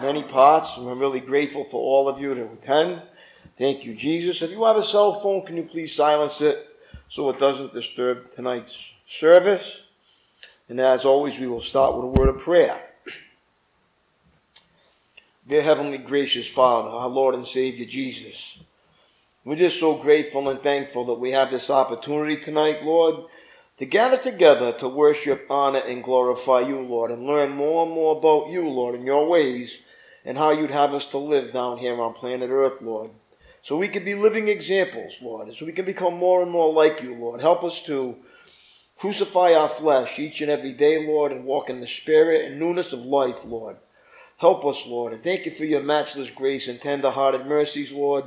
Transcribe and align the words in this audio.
many 0.00 0.22
parts, 0.22 0.78
and 0.78 0.86
we're 0.86 0.94
really 0.94 1.20
grateful 1.20 1.62
for 1.64 1.76
all 1.76 2.08
of 2.08 2.18
you 2.18 2.34
to 2.34 2.50
attend. 2.52 3.02
Thank 3.58 3.84
you, 3.84 3.94
Jesus. 3.94 4.40
If 4.40 4.50
you 4.50 4.64
have 4.64 4.78
a 4.78 4.82
cell 4.82 5.12
phone, 5.12 5.44
can 5.44 5.58
you 5.58 5.64
please 5.64 5.94
silence 5.94 6.40
it 6.40 6.66
so 7.10 7.28
it 7.28 7.38
doesn't 7.38 7.74
disturb 7.74 8.30
tonight's 8.30 8.82
service? 9.06 9.82
And 10.70 10.80
as 10.80 11.04
always, 11.04 11.38
we 11.38 11.46
will 11.48 11.60
start 11.60 11.94
with 11.94 12.04
a 12.04 12.08
word 12.18 12.30
of 12.30 12.38
prayer. 12.38 12.80
Dear 15.46 15.60
Heavenly 15.60 15.98
Gracious 15.98 16.48
Father, 16.48 16.88
our 16.88 17.10
Lord 17.10 17.34
and 17.34 17.46
Savior 17.46 17.84
Jesus, 17.84 18.56
we're 19.44 19.54
just 19.54 19.78
so 19.78 19.96
grateful 19.96 20.48
and 20.48 20.62
thankful 20.62 21.04
that 21.04 21.20
we 21.20 21.32
have 21.32 21.50
this 21.50 21.68
opportunity 21.68 22.38
tonight, 22.38 22.84
Lord 22.84 23.26
to 23.80 23.86
gather 23.86 24.18
together 24.18 24.72
to 24.72 24.86
worship, 24.86 25.46
honor, 25.48 25.78
and 25.78 26.04
glorify 26.04 26.60
you, 26.60 26.78
Lord, 26.78 27.10
and 27.10 27.26
learn 27.26 27.56
more 27.56 27.86
and 27.86 27.94
more 27.94 28.14
about 28.18 28.50
you, 28.50 28.68
Lord, 28.68 28.94
and 28.94 29.06
your 29.06 29.26
ways, 29.26 29.78
and 30.22 30.36
how 30.36 30.50
you'd 30.50 30.70
have 30.70 30.92
us 30.92 31.06
to 31.06 31.16
live 31.16 31.50
down 31.50 31.78
here 31.78 31.98
on 31.98 32.12
planet 32.12 32.50
Earth, 32.50 32.82
Lord. 32.82 33.10
So 33.62 33.78
we 33.78 33.88
can 33.88 34.04
be 34.04 34.14
living 34.14 34.48
examples, 34.48 35.16
Lord, 35.22 35.48
and 35.48 35.56
so 35.56 35.64
we 35.64 35.72
can 35.72 35.86
become 35.86 36.12
more 36.12 36.42
and 36.42 36.50
more 36.50 36.70
like 36.70 37.02
you, 37.02 37.14
Lord. 37.14 37.40
Help 37.40 37.64
us 37.64 37.82
to 37.84 38.16
crucify 38.98 39.54
our 39.54 39.70
flesh 39.70 40.18
each 40.18 40.42
and 40.42 40.50
every 40.50 40.74
day, 40.74 41.06
Lord, 41.06 41.32
and 41.32 41.46
walk 41.46 41.70
in 41.70 41.80
the 41.80 41.86
spirit 41.86 42.44
and 42.44 42.60
newness 42.60 42.92
of 42.92 43.06
life, 43.06 43.46
Lord. 43.46 43.78
Help 44.36 44.66
us, 44.66 44.86
Lord, 44.86 45.14
and 45.14 45.24
thank 45.24 45.46
you 45.46 45.52
for 45.52 45.64
your 45.64 45.82
matchless 45.82 46.28
grace 46.28 46.68
and 46.68 46.78
tender-hearted 46.78 47.46
mercies, 47.46 47.92
Lord, 47.92 48.24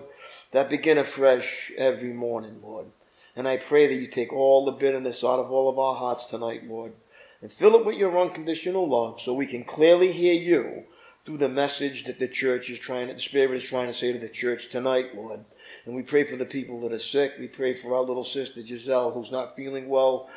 that 0.49 0.71
begin 0.71 0.97
afresh 0.97 1.71
every 1.77 2.11
morning, 2.11 2.59
Lord. 2.63 2.87
And 3.35 3.47
I 3.47 3.57
pray 3.57 3.87
that 3.87 3.93
you 3.93 4.07
take 4.07 4.31
all 4.31 4.65
the 4.65 4.71
bitterness 4.71 5.23
out 5.23 5.39
of 5.39 5.51
all 5.51 5.69
of 5.69 5.79
our 5.79 5.95
hearts 5.95 6.25
tonight, 6.25 6.67
Lord, 6.67 6.93
and 7.41 7.51
fill 7.51 7.75
it 7.75 7.85
with 7.85 7.97
your 7.97 8.19
unconditional 8.19 8.87
love 8.87 9.19
so 9.19 9.33
we 9.33 9.47
can 9.47 9.63
clearly 9.63 10.11
hear 10.11 10.33
you 10.33 10.83
through 11.25 11.37
the 11.37 11.49
message 11.49 12.03
that 12.03 12.19
the 12.19 12.27
church 12.27 12.69
is 12.69 12.79
trying 12.79 13.07
the 13.07 13.17
Spirit 13.17 13.55
is 13.55 13.63
trying 13.63 13.87
to 13.87 13.93
say 13.93 14.11
to 14.11 14.19
the 14.19 14.29
church 14.29 14.69
tonight, 14.69 15.15
Lord. 15.15 15.45
And 15.85 15.95
we 15.95 16.03
pray 16.03 16.25
for 16.25 16.35
the 16.35 16.45
people 16.45 16.81
that 16.81 16.93
are 16.93 16.99
sick. 16.99 17.33
We 17.39 17.47
pray 17.47 17.73
for 17.73 17.95
our 17.95 18.01
little 18.01 18.23
sister 18.23 18.61
Giselle 18.63 19.11
who's 19.11 19.31
not 19.31 19.55
feeling 19.55 19.87
well. 19.87 20.29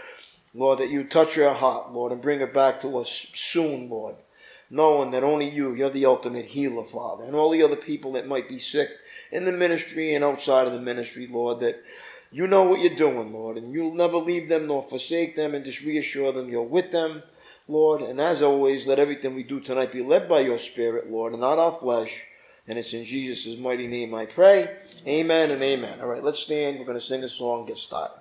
Lord, 0.55 0.79
that 0.79 0.89
you 0.89 1.05
touch 1.05 1.35
her 1.35 1.53
heart, 1.53 1.93
Lord, 1.93 2.13
and 2.13 2.23
bring 2.23 2.41
her 2.41 2.47
back 2.47 2.81
to 2.81 2.99
us 2.99 3.27
soon, 3.35 3.91
Lord. 3.91 4.17
Knowing 4.71 5.11
that 5.11 5.23
only 5.23 5.49
you, 5.49 5.75
you're 5.75 5.91
the 5.91 6.07
ultimate 6.07 6.47
healer, 6.47 6.83
Father, 6.83 7.25
and 7.25 7.35
all 7.35 7.51
the 7.51 7.63
other 7.63 7.77
people 7.77 8.13
that 8.13 8.27
might 8.27 8.49
be 8.49 8.59
sick 8.59 8.89
in 9.31 9.45
the 9.45 9.53
ministry 9.53 10.15
and 10.15 10.25
outside 10.25 10.67
of 10.67 10.73
the 10.73 10.81
ministry, 10.81 11.27
Lord, 11.27 11.61
that 11.61 11.83
you 12.37 12.47
know 12.47 12.65
what 12.65 12.81
you're 12.81 12.95
doing, 12.95 13.33
Lord, 13.33 13.57
and 13.57 13.73
you'll 13.73 13.95
never 13.95 14.19
leave 14.19 14.51
them 14.51 14.67
nor 14.67 14.83
forsake 14.83 15.37
them, 15.37 15.55
and 15.55 15.65
just 15.65 15.81
reassure 15.81 16.33
them 16.33 16.51
you're 16.51 16.63
with 16.63 16.91
them, 16.91 17.23
Lord. 17.67 18.03
And 18.03 18.21
as 18.21 18.43
always, 18.43 18.87
let 18.87 18.99
everything 18.99 19.35
we 19.35 19.43
do 19.43 19.59
tonight 19.59 19.91
be 19.91 20.03
led 20.03 20.29
by 20.29 20.41
your 20.41 20.59
Spirit, 20.59 21.11
Lord, 21.11 21.33
and 21.33 21.41
not 21.41 21.59
our 21.59 21.73
flesh. 21.73 22.25
And 22.69 22.79
it's 22.79 22.93
in 22.93 23.05
Jesus' 23.05 23.57
mighty 23.57 23.87
name 23.87 24.15
I 24.15 24.27
pray. 24.27 24.69
Amen 25.07 25.51
and 25.51 25.63
amen. 25.63 25.99
All 25.99 26.09
right, 26.09 26.23
let's 26.23 26.41
stand. 26.41 26.79
We're 26.79 26.85
going 26.85 26.99
to 26.99 27.05
sing 27.05 27.25
a 27.25 27.29
song 27.29 27.65
get 27.65 27.79
started. 27.79 28.21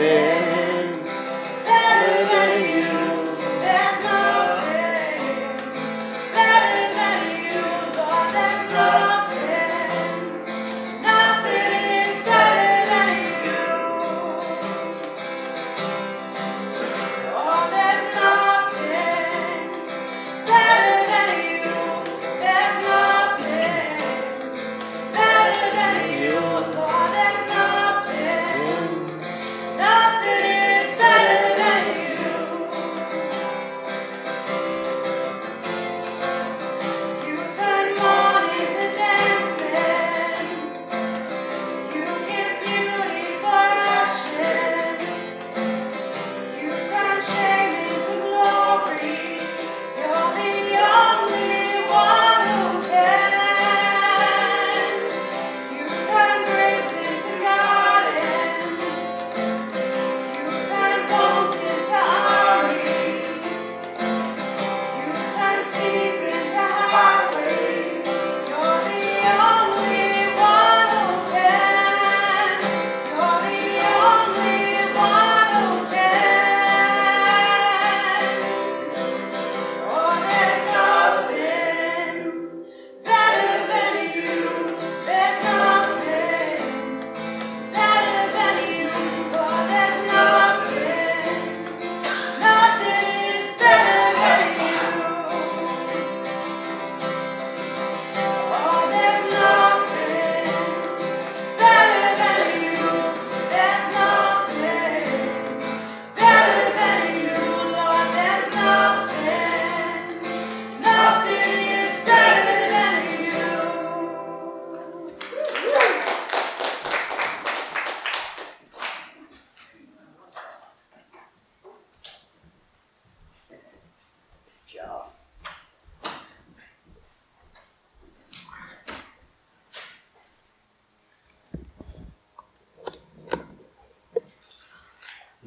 Yeah. 0.00 0.29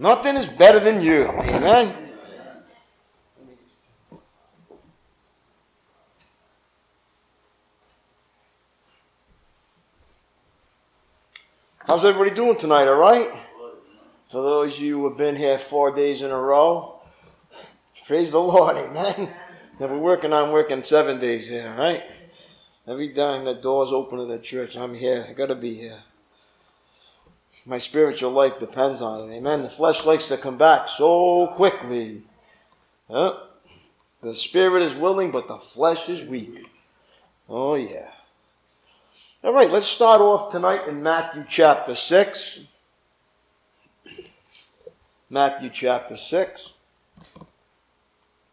Nothing 0.04 0.36
is 0.36 0.50
better 0.50 0.82
than 0.82 1.02
you. 1.02 1.30
Amen. 1.30 1.96
How's 11.88 12.04
everybody 12.04 12.36
doing 12.36 12.58
tonight, 12.58 12.90
all 12.90 12.98
right? 12.98 13.32
For 14.28 14.42
those 14.42 14.76
of 14.76 14.82
you 14.82 14.98
who 15.00 15.08
have 15.08 15.18
been 15.18 15.38
here 15.38 15.58
four 15.58 15.96
days 15.96 16.22
in 16.22 16.32
a 16.32 16.38
row, 16.38 17.00
praise 18.06 18.32
the 18.32 18.42
Lord, 18.42 18.76
amen. 18.76 19.34
If 19.80 19.90
we're 19.90 19.98
working, 19.98 20.34
I'm 20.34 20.52
working 20.52 20.84
seven 20.84 21.18
days 21.18 21.48
here, 21.48 21.74
right? 21.78 22.04
Every 22.86 23.14
time 23.14 23.46
the 23.46 23.54
door's 23.54 23.94
open 23.94 24.20
in 24.20 24.28
the 24.28 24.40
church, 24.40 24.76
I'm 24.76 24.96
here. 24.96 25.26
I 25.30 25.32
gotta 25.32 25.56
be 25.56 25.76
here. 25.76 26.00
My 27.66 27.78
spiritual 27.78 28.32
life 28.32 28.60
depends 28.60 29.02
on 29.02 29.30
it, 29.30 29.34
amen. 29.34 29.62
The 29.62 29.70
flesh 29.70 30.06
likes 30.06 30.28
to 30.28 30.38
come 30.38 30.58
back 30.58 30.88
so 30.90 31.48
quickly. 31.48 32.24
Huh? 33.10 33.38
The 34.22 34.36
spirit 34.36 34.84
is 34.84 34.94
willing, 34.94 35.32
but 35.32 35.48
the 35.48 35.58
flesh 35.58 36.10
is 36.10 36.22
weak. 36.24 36.70
Oh, 37.48 37.76
yeah. 37.76 38.12
All 39.44 39.54
right, 39.54 39.70
let's 39.70 39.86
start 39.86 40.22
off 40.22 40.52
tonight 40.52 40.88
in 40.88 41.04
Matthew 41.04 41.46
chapter 41.48 41.96
6. 41.96 42.62
Matthew 45.30 45.70
chapter 45.70 46.18
6. 46.18 46.74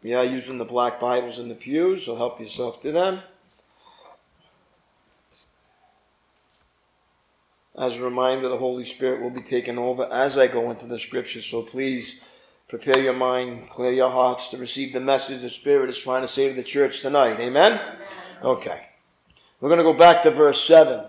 We 0.03 0.13
are 0.13 0.25
using 0.25 0.57
the 0.57 0.65
black 0.65 0.99
Bibles 0.99 1.37
in 1.37 1.47
the 1.47 1.55
pews, 1.55 2.05
so 2.05 2.15
help 2.15 2.39
yourself 2.39 2.81
to 2.81 2.91
them. 2.91 3.19
As 7.77 7.97
a 7.97 8.03
reminder, 8.03 8.49
the 8.49 8.57
Holy 8.57 8.85
Spirit 8.85 9.21
will 9.21 9.29
be 9.29 9.41
taken 9.41 9.77
over 9.77 10.05
as 10.11 10.37
I 10.37 10.47
go 10.47 10.71
into 10.71 10.85
the 10.85 10.99
scriptures, 10.99 11.45
so 11.45 11.61
please 11.61 12.19
prepare 12.67 12.99
your 12.99 13.13
mind, 13.13 13.69
clear 13.69 13.91
your 13.91 14.09
hearts 14.09 14.49
to 14.49 14.57
receive 14.57 14.93
the 14.93 14.99
message 14.99 15.41
the 15.41 15.49
Spirit 15.49 15.89
is 15.89 15.97
trying 15.97 16.21
to 16.21 16.27
say 16.27 16.49
to 16.49 16.53
the 16.53 16.63
church 16.63 17.01
tonight. 17.01 17.39
Amen? 17.39 17.79
Okay. 18.43 18.87
We're 19.59 19.69
going 19.69 19.77
to 19.77 19.83
go 19.83 19.93
back 19.93 20.23
to 20.23 20.31
verse 20.31 20.63
7. 20.65 21.05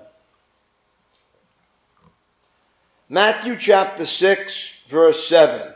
Matthew 3.09 3.57
chapter 3.57 4.07
6, 4.07 4.75
verse 4.89 5.27
7. 5.27 5.73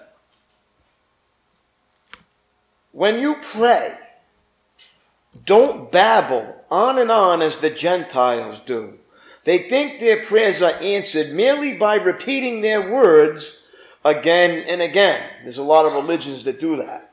When 2.92 3.18
you 3.18 3.36
pray, 3.52 3.94
don't 5.44 5.90
babble 5.92 6.64
on 6.70 6.98
and 6.98 7.10
on 7.10 7.42
as 7.42 7.56
the 7.56 7.70
Gentiles 7.70 8.60
do. 8.60 8.98
They 9.46 9.58
think 9.58 10.00
their 10.00 10.24
prayers 10.24 10.60
are 10.60 10.74
answered 10.82 11.32
merely 11.32 11.74
by 11.74 11.94
repeating 11.94 12.62
their 12.62 12.90
words 12.90 13.60
again 14.04 14.64
and 14.68 14.82
again. 14.82 15.22
There's 15.44 15.56
a 15.56 15.62
lot 15.62 15.86
of 15.86 15.92
religions 15.92 16.42
that 16.44 16.58
do 16.58 16.74
that. 16.78 17.12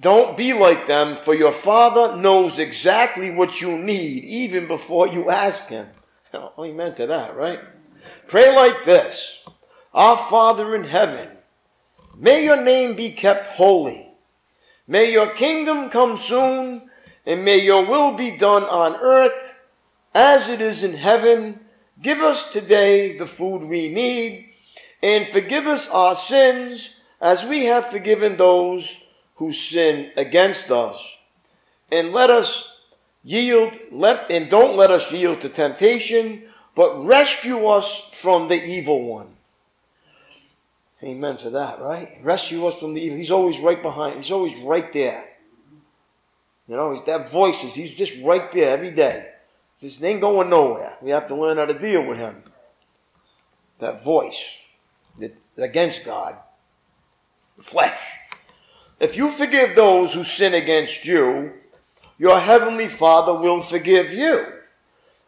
Don't 0.00 0.36
be 0.36 0.52
like 0.52 0.86
them, 0.86 1.16
for 1.22 1.32
your 1.32 1.52
Father 1.52 2.16
knows 2.16 2.58
exactly 2.58 3.30
what 3.30 3.60
you 3.60 3.78
need 3.78 4.24
even 4.24 4.66
before 4.66 5.06
you 5.06 5.30
ask 5.30 5.68
Him. 5.68 5.88
Oh, 6.32 6.64
amen 6.64 6.94
to 6.94 7.08
that, 7.08 7.34
right? 7.36 7.58
Pray 8.28 8.54
like 8.54 8.84
this 8.84 9.44
Our 9.94 10.16
Father 10.16 10.74
in 10.76 10.84
heaven, 10.84 11.28
may 12.16 12.44
your 12.44 12.60
name 12.62 12.94
be 12.94 13.10
kept 13.10 13.46
holy. 13.48 14.08
May 14.88 15.12
your 15.12 15.28
kingdom 15.28 15.88
come 15.88 16.16
soon, 16.16 16.88
and 17.26 17.44
may 17.44 17.58
your 17.58 17.84
will 17.84 18.16
be 18.16 18.36
done 18.36 18.64
on 18.64 18.96
earth 18.96 19.59
as 20.14 20.48
it 20.48 20.60
is 20.60 20.84
in 20.84 20.94
heaven. 20.94 21.60
Give 22.00 22.20
us 22.20 22.50
today 22.52 23.16
the 23.16 23.26
food 23.26 23.62
we 23.62 23.92
need, 23.92 24.50
and 25.02 25.26
forgive 25.28 25.66
us 25.66 25.88
our 25.88 26.14
sins 26.14 26.96
as 27.20 27.44
we 27.44 27.66
have 27.66 27.86
forgiven 27.86 28.36
those 28.36 28.98
who 29.36 29.52
sin 29.52 30.10
against 30.16 30.70
us. 30.70 31.16
And 31.92 32.12
let 32.12 32.30
us 32.30 32.80
yield, 33.22 33.78
let, 33.90 34.30
and 34.30 34.48
don't 34.48 34.76
let 34.76 34.90
us 34.90 35.12
yield 35.12 35.40
to 35.42 35.48
temptation, 35.48 36.44
but 36.74 37.04
rescue 37.04 37.66
us 37.66 38.10
from 38.14 38.48
the 38.48 38.62
evil 38.62 39.02
one. 39.02 39.36
Amen 41.02 41.36
to 41.38 41.50
that, 41.50 41.80
right? 41.80 42.18
Rescue 42.22 42.66
us 42.66 42.76
from 42.76 42.94
the 42.94 43.00
evil. 43.00 43.16
He's 43.16 43.30
always 43.30 43.58
right 43.58 43.82
behind. 43.82 44.16
He's 44.16 44.30
always 44.30 44.56
right 44.58 44.92
there. 44.92 45.24
You 46.68 46.76
know, 46.76 47.02
that 47.06 47.30
voice 47.30 47.62
is, 47.64 47.72
he's 47.72 47.94
just 47.94 48.22
right 48.22 48.50
there 48.52 48.72
every 48.72 48.92
day. 48.92 49.29
This 49.80 50.02
ain't 50.02 50.20
going 50.20 50.50
nowhere. 50.50 50.96
We 51.00 51.10
have 51.10 51.26
to 51.28 51.34
learn 51.34 51.56
how 51.56 51.64
to 51.64 51.78
deal 51.78 52.06
with 52.06 52.18
him. 52.18 52.42
That 53.78 54.04
voice 54.04 54.44
that 55.18 55.34
against 55.56 56.04
God, 56.04 56.36
the 57.56 57.62
flesh. 57.62 58.00
If 58.98 59.16
you 59.16 59.30
forgive 59.30 59.74
those 59.74 60.12
who 60.12 60.24
sin 60.24 60.52
against 60.52 61.06
you, 61.06 61.52
your 62.18 62.38
heavenly 62.38 62.88
Father 62.88 63.32
will 63.32 63.62
forgive 63.62 64.12
you. 64.12 64.44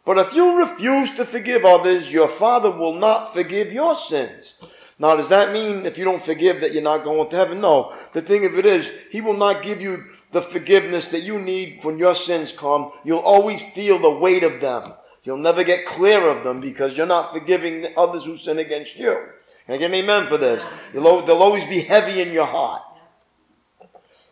But 0.04 0.18
if 0.18 0.34
you 0.34 0.58
refuse 0.58 1.14
to 1.14 1.24
forgive 1.24 1.64
others, 1.64 2.12
your 2.12 2.28
Father 2.28 2.70
will 2.70 2.94
not 2.94 3.32
forgive 3.32 3.72
your 3.72 3.94
sins. 3.94 4.60
Now, 5.02 5.16
does 5.16 5.30
that 5.30 5.52
mean 5.52 5.84
if 5.84 5.98
you 5.98 6.04
don't 6.04 6.22
forgive 6.22 6.60
that 6.60 6.72
you're 6.72 6.80
not 6.80 7.02
going 7.02 7.28
to 7.28 7.36
heaven? 7.36 7.60
No. 7.60 7.92
The 8.12 8.22
thing 8.22 8.44
of 8.44 8.56
it 8.56 8.64
is, 8.64 8.88
He 9.10 9.20
will 9.20 9.36
not 9.36 9.64
give 9.64 9.82
you 9.82 10.04
the 10.30 10.40
forgiveness 10.40 11.06
that 11.06 11.24
you 11.24 11.40
need 11.40 11.82
when 11.82 11.98
your 11.98 12.14
sins 12.14 12.52
come. 12.52 12.92
You'll 13.02 13.18
always 13.18 13.60
feel 13.60 13.98
the 13.98 14.18
weight 14.20 14.44
of 14.44 14.60
them. 14.60 14.92
You'll 15.24 15.38
never 15.38 15.64
get 15.64 15.86
clear 15.86 16.28
of 16.28 16.44
them 16.44 16.60
because 16.60 16.96
you're 16.96 17.08
not 17.08 17.32
forgiving 17.32 17.92
others 17.96 18.24
who 18.24 18.36
sin 18.36 18.60
against 18.60 18.96
you. 18.96 19.26
Can 19.66 19.74
I 19.74 19.78
get 19.78 19.90
an 19.90 19.94
amen 19.96 20.28
for 20.28 20.36
this? 20.36 20.62
You'll, 20.94 21.22
they'll 21.22 21.42
always 21.42 21.64
be 21.64 21.80
heavy 21.80 22.22
in 22.22 22.32
your 22.32 22.46
heart. 22.46 22.82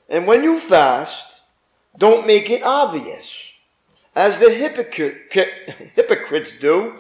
And 0.09 0.25
when 0.25 0.45
you 0.45 0.61
fast, 0.61 1.43
don't 1.99 2.29
make 2.29 2.49
it 2.49 2.63
obvious, 2.63 3.43
as 4.15 4.39
the 4.39 4.51
hypocrite, 4.51 5.33
hypocrites 5.97 6.61
do, 6.61 6.97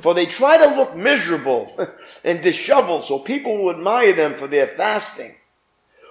for 0.00 0.14
they 0.14 0.26
try 0.26 0.58
to 0.58 0.76
look 0.76 0.96
miserable 0.96 1.76
and 2.24 2.42
disheveled 2.42 3.04
so 3.04 3.18
people 3.18 3.56
will 3.58 3.70
admire 3.70 4.12
them 4.12 4.34
for 4.34 4.46
their 4.46 4.66
fasting. 4.66 5.34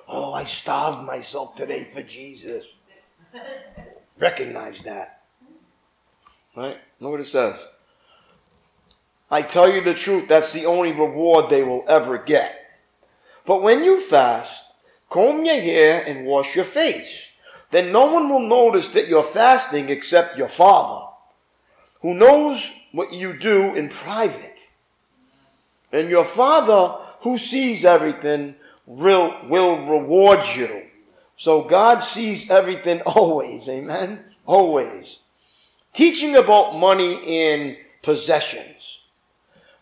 Oh, 0.08 0.34
I 0.34 0.44
starved 0.44 1.06
myself 1.06 1.56
today 1.56 1.84
for 1.84 2.02
Jesus. 2.02 2.66
Recognize 4.18 4.82
that. 4.82 5.22
Right? 6.56 6.78
Look 7.00 7.12
what 7.12 7.20
it 7.20 7.26
says. 7.26 7.66
I 9.32 9.44
tell 9.44 9.72
you 9.72 9.82
the 9.82 9.94
truth, 9.94 10.28
that's 10.28 10.52
the 10.52 10.66
only 10.66 10.92
reward 10.92 11.50
they 11.50 11.64
will 11.64 11.86
ever 11.88 12.18
get. 12.18 12.56
But 13.46 13.62
when 13.62 13.84
you 13.84 14.02
fast, 14.02 14.64
comb 15.10 15.46
your 15.46 15.60
hair 15.60 16.04
and 16.06 16.26
wash 16.26 16.56
your 16.56 16.66
face. 16.66 17.26
Then 17.72 17.92
no 17.92 18.12
one 18.12 18.30
will 18.30 18.40
notice 18.40 18.88
that 18.90 19.08
you're 19.08 19.24
fasting 19.24 19.90
except 19.90 20.38
your 20.38 20.48
Father, 20.48 21.06
who 22.02 22.16
knows 22.16 22.68
what 22.92 23.14
you 23.14 23.38
do 23.38 23.76
in 23.76 23.90
private. 23.90 24.68
And 25.92 26.10
your 26.10 26.26
Father, 26.26 26.98
who 27.22 27.38
sees 27.38 27.86
everything, 27.86 28.56
will, 28.86 29.36
will 29.48 29.86
reward 29.86 30.40
you. 30.56 30.84
So 31.36 31.64
God 31.64 32.00
sees 32.00 32.50
everything 32.50 33.02
always. 33.02 33.68
Amen? 33.70 34.20
Always. 34.46 35.20
Teaching 35.94 36.36
about 36.36 36.78
money 36.78 37.20
in 37.26 37.78
possessions. 38.04 39.02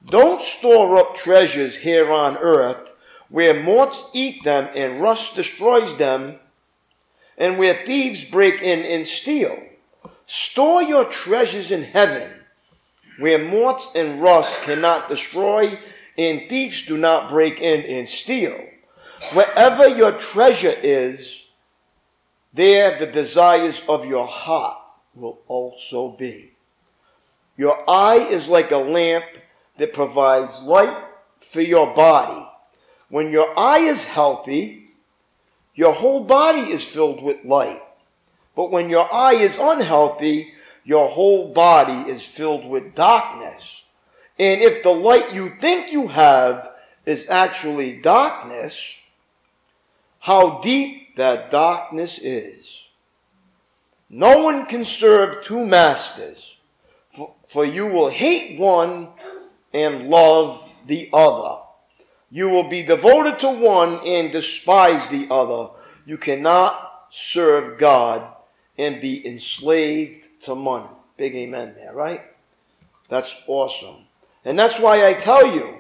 Don't 0.05 0.41
store 0.41 0.97
up 0.97 1.15
treasures 1.15 1.75
here 1.75 2.11
on 2.11 2.37
earth 2.37 2.93
where 3.29 3.61
moths 3.61 4.09
eat 4.13 4.43
them 4.43 4.69
and 4.75 5.01
rust 5.01 5.35
destroys 5.35 5.97
them, 5.97 6.39
and 7.37 7.57
where 7.57 7.73
thieves 7.73 8.23
break 8.23 8.61
in 8.61 8.79
and 8.79 9.05
steal. 9.05 9.57
Store 10.25 10.81
your 10.81 11.05
treasures 11.05 11.71
in 11.71 11.83
heaven, 11.83 12.37
where 13.17 13.39
moths 13.39 13.91
and 13.95 14.21
rust 14.21 14.62
cannot 14.63 15.09
destroy, 15.09 15.77
and 16.17 16.50
thieves 16.50 16.86
do 16.86 16.97
not 16.97 17.29
break 17.29 17.62
in 17.62 17.81
and 17.83 18.07
steal. 18.07 18.57
Wherever 19.33 19.88
your 19.88 20.13
treasure 20.13 20.75
is, 20.83 21.45
there 22.53 22.97
the 22.97 23.07
desires 23.07 23.81
of 23.88 24.05
your 24.05 24.25
heart 24.25 24.77
will 25.15 25.39
also 25.47 26.09
be. 26.09 26.51
Your 27.55 27.77
eye 27.89 28.27
is 28.29 28.47
like 28.47 28.71
a 28.71 28.77
lamp 28.77 29.25
that 29.77 29.93
provides 29.93 30.62
light 30.62 30.95
for 31.39 31.62
your 31.62 31.93
body. 31.93 32.45
When 33.09 33.31
your 33.31 33.57
eye 33.57 33.79
is 33.79 34.03
healthy, 34.03 34.89
your 35.74 35.93
whole 35.93 36.24
body 36.24 36.59
is 36.59 36.83
filled 36.83 37.21
with 37.21 37.43
light. 37.45 37.79
But 38.55 38.71
when 38.71 38.89
your 38.89 39.12
eye 39.13 39.36
is 39.36 39.57
unhealthy, 39.59 40.53
your 40.88 41.10
whole 41.10 41.51
body 41.51 42.10
is 42.10 42.25
filled 42.25 42.65
with 42.65 42.96
darkness. 42.96 43.84
And 44.39 44.62
if 44.62 44.84
the 44.84 44.91
light 44.91 45.34
you 45.34 45.50
think 45.60 45.91
you 45.91 46.08
have 46.08 46.65
is 47.06 47.29
actually 47.29 47.98
darkness, 47.98 48.96
how 50.20 50.62
deep 50.62 51.17
that 51.17 51.51
darkness 51.51 52.20
is. 52.20 52.86
No 54.10 54.44
one 54.44 54.65
can 54.65 54.86
serve 54.86 55.44
two 55.44 55.65
masters, 55.65 56.56
for, 57.10 57.36
for 57.48 57.65
you 57.65 57.88
will 57.88 58.08
hate 58.08 58.58
one 58.58 59.10
and 59.74 60.10
love 60.10 60.72
the 60.86 61.10
other 61.12 61.63
You 62.32 62.50
will 62.50 62.70
be 62.70 62.84
devoted 62.84 63.39
to 63.39 63.50
one 63.50 64.00
and 64.08 64.32
despise 64.32 65.06
the 65.08 65.27
other. 65.29 65.74
You 66.06 66.17
cannot 66.17 67.08
serve 67.10 67.77
God 67.77 68.37
and 68.77 69.01
be 69.01 69.25
enslaved 69.27 70.41
to 70.41 70.55
money. 70.55 70.89
Big 71.17 71.36
amen 71.36 71.74
there, 71.75 71.93
right? 71.93 72.22
That's 73.10 73.43
awesome. 73.48 74.05
And 74.46 74.57
that's 74.57 74.79
why 74.79 75.07
I 75.07 75.13
tell 75.13 75.53
you 75.53 75.77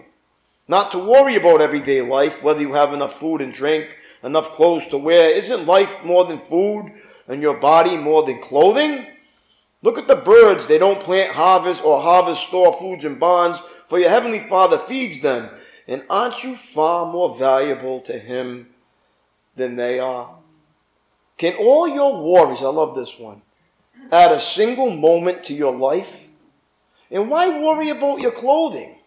not 0.67 0.91
to 0.91 0.99
worry 0.99 1.35
about 1.35 1.61
everyday 1.61 2.01
life, 2.01 2.43
whether 2.43 2.61
you 2.61 2.73
have 2.73 2.93
enough 2.93 3.19
food 3.19 3.41
and 3.41 3.53
drink, 3.53 3.97
enough 4.23 4.51
clothes 4.51 4.87
to 4.87 4.97
wear. 4.97 5.29
Isn't 5.29 5.65
life 5.65 6.03
more 6.03 6.25
than 6.25 6.39
food 6.39 6.91
and 7.27 7.41
your 7.41 7.57
body 7.57 7.95
more 7.95 8.23
than 8.23 8.41
clothing? 8.41 9.05
Look 9.81 9.97
at 9.97 10.07
the 10.07 10.15
birds. 10.15 10.65
They 10.65 10.77
don't 10.77 10.99
plant, 10.99 11.31
harvest, 11.31 11.83
or 11.83 12.01
harvest, 12.01 12.47
store 12.47 12.73
foods 12.73 13.05
and 13.05 13.19
bonds, 13.19 13.59
for 13.87 13.99
your 13.99 14.09
heavenly 14.09 14.39
Father 14.39 14.77
feeds 14.77 15.21
them. 15.21 15.49
And 15.87 16.03
aren't 16.09 16.43
you 16.43 16.55
far 16.55 17.11
more 17.11 17.33
valuable 17.33 18.01
to 18.01 18.17
Him 18.17 18.67
than 19.55 19.75
they 19.75 19.99
are? 19.99 20.36
Can 21.37 21.55
all 21.55 21.87
your 21.87 22.23
worries, 22.23 22.61
I 22.61 22.67
love 22.67 22.95
this 22.95 23.19
one, 23.19 23.41
add 24.11 24.31
a 24.31 24.41
single 24.41 24.89
moment 24.89 25.43
to 25.45 25.53
your 25.53 25.75
life? 25.75 26.27
And 27.11 27.29
why 27.29 27.61
worry 27.61 27.89
about 27.89 28.21
your 28.21 28.31
clothing? 28.31 28.97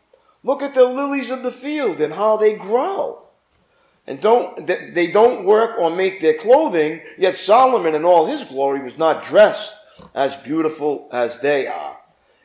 Look 0.42 0.62
at 0.62 0.75
the 0.75 0.84
lilies 0.84 1.30
of 1.30 1.42
the 1.42 1.52
field 1.52 2.00
and 2.00 2.14
how 2.14 2.37
they 2.37 2.54
grow. 2.54 3.22
And 4.06 4.20
don't 4.20 4.66
they 4.66 5.10
don't 5.12 5.44
work 5.44 5.78
or 5.78 5.90
make 5.90 6.20
their 6.20 6.34
clothing, 6.34 7.02
yet 7.18 7.34
Solomon 7.34 7.94
in 7.94 8.04
all 8.04 8.26
his 8.26 8.44
glory 8.44 8.80
was 8.80 8.96
not 8.96 9.22
dressed 9.22 9.72
as 10.14 10.37
beautiful 10.38 11.08
as 11.12 11.40
they 11.40 11.66
are. 11.66 11.99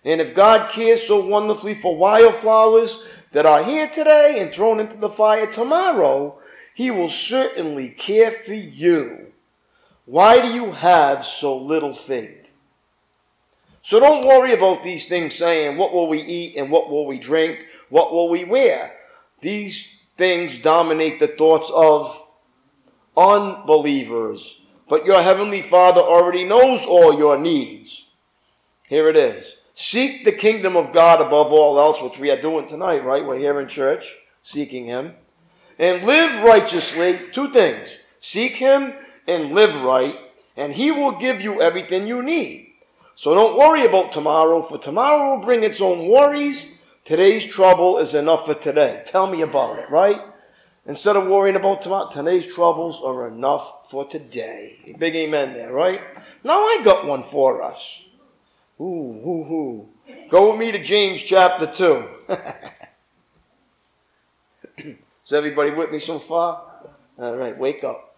And 0.04 0.22
if 0.22 0.36
God 0.36 0.70
cares 0.72 1.02
so 1.02 1.26
wonderfully 1.26 1.74
for 1.74 1.96
wildflowers 1.96 3.04
that 3.32 3.46
are 3.46 3.64
here 3.64 3.88
today 3.88 4.38
and 4.40 4.54
thrown 4.54 4.80
into 4.80 4.98
the 4.98 5.10
fire 5.10 5.48
tomorrow, 5.48 6.38
he 6.76 6.92
will 6.92 7.10
certainly 7.10 7.90
care 7.90 8.32
for 8.32 8.54
you. 8.54 9.25
Why 10.06 10.42
do 10.42 10.54
you 10.54 10.72
have 10.72 11.26
so 11.26 11.58
little 11.58 11.94
faith? 11.94 12.52
So 13.82 14.00
don't 14.00 14.28
worry 14.28 14.54
about 14.54 14.84
these 14.84 15.08
things 15.08 15.36
saying, 15.36 15.78
what 15.78 15.94
will 15.94 16.08
we 16.08 16.22
eat 16.22 16.56
and 16.56 16.72
what 16.72 16.90
will 16.90 17.06
we 17.06 17.20
drink? 17.20 17.68
What 17.90 18.12
will 18.12 18.30
we 18.30 18.44
wear? 18.44 18.96
These 19.42 20.00
things 20.18 20.60
dominate 20.62 21.20
the 21.20 21.28
thoughts 21.28 21.72
of 21.74 22.22
unbelievers. 23.16 24.62
But 24.88 25.06
your 25.06 25.22
heavenly 25.22 25.62
Father 25.62 26.02
already 26.02 26.46
knows 26.46 26.86
all 26.86 27.18
your 27.18 27.38
needs. 27.38 28.10
Here 28.88 29.10
it 29.10 29.18
is. 29.18 29.58
Seek 29.74 30.24
the 30.24 30.32
kingdom 30.32 30.78
of 30.78 30.94
God 30.94 31.20
above 31.20 31.52
all 31.52 31.80
else, 31.80 32.02
which 32.02 32.18
we 32.18 32.32
are 32.32 32.42
doing 32.42 32.68
tonight, 32.68 33.04
right? 33.04 33.26
We're 33.26 33.38
here 33.38 33.60
in 33.60 33.68
church, 33.68 34.16
seeking 34.42 34.86
Him. 34.86 35.14
And 35.78 36.06
live 36.06 36.44
righteously. 36.44 37.20
Two 37.32 37.52
things. 37.52 37.98
Seek 38.20 38.56
Him 38.56 38.94
and 39.28 39.54
live 39.54 39.82
right, 39.84 40.18
and 40.56 40.74
He 40.74 40.92
will 40.92 41.14
give 41.14 41.42
you 41.42 41.62
everything 41.62 42.08
you 42.08 42.22
need. 42.24 42.74
So 43.16 43.34
don't 43.34 43.58
worry 43.58 43.86
about 43.86 44.12
tomorrow, 44.12 44.62
for 44.62 44.78
tomorrow 44.78 45.36
will 45.36 45.42
bring 45.44 45.64
its 45.64 45.80
own 45.80 46.08
worries. 46.08 46.74
Today's 47.06 47.46
trouble 47.46 47.98
is 48.00 48.14
enough 48.14 48.46
for 48.46 48.56
today. 48.56 49.04
Tell 49.06 49.28
me 49.28 49.42
about 49.42 49.80
it, 49.80 49.90
right? 49.90 50.22
Instead 50.86 51.16
of 51.16 51.28
worrying 51.28 51.56
about 51.56 51.82
tomorrow, 51.82 52.10
today's 52.10 52.54
troubles 52.54 53.02
are 53.04 53.28
enough 53.28 53.90
for 53.90 54.06
today. 54.06 54.96
Big 55.00 55.16
amen 55.16 55.54
there, 55.54 55.72
right? 55.72 56.02
Now 56.44 56.60
I 56.60 56.82
got 56.84 57.08
one 57.08 57.24
for 57.24 57.64
us. 57.64 58.06
Ooh, 58.80 58.84
ooh, 58.84 59.54
ooh. 59.54 59.90
Go 60.30 60.52
with 60.52 60.60
me 60.60 60.72
to 60.72 60.84
James 60.84 61.22
chapter 61.22 61.66
2. 61.66 62.08
Is 65.26 65.34
everybody 65.34 65.72
with 65.72 65.92
me 65.92 65.98
so 66.00 66.20
far? 66.20 66.62
All 67.18 67.36
right, 67.36 67.58
wake 67.58 67.84
up. 67.84 68.15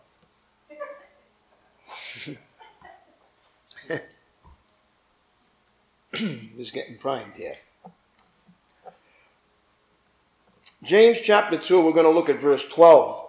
Just 6.57 6.73
getting 6.73 6.97
primed 6.97 7.33
here. 7.35 7.55
James 10.83 11.19
chapter 11.21 11.57
2, 11.57 11.81
we're 11.81 11.91
going 11.91 12.05
to 12.05 12.11
look 12.11 12.29
at 12.29 12.39
verse 12.39 12.65
12. 12.67 13.25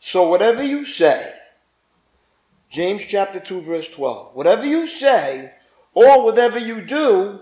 So, 0.00 0.28
whatever 0.28 0.62
you 0.62 0.86
say, 0.86 1.34
James 2.70 3.04
chapter 3.04 3.40
2, 3.40 3.60
verse 3.62 3.88
12, 3.88 4.34
whatever 4.34 4.64
you 4.64 4.86
say 4.86 5.52
or 5.94 6.24
whatever 6.24 6.58
you 6.58 6.80
do, 6.80 7.40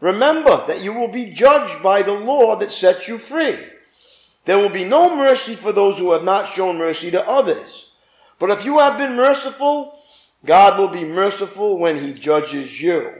remember 0.00 0.64
that 0.68 0.82
you 0.82 0.92
will 0.92 1.08
be 1.08 1.30
judged 1.30 1.82
by 1.82 2.02
the 2.02 2.12
law 2.12 2.56
that 2.56 2.70
sets 2.70 3.08
you 3.08 3.18
free. 3.18 3.58
There 4.46 4.58
will 4.58 4.70
be 4.70 4.84
no 4.84 5.14
mercy 5.14 5.54
for 5.54 5.72
those 5.72 5.98
who 5.98 6.12
have 6.12 6.24
not 6.24 6.48
shown 6.48 6.78
mercy 6.78 7.10
to 7.10 7.28
others. 7.28 7.90
But 8.38 8.50
if 8.50 8.64
you 8.64 8.78
have 8.78 8.96
been 8.96 9.14
merciful, 9.14 9.98
God 10.44 10.78
will 10.78 10.88
be 10.88 11.04
merciful 11.04 11.78
when 11.78 12.02
he 12.02 12.14
judges 12.14 12.80
you. 12.80 13.12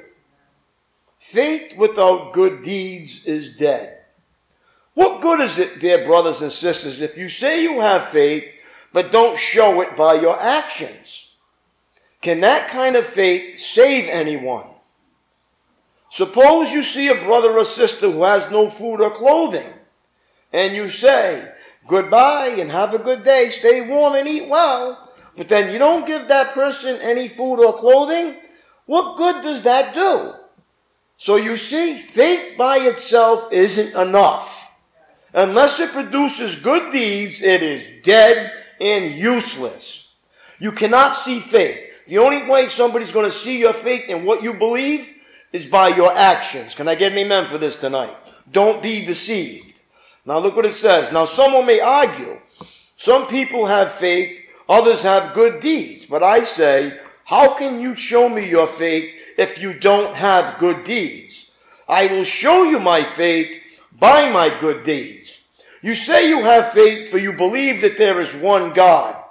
Faith 1.19 1.77
without 1.77 2.33
good 2.33 2.63
deeds 2.63 3.27
is 3.27 3.57
dead. 3.57 4.05
What 4.95 5.21
good 5.21 5.41
is 5.41 5.59
it, 5.59 5.81
dear 5.81 6.07
brothers 6.07 6.43
and 6.43 6.53
sisters, 6.53 7.01
if 7.01 7.19
you 7.19 7.29
say 7.29 7.63
you 7.63 7.81
have 7.81 8.09
faith, 8.09 8.45
but 8.93 9.13
don't 9.13 9.39
show 9.39 9.81
it 9.81 9.97
by 9.97 10.15
your 10.15 10.41
actions? 10.41 11.35
Can 12.23 12.41
that 12.41 12.69
kind 12.69 12.95
of 12.95 13.05
faith 13.05 13.59
save 13.59 14.09
anyone? 14.09 14.67
Suppose 16.09 16.73
you 16.73 16.83
see 16.83 17.09
a 17.09 17.15
brother 17.17 17.59
or 17.59 17.65
sister 17.65 18.11
who 18.11 18.23
has 18.23 18.51
no 18.51 18.71
food 18.71 19.01
or 19.01 19.11
clothing, 19.11 19.67
and 20.57 20.75
you 20.75 20.91
say, 20.91 21.53
Goodbye 21.87 22.57
and 22.59 22.73
have 22.73 22.95
a 22.95 22.99
good 22.99 23.23
day, 23.23 23.51
stay 23.51 23.87
warm 23.87 24.15
and 24.15 24.27
eat 24.27 24.49
well 24.49 25.07
but 25.37 25.49
then 25.49 25.73
you 25.73 25.79
don't 25.79 26.07
give 26.07 26.29
that 26.29 26.55
person 26.55 26.99
any 27.01 27.29
food 27.29 27.63
or 27.63 27.75
clothing, 27.75 28.35
what 28.87 29.19
good 29.19 29.43
does 29.43 29.63
that 29.63 29.95
do? 29.95 30.33
So 31.19 31.37
you 31.37 31.57
see, 31.57 31.99
faith 31.99 32.57
by 32.57 32.79
itself 32.79 33.53
isn't 33.53 33.95
enough. 33.95 34.81
Unless 35.35 35.81
it 35.81 35.91
produces 35.91 36.57
good 36.57 36.93
deeds, 36.93 37.43
it 37.43 37.63
is 37.63 38.03
dead 38.03 38.53
and 38.81 39.15
useless. 39.15 40.09
You 40.59 40.73
cannot 40.73 41.11
see 41.11 41.41
faith. 41.41 41.83
The 42.07 42.19
only 42.19 42.49
way 42.49 42.69
somebody's 42.69 43.13
going 43.13 43.31
to 43.31 43.37
see 43.37 43.59
your 43.59 43.73
faith 43.73 44.07
and 44.09 44.25
what 44.25 44.43
you 44.43 44.55
believe 44.55 45.13
is 45.53 45.67
by 45.67 45.89
your 45.89 46.17
actions. 46.17 46.75
Can 46.75 46.89
I 46.89 46.95
get 46.95 47.13
an 47.13 47.19
amen 47.19 47.47
for 47.47 47.59
this 47.59 47.79
tonight? 47.79 48.17
Don't 48.51 48.83
be 48.83 49.05
deceived. 49.05 49.66
Now 50.27 50.39
look 50.39 50.57
what 50.57 50.67
it 50.67 50.75
says. 50.75 51.13
Now 51.13 51.25
someone 51.25 51.67
may 51.67 51.81
argue. 51.81 52.41
Some 52.97 53.27
people 53.27 53.67
have 53.67 53.93
faith 53.93 54.43
Others 54.69 55.03
have 55.03 55.35
good 55.35 55.61
deeds. 55.61 56.07
But 56.07 56.23
I 56.23 56.43
say, 56.43 56.99
how 57.25 57.55
can 57.55 57.81
you 57.81 57.95
show 57.95 58.29
me 58.29 58.49
your 58.49 58.67
faith 58.67 59.15
if 59.39 59.61
you 59.61 59.73
don't 59.75 60.15
have 60.15 60.59
good 60.59 60.85
deeds? 60.85 61.53
I 61.89 62.07
will 62.09 62.25
show 62.25 62.65
you 62.65 62.81
my 62.81 63.03
faith 63.03 63.63
by 63.99 64.31
my 64.31 64.57
good 64.59 64.85
deeds. 64.85 65.41
You 65.83 65.95
say 65.95 66.29
you 66.29 66.43
have 66.43 66.73
faith 66.73 67.11
for 67.11 67.19
you 67.19 67.33
believe 67.33 67.81
that 67.83 67.97
there 67.97 68.21
is 68.21 68.35
one 68.35 68.73
God. 68.73 69.23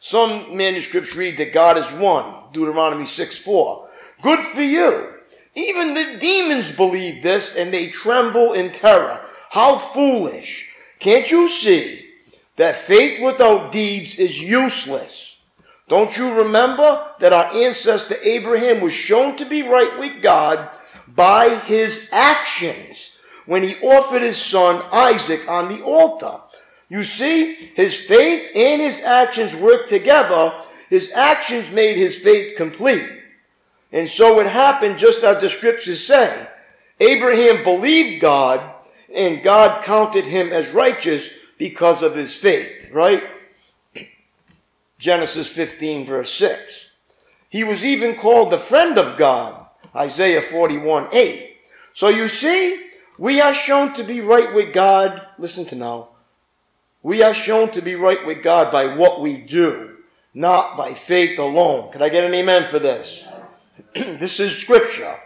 Some 0.00 0.56
manuscripts 0.56 1.14
read 1.14 1.36
that 1.36 1.52
God 1.52 1.78
is 1.78 1.86
one. 1.92 2.34
Deuteronomy 2.52 3.06
6 3.06 3.38
4. 3.38 3.88
Good 4.22 4.40
for 4.40 4.62
you. 4.62 5.14
Even 5.54 5.94
the 5.94 6.16
demons 6.18 6.72
believe 6.72 7.22
this 7.22 7.54
and 7.54 7.72
they 7.72 7.88
tremble 7.88 8.54
in 8.54 8.72
terror. 8.72 9.20
How 9.50 9.78
foolish. 9.78 10.72
Can't 11.00 11.28
you 11.28 11.48
see 11.48 12.06
that 12.54 12.76
faith 12.76 13.20
without 13.20 13.72
deeds 13.72 14.16
is 14.16 14.40
useless. 14.40 15.38
Don't 15.88 16.16
you 16.16 16.32
remember 16.34 17.04
that 17.18 17.32
our 17.32 17.52
ancestor 17.52 18.14
Abraham 18.22 18.80
was 18.80 18.92
shown 18.92 19.36
to 19.38 19.44
be 19.44 19.62
right 19.62 19.98
with 19.98 20.22
God 20.22 20.70
by 21.08 21.56
his 21.66 22.08
actions 22.12 23.16
when 23.44 23.64
he 23.64 23.74
offered 23.82 24.22
his 24.22 24.38
son 24.38 24.84
Isaac 24.92 25.48
on 25.48 25.68
the 25.68 25.82
altar? 25.82 26.38
You 26.88 27.04
see, 27.04 27.54
his 27.54 28.06
faith 28.06 28.52
and 28.54 28.80
his 28.80 29.00
actions 29.00 29.52
worked 29.56 29.88
together. 29.88 30.52
His 30.88 31.10
actions 31.12 31.72
made 31.72 31.96
his 31.96 32.16
faith 32.16 32.56
complete. 32.56 33.08
And 33.90 34.08
so 34.08 34.38
it 34.38 34.46
happened 34.46 34.98
just 34.98 35.24
as 35.24 35.40
the 35.40 35.48
scriptures 35.48 36.06
say. 36.06 36.46
Abraham 37.00 37.64
believed 37.64 38.20
God, 38.20 38.60
and 39.14 39.42
God 39.42 39.84
counted 39.84 40.24
him 40.24 40.52
as 40.52 40.70
righteous 40.70 41.28
because 41.58 42.02
of 42.02 42.16
his 42.16 42.34
faith, 42.34 42.90
right? 42.92 43.22
Genesis 44.98 45.48
15, 45.48 46.06
verse 46.06 46.32
6. 46.32 46.90
He 47.48 47.64
was 47.64 47.84
even 47.84 48.14
called 48.14 48.50
the 48.50 48.58
friend 48.58 48.96
of 48.96 49.16
God, 49.16 49.66
Isaiah 49.94 50.42
41, 50.42 51.08
8. 51.12 51.56
So 51.92 52.08
you 52.08 52.28
see, 52.28 52.90
we 53.18 53.40
are 53.40 53.52
shown 53.52 53.92
to 53.94 54.04
be 54.04 54.20
right 54.20 54.54
with 54.54 54.72
God. 54.72 55.26
Listen 55.38 55.64
to 55.66 55.74
now. 55.74 56.10
We 57.02 57.22
are 57.22 57.34
shown 57.34 57.70
to 57.72 57.82
be 57.82 57.94
right 57.94 58.24
with 58.24 58.42
God 58.42 58.70
by 58.70 58.94
what 58.94 59.20
we 59.20 59.38
do, 59.38 59.96
not 60.32 60.76
by 60.76 60.94
faith 60.94 61.38
alone. 61.38 61.90
Can 61.92 62.02
I 62.02 62.08
get 62.08 62.24
an 62.24 62.34
amen 62.34 62.68
for 62.68 62.78
this? 62.78 63.26
this 63.94 64.38
is 64.38 64.56
scripture. 64.56 65.16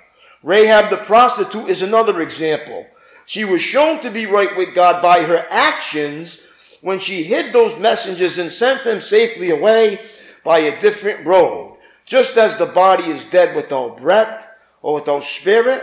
Rahab 0.42 0.90
the 0.90 0.98
prostitute 0.98 1.68
is 1.68 1.82
another 1.82 2.20
example. 2.20 2.86
She 3.26 3.44
was 3.44 3.62
shown 3.62 4.00
to 4.00 4.10
be 4.10 4.26
right 4.26 4.56
with 4.56 4.74
God 4.74 5.02
by 5.02 5.22
her 5.22 5.46
actions 5.50 6.46
when 6.80 6.98
she 6.98 7.22
hid 7.22 7.52
those 7.52 7.78
messengers 7.78 8.38
and 8.38 8.52
sent 8.52 8.84
them 8.84 9.00
safely 9.00 9.50
away 9.50 10.00
by 10.44 10.58
a 10.58 10.80
different 10.80 11.26
road. 11.26 11.78
Just 12.04 12.36
as 12.36 12.58
the 12.58 12.66
body 12.66 13.04
is 13.04 13.24
dead 13.24 13.56
without 13.56 13.96
breath 13.96 14.54
or 14.82 14.94
without 14.94 15.22
spirit, 15.22 15.82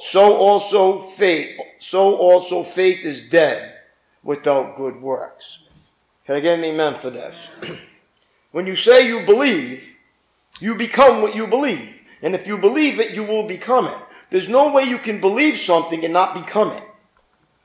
so 0.00 0.36
also 0.36 1.00
faith, 1.00 1.58
so 1.78 2.16
also 2.16 2.62
faith 2.62 3.04
is 3.04 3.28
dead 3.30 3.80
without 4.22 4.76
good 4.76 5.00
works. 5.00 5.60
Can 6.26 6.36
I 6.36 6.40
get 6.40 6.58
an 6.58 6.64
amen 6.64 6.94
for 6.94 7.10
this? 7.10 7.50
when 8.52 8.66
you 8.66 8.76
say 8.76 9.06
you 9.06 9.24
believe, 9.24 9.96
you 10.60 10.74
become 10.74 11.22
what 11.22 11.34
you 11.34 11.46
believe. 11.46 12.02
And 12.22 12.34
if 12.34 12.46
you 12.46 12.56
believe 12.56 13.00
it, 13.00 13.14
you 13.14 13.24
will 13.24 13.46
become 13.46 13.86
it. 13.86 13.98
There's 14.34 14.48
no 14.48 14.72
way 14.72 14.82
you 14.82 14.98
can 14.98 15.20
believe 15.20 15.56
something 15.56 16.02
and 16.02 16.12
not 16.12 16.34
become 16.34 16.72
it. 16.72 16.82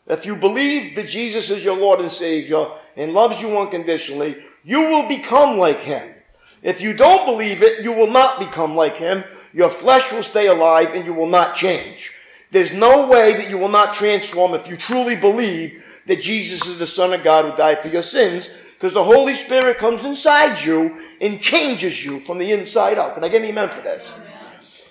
If 0.06 0.28
you 0.28 0.36
believe 0.36 0.96
that 0.98 1.08
Jesus 1.08 1.50
is 1.50 1.64
your 1.64 1.76
Lord 1.76 2.00
and 2.00 2.12
Savior 2.12 2.68
and 2.96 3.12
loves 3.12 3.42
you 3.42 3.58
unconditionally, 3.58 4.38
you 4.64 4.82
will 4.82 5.08
become 5.08 5.58
like 5.58 5.80
Him. 5.80 6.14
If 6.62 6.80
you 6.80 6.94
don't 6.94 7.26
believe 7.26 7.64
it, 7.64 7.84
you 7.84 7.92
will 7.92 8.12
not 8.12 8.38
become 8.38 8.76
like 8.76 8.98
Him. 8.98 9.24
Your 9.52 9.72
flesh 9.72 10.12
will 10.12 10.22
stay 10.22 10.46
alive 10.46 10.94
and 10.94 11.08
you 11.08 11.14
will 11.16 11.26
not 11.26 11.56
change. 11.56 12.14
There's 12.52 12.72
no 12.72 13.08
way 13.08 13.34
that 13.34 13.50
you 13.50 13.58
will 13.58 13.70
not 13.70 13.96
transform 13.96 14.54
if 14.54 14.68
you 14.68 14.78
truly 14.78 15.16
believe 15.16 15.84
that 16.06 16.22
Jesus 16.22 16.68
is 16.68 16.78
the 16.78 16.86
Son 16.86 17.14
of 17.14 17.24
God 17.24 17.50
who 17.50 17.58
died 17.58 17.80
for 17.80 17.88
your 17.88 18.04
sins, 18.04 18.48
because 18.76 18.94
the 18.94 19.04
Holy 19.04 19.34
Spirit 19.34 19.80
comes 19.80 20.06
inside 20.06 20.64
you 20.64 21.04
and 21.20 21.42
changes 21.42 22.06
you 22.06 22.20
from 22.20 22.38
the 22.38 22.52
inside 22.52 23.00
out. 23.00 23.16
Can 23.16 23.24
I 23.24 23.28
get 23.30 23.42
an 23.42 23.48
amen 23.48 23.70
for 23.70 23.82
this? 23.82 24.08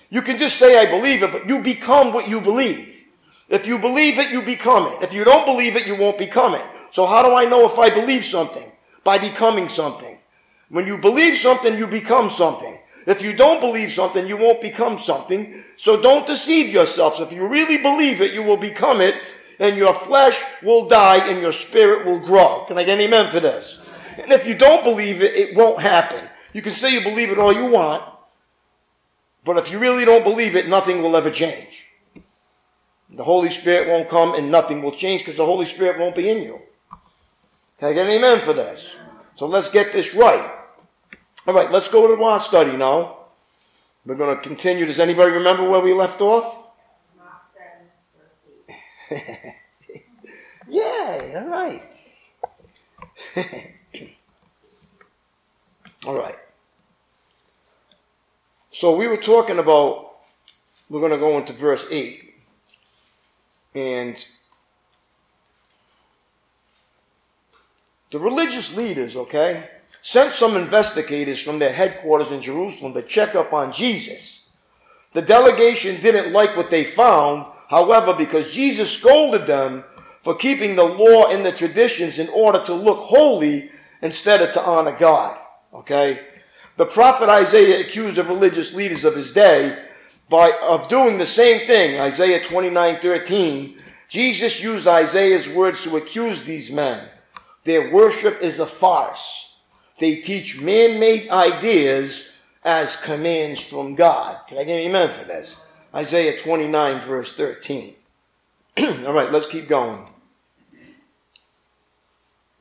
You 0.09 0.21
can 0.21 0.37
just 0.37 0.57
say, 0.57 0.79
I 0.79 0.89
believe 0.89 1.23
it, 1.23 1.31
but 1.31 1.47
you 1.47 1.61
become 1.61 2.13
what 2.13 2.27
you 2.27 2.41
believe. 2.41 3.05
If 3.47 3.67
you 3.67 3.77
believe 3.79 4.19
it, 4.19 4.31
you 4.31 4.41
become 4.41 4.87
it. 4.87 5.03
If 5.03 5.13
you 5.13 5.23
don't 5.23 5.45
believe 5.45 5.75
it, 5.75 5.87
you 5.87 5.95
won't 5.95 6.17
become 6.17 6.55
it. 6.55 6.65
So 6.91 7.05
how 7.05 7.21
do 7.23 7.33
I 7.33 7.45
know 7.45 7.65
if 7.65 7.77
I 7.77 7.89
believe 7.89 8.25
something? 8.25 8.71
By 9.03 9.17
becoming 9.17 9.69
something. 9.69 10.17
When 10.69 10.85
you 10.85 10.97
believe 10.97 11.37
something, 11.37 11.77
you 11.77 11.87
become 11.87 12.29
something. 12.29 12.77
If 13.07 13.21
you 13.23 13.33
don't 13.33 13.59
believe 13.59 13.91
something, 13.91 14.27
you 14.27 14.37
won't 14.37 14.61
become 14.61 14.99
something. 14.99 15.63
So 15.77 15.99
don't 16.01 16.27
deceive 16.27 16.71
yourself. 16.71 17.15
So 17.15 17.23
if 17.23 17.33
you 17.33 17.47
really 17.47 17.77
believe 17.77 18.21
it, 18.21 18.33
you 18.33 18.43
will 18.43 18.57
become 18.57 19.01
it, 19.01 19.15
and 19.59 19.75
your 19.75 19.93
flesh 19.93 20.39
will 20.61 20.87
die 20.87 21.27
and 21.27 21.41
your 21.41 21.51
spirit 21.51 22.05
will 22.05 22.19
grow. 22.19 22.65
Can 22.67 22.77
I 22.77 22.83
get 22.83 22.99
an 22.99 23.05
amen 23.05 23.31
for 23.31 23.39
this? 23.39 23.81
And 24.17 24.31
if 24.31 24.47
you 24.47 24.55
don't 24.55 24.83
believe 24.83 25.21
it, 25.21 25.33
it 25.35 25.55
won't 25.55 25.81
happen. 25.81 26.23
You 26.53 26.61
can 26.61 26.73
say 26.73 26.93
you 26.93 27.01
believe 27.01 27.31
it 27.31 27.39
all 27.39 27.53
you 27.53 27.65
want, 27.65 28.03
but 29.49 29.57
if 29.57 29.71
you 29.71 29.79
really 29.79 30.05
don't 30.05 30.23
believe 30.23 30.55
it, 30.55 30.69
nothing 30.69 31.01
will 31.01 31.15
ever 31.15 31.31
change. 31.31 31.87
The 33.09 33.23
Holy 33.23 33.49
Spirit 33.49 33.87
won't 33.87 34.07
come 34.07 34.35
and 34.35 34.51
nothing 34.51 34.83
will 34.83 34.91
change 34.91 35.21
because 35.21 35.37
the 35.37 35.45
Holy 35.47 35.65
Spirit 35.65 35.97
won't 35.97 36.15
be 36.15 36.29
in 36.29 36.43
you. 36.43 36.59
Can 37.79 37.89
I 37.89 37.93
get 37.93 38.05
an 38.05 38.11
amen 38.11 38.41
for 38.41 38.53
this? 38.53 38.93
So 39.33 39.47
let's 39.47 39.71
get 39.71 39.91
this 39.91 40.13
right. 40.13 40.51
All 41.47 41.55
right, 41.55 41.71
let's 41.71 41.87
go 41.87 42.15
to 42.15 42.23
our 42.23 42.39
study 42.39 42.77
now. 42.77 43.17
We're 44.05 44.13
going 44.13 44.37
to 44.37 44.43
continue. 44.43 44.85
Does 44.85 44.99
anybody 44.99 45.31
remember 45.31 45.67
where 45.67 45.81
we 45.81 45.93
left 45.93 46.21
off? 46.21 46.67
yeah, 50.69 51.41
all 51.41 51.47
right. 51.47 51.81
all 56.05 56.19
right. 56.19 56.37
So 58.79 58.95
we 58.95 59.07
were 59.07 59.17
talking 59.17 59.59
about, 59.59 60.23
we're 60.89 61.01
going 61.01 61.11
to 61.11 61.17
go 61.17 61.37
into 61.37 61.51
verse 61.51 61.85
8. 61.91 62.33
And 63.75 64.25
the 68.09 68.19
religious 68.19 68.73
leaders, 68.77 69.17
okay, 69.17 69.69
sent 70.01 70.31
some 70.31 70.55
investigators 70.55 71.41
from 71.41 71.59
their 71.59 71.73
headquarters 71.73 72.31
in 72.31 72.41
Jerusalem 72.41 72.93
to 72.93 73.01
check 73.01 73.35
up 73.35 73.51
on 73.51 73.73
Jesus. 73.73 74.47
The 75.11 75.23
delegation 75.23 75.99
didn't 75.99 76.31
like 76.31 76.55
what 76.55 76.69
they 76.69 76.85
found, 76.85 77.47
however, 77.69 78.13
because 78.13 78.53
Jesus 78.53 78.89
scolded 78.89 79.45
them 79.45 79.83
for 80.21 80.35
keeping 80.35 80.77
the 80.77 80.85
law 80.85 81.27
and 81.27 81.45
the 81.45 81.51
traditions 81.51 82.17
in 82.17 82.29
order 82.29 82.63
to 82.63 82.73
look 82.73 82.99
holy 82.99 83.71
instead 84.01 84.41
of 84.41 84.53
to 84.53 84.61
honor 84.61 84.95
God. 84.97 85.37
Okay? 85.73 86.28
The 86.79 86.85
prophet 86.85 87.27
Isaiah 87.27 87.81
accused 87.81 88.15
the 88.15 88.23
religious 88.23 88.73
leaders 88.73 89.03
of 89.03 89.13
his 89.13 89.33
day 89.33 89.77
by, 90.29 90.53
of 90.63 90.87
doing 90.87 91.17
the 91.17 91.25
same 91.25 91.67
thing. 91.67 91.99
Isaiah 91.99 92.41
29 92.41 93.01
13. 93.01 93.77
Jesus 94.07 94.63
used 94.63 94.87
Isaiah's 94.87 95.49
words 95.49 95.83
to 95.83 95.97
accuse 95.97 96.43
these 96.43 96.71
men. 96.71 97.05
Their 97.65 97.91
worship 97.91 98.41
is 98.41 98.59
a 98.59 98.65
farce. 98.65 99.57
They 99.97 100.21
teach 100.21 100.61
man 100.61 101.01
made 101.01 101.29
ideas 101.29 102.29
as 102.63 102.95
commands 103.01 103.59
from 103.59 103.95
God. 103.95 104.39
Can 104.47 104.57
I 104.57 104.63
get 104.63 104.79
an 104.79 104.89
amen 104.89 105.09
for 105.09 105.25
this? 105.25 105.61
Isaiah 105.93 106.39
29, 106.39 107.01
verse 107.01 107.33
13. 107.33 107.93
All 109.05 109.11
right, 109.11 109.33
let's 109.33 109.47
keep 109.47 109.67
going. 109.67 110.07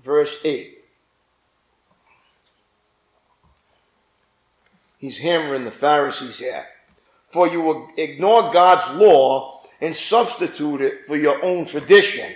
Verse 0.00 0.40
8. 0.42 0.77
He's 4.98 5.18
hammering 5.18 5.64
the 5.64 5.70
Pharisees 5.70 6.38
here. 6.38 6.66
For 7.24 7.48
you 7.48 7.88
ignore 7.96 8.52
God's 8.52 8.94
law 8.96 9.62
and 9.80 9.94
substitute 9.94 10.80
it 10.80 11.04
for 11.04 11.16
your 11.16 11.42
own 11.44 11.66
tradition. 11.66 12.30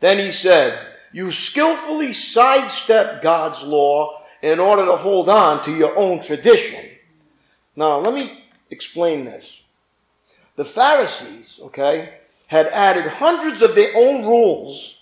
Then 0.00 0.18
he 0.18 0.32
said, 0.32 0.78
You 1.12 1.32
skillfully 1.32 2.12
sidestep 2.12 3.22
God's 3.22 3.62
law 3.62 4.22
in 4.42 4.58
order 4.58 4.84
to 4.86 4.96
hold 4.96 5.28
on 5.28 5.62
to 5.64 5.72
your 5.72 5.96
own 5.96 6.22
tradition. 6.22 6.84
Now, 7.76 7.98
let 7.98 8.12
me 8.12 8.44
explain 8.70 9.24
this. 9.24 9.62
The 10.56 10.64
Pharisees, 10.64 11.60
okay, 11.62 12.14
had 12.48 12.66
added 12.68 13.06
hundreds 13.06 13.62
of 13.62 13.74
their 13.74 13.92
own 13.96 14.26
rules 14.26 14.96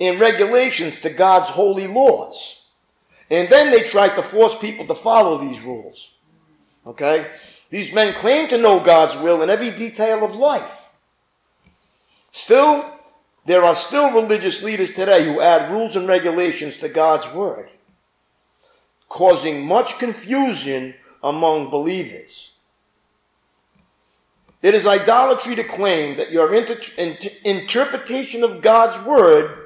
and 0.00 0.20
regulations 0.20 1.00
to 1.00 1.10
God's 1.10 1.48
holy 1.48 1.86
laws. 1.86 2.63
And 3.30 3.48
then 3.48 3.70
they 3.70 3.82
tried 3.82 4.14
to 4.16 4.22
force 4.22 4.56
people 4.58 4.86
to 4.86 4.94
follow 4.94 5.38
these 5.38 5.60
rules. 5.60 6.16
Okay? 6.86 7.26
These 7.70 7.92
men 7.92 8.12
claim 8.14 8.48
to 8.48 8.58
know 8.58 8.80
God's 8.80 9.16
will 9.16 9.42
in 9.42 9.50
every 9.50 9.70
detail 9.70 10.24
of 10.24 10.36
life. 10.36 10.92
Still, 12.30 12.92
there 13.46 13.64
are 13.64 13.74
still 13.74 14.12
religious 14.12 14.62
leaders 14.62 14.92
today 14.92 15.24
who 15.24 15.40
add 15.40 15.70
rules 15.70 15.96
and 15.96 16.06
regulations 16.06 16.76
to 16.78 16.88
God's 16.88 17.30
word, 17.32 17.68
causing 19.08 19.64
much 19.64 19.98
confusion 19.98 20.94
among 21.22 21.70
believers. 21.70 22.52
It 24.62 24.74
is 24.74 24.86
idolatry 24.86 25.54
to 25.56 25.64
claim 25.64 26.16
that 26.16 26.30
your 26.30 26.54
inter- 26.54 26.80
inter- 26.96 27.28
interpretation 27.44 28.42
of 28.42 28.62
God's 28.62 29.04
word 29.06 29.63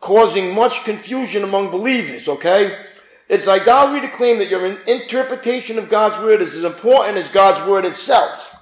causing 0.00 0.54
much 0.54 0.84
confusion 0.84 1.44
among 1.44 1.70
believers, 1.70 2.26
okay? 2.26 2.86
It's 3.28 3.46
idolatry 3.46 4.00
to 4.00 4.16
claim 4.16 4.38
that 4.38 4.48
your 4.48 4.66
interpretation 4.66 5.78
of 5.78 5.88
God's 5.88 6.18
word 6.24 6.42
is 6.42 6.56
as 6.56 6.64
important 6.64 7.16
as 7.16 7.28
God's 7.28 7.64
word 7.68 7.84
itself. 7.84 8.56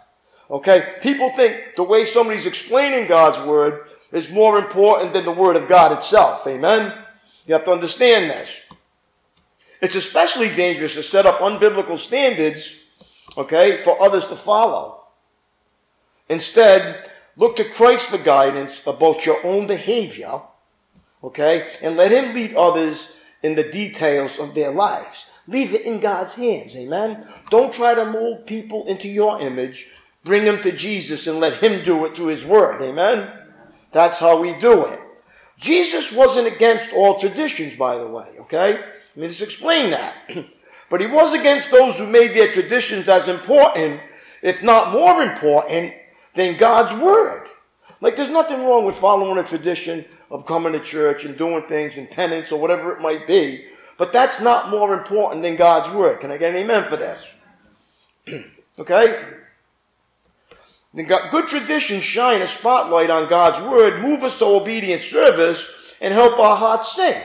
Okay? 0.50 0.94
People 1.00 1.30
think 1.30 1.74
the 1.74 1.82
way 1.82 2.04
somebody's 2.04 2.44
explaining 2.44 3.08
God's 3.08 3.38
word 3.46 3.86
is 4.12 4.30
more 4.30 4.58
important 4.58 5.14
than 5.14 5.24
the 5.24 5.32
word 5.32 5.56
of 5.56 5.68
God 5.68 5.96
itself. 5.96 6.46
Amen? 6.46 6.92
You 7.46 7.54
have 7.54 7.64
to 7.64 7.72
understand 7.72 8.30
this. 8.30 8.50
It's 9.80 9.94
especially 9.94 10.54
dangerous 10.54 10.94
to 10.94 11.02
set 11.02 11.24
up 11.24 11.38
unbiblical 11.38 11.96
standards, 11.96 12.78
okay, 13.38 13.82
for 13.84 14.00
others 14.02 14.26
to 14.26 14.36
follow. 14.36 15.04
Instead, 16.28 17.10
look 17.36 17.56
to 17.56 17.64
Christ 17.64 18.08
for 18.08 18.18
guidance 18.18 18.86
about 18.86 19.24
your 19.24 19.44
own 19.46 19.66
behavior 19.66 20.40
Okay? 21.22 21.68
And 21.82 21.96
let 21.96 22.10
Him 22.12 22.34
lead 22.34 22.54
others 22.54 23.16
in 23.42 23.54
the 23.54 23.70
details 23.70 24.38
of 24.38 24.54
their 24.54 24.70
lives. 24.70 25.30
Leave 25.46 25.72
it 25.72 25.86
in 25.86 26.00
God's 26.00 26.34
hands. 26.34 26.76
Amen? 26.76 27.26
Don't 27.50 27.74
try 27.74 27.94
to 27.94 28.04
mold 28.04 28.46
people 28.46 28.86
into 28.86 29.08
your 29.08 29.40
image. 29.40 29.90
Bring 30.24 30.44
them 30.44 30.60
to 30.62 30.72
Jesus 30.72 31.26
and 31.26 31.40
let 31.40 31.54
Him 31.54 31.84
do 31.84 32.04
it 32.04 32.14
through 32.14 32.26
His 32.26 32.44
Word. 32.44 32.82
Amen? 32.82 33.30
That's 33.92 34.18
how 34.18 34.40
we 34.40 34.52
do 34.60 34.84
it. 34.84 35.00
Jesus 35.58 36.12
wasn't 36.12 36.46
against 36.46 36.92
all 36.92 37.18
traditions, 37.18 37.74
by 37.76 37.96
the 37.98 38.06
way. 38.06 38.28
Okay? 38.40 38.74
Let 38.74 39.16
me 39.16 39.28
just 39.28 39.42
explain 39.42 39.90
that. 39.90 40.14
but 40.90 41.00
He 41.00 41.06
was 41.06 41.32
against 41.32 41.70
those 41.70 41.98
who 41.98 42.06
made 42.06 42.34
their 42.34 42.52
traditions 42.52 43.08
as 43.08 43.28
important, 43.28 44.00
if 44.42 44.62
not 44.62 44.92
more 44.92 45.22
important, 45.22 45.94
than 46.34 46.56
God's 46.56 46.94
Word. 47.02 47.47
Like, 48.00 48.16
there's 48.16 48.30
nothing 48.30 48.64
wrong 48.64 48.84
with 48.84 48.96
following 48.96 49.38
a 49.38 49.42
tradition 49.42 50.04
of 50.30 50.46
coming 50.46 50.72
to 50.72 50.80
church 50.80 51.24
and 51.24 51.36
doing 51.36 51.62
things 51.64 51.96
and 51.96 52.08
penance 52.08 52.52
or 52.52 52.60
whatever 52.60 52.92
it 52.92 53.00
might 53.00 53.26
be. 53.26 53.64
But 53.96 54.12
that's 54.12 54.40
not 54.40 54.70
more 54.70 54.94
important 54.94 55.42
than 55.42 55.56
God's 55.56 55.92
word. 55.94 56.20
Can 56.20 56.30
I 56.30 56.36
get 56.36 56.54
an 56.54 56.58
amen 56.58 56.88
for 56.88 56.96
this? 56.96 57.26
okay? 58.78 59.24
Good 60.94 61.48
traditions 61.48 62.04
shine 62.04 62.40
a 62.40 62.46
spotlight 62.46 63.10
on 63.10 63.28
God's 63.28 63.64
word, 63.68 64.00
move 64.00 64.22
us 64.22 64.38
to 64.38 64.46
obedient 64.46 65.02
service, 65.02 65.68
and 66.00 66.14
help 66.14 66.38
our 66.38 66.56
hearts 66.56 66.94
sing. 66.94 67.20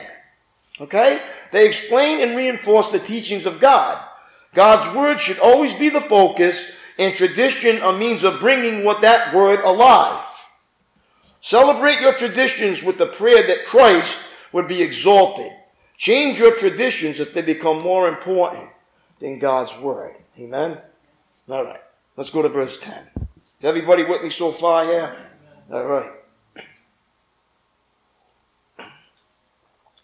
Okay? 0.80 1.20
They 1.52 1.66
explain 1.66 2.20
and 2.20 2.36
reinforce 2.36 2.90
the 2.90 2.98
teachings 2.98 3.46
of 3.46 3.60
God. 3.60 4.04
God's 4.52 4.94
word 4.96 5.20
should 5.20 5.38
always 5.38 5.74
be 5.74 5.88
the 5.88 6.00
focus, 6.00 6.72
and 6.98 7.14
tradition 7.14 7.80
a 7.82 7.92
means 7.92 8.22
of 8.22 8.40
bringing 8.40 8.84
what 8.84 9.00
that 9.02 9.34
word 9.34 9.60
alive. 9.60 10.24
Celebrate 11.44 12.00
your 12.00 12.14
traditions 12.14 12.82
with 12.82 12.96
the 12.96 13.04
prayer 13.04 13.46
that 13.46 13.66
Christ 13.66 14.16
would 14.52 14.66
be 14.66 14.80
exalted. 14.80 15.52
Change 15.94 16.38
your 16.38 16.56
traditions 16.56 17.20
if 17.20 17.34
they 17.34 17.42
become 17.42 17.82
more 17.82 18.08
important 18.08 18.70
than 19.18 19.38
God's 19.38 19.78
word. 19.78 20.14
Amen? 20.40 20.78
All 21.50 21.62
right. 21.62 21.82
Let's 22.16 22.30
go 22.30 22.40
to 22.40 22.48
verse 22.48 22.78
10. 22.78 23.10
Is 23.58 23.64
everybody 23.66 24.04
with 24.04 24.22
me 24.22 24.30
so 24.30 24.52
far 24.52 24.86
here? 24.86 25.14
All 25.70 25.84
right. 25.84 26.12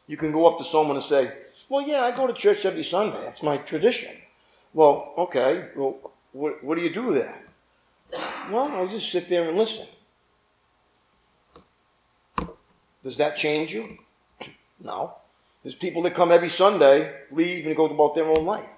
You 0.09 0.19
can 0.19 0.33
go 0.33 0.47
up 0.47 0.59
to 0.59 0.65
someone 0.65 0.97
and 0.97 1.05
say, 1.05 1.33
Well, 1.71 1.81
yeah, 1.81 2.03
I 2.03 2.11
go 2.15 2.27
to 2.27 2.35
church 2.35 2.67
every 2.67 2.85
Sunday. 2.85 3.23
That's 3.25 3.43
my 3.43 3.57
tradition. 3.57 4.15
Well, 4.75 5.15
okay. 5.17 5.71
Well, 5.75 6.13
what, 6.33 6.63
what 6.63 6.77
do 6.77 6.85
you 6.85 6.93
do 6.93 7.15
there? 7.15 7.43
Well, 8.51 8.71
I 8.71 8.87
just 8.89 9.11
sit 9.11 9.31
there 9.31 9.49
and 9.49 9.57
listen. 9.57 9.87
Does 13.03 13.17
that 13.17 13.37
change 13.37 13.73
you? 13.75 13.99
No. 14.83 15.15
There's 15.63 15.75
people 15.75 16.01
that 16.03 16.15
come 16.15 16.33
every 16.33 16.49
Sunday, 16.49 17.15
leave, 17.31 17.67
and 17.67 17.77
go 17.77 17.85
about 17.85 18.15
their 18.15 18.25
own 18.25 18.47
life. 18.47 18.71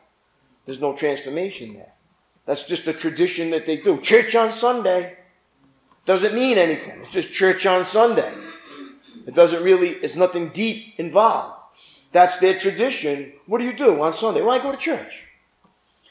There's 0.67 0.81
no 0.81 0.95
transformation 0.97 1.75
there. 1.75 1.93
That's 2.45 2.67
just 2.67 2.89
a 2.89 2.93
tradition 2.93 3.51
that 3.51 3.67
they 3.67 3.77
do. 3.77 4.01
Church 4.01 4.35
on 4.35 4.51
Sunday 4.51 5.17
doesn't 6.07 6.35
mean 6.35 6.59
anything. 6.59 7.03
It's 7.03 7.13
just 7.13 7.33
church 7.33 7.67
on 7.67 7.85
Sunday. 7.85 8.33
It 9.27 9.35
doesn't 9.35 9.63
really, 9.63 9.91
it's 9.91 10.17
nothing 10.17 10.49
deep 10.49 10.99
involved. 10.99 11.55
That's 12.11 12.39
their 12.39 12.59
tradition. 12.59 13.33
What 13.47 13.59
do 13.59 13.65
you 13.65 13.73
do 13.73 14.03
on 14.03 14.13
Sunday? 14.13 14.41
Well, 14.41 14.51
I 14.51 14.63
go 14.63 14.73
to 14.73 14.77
church. 14.77 15.29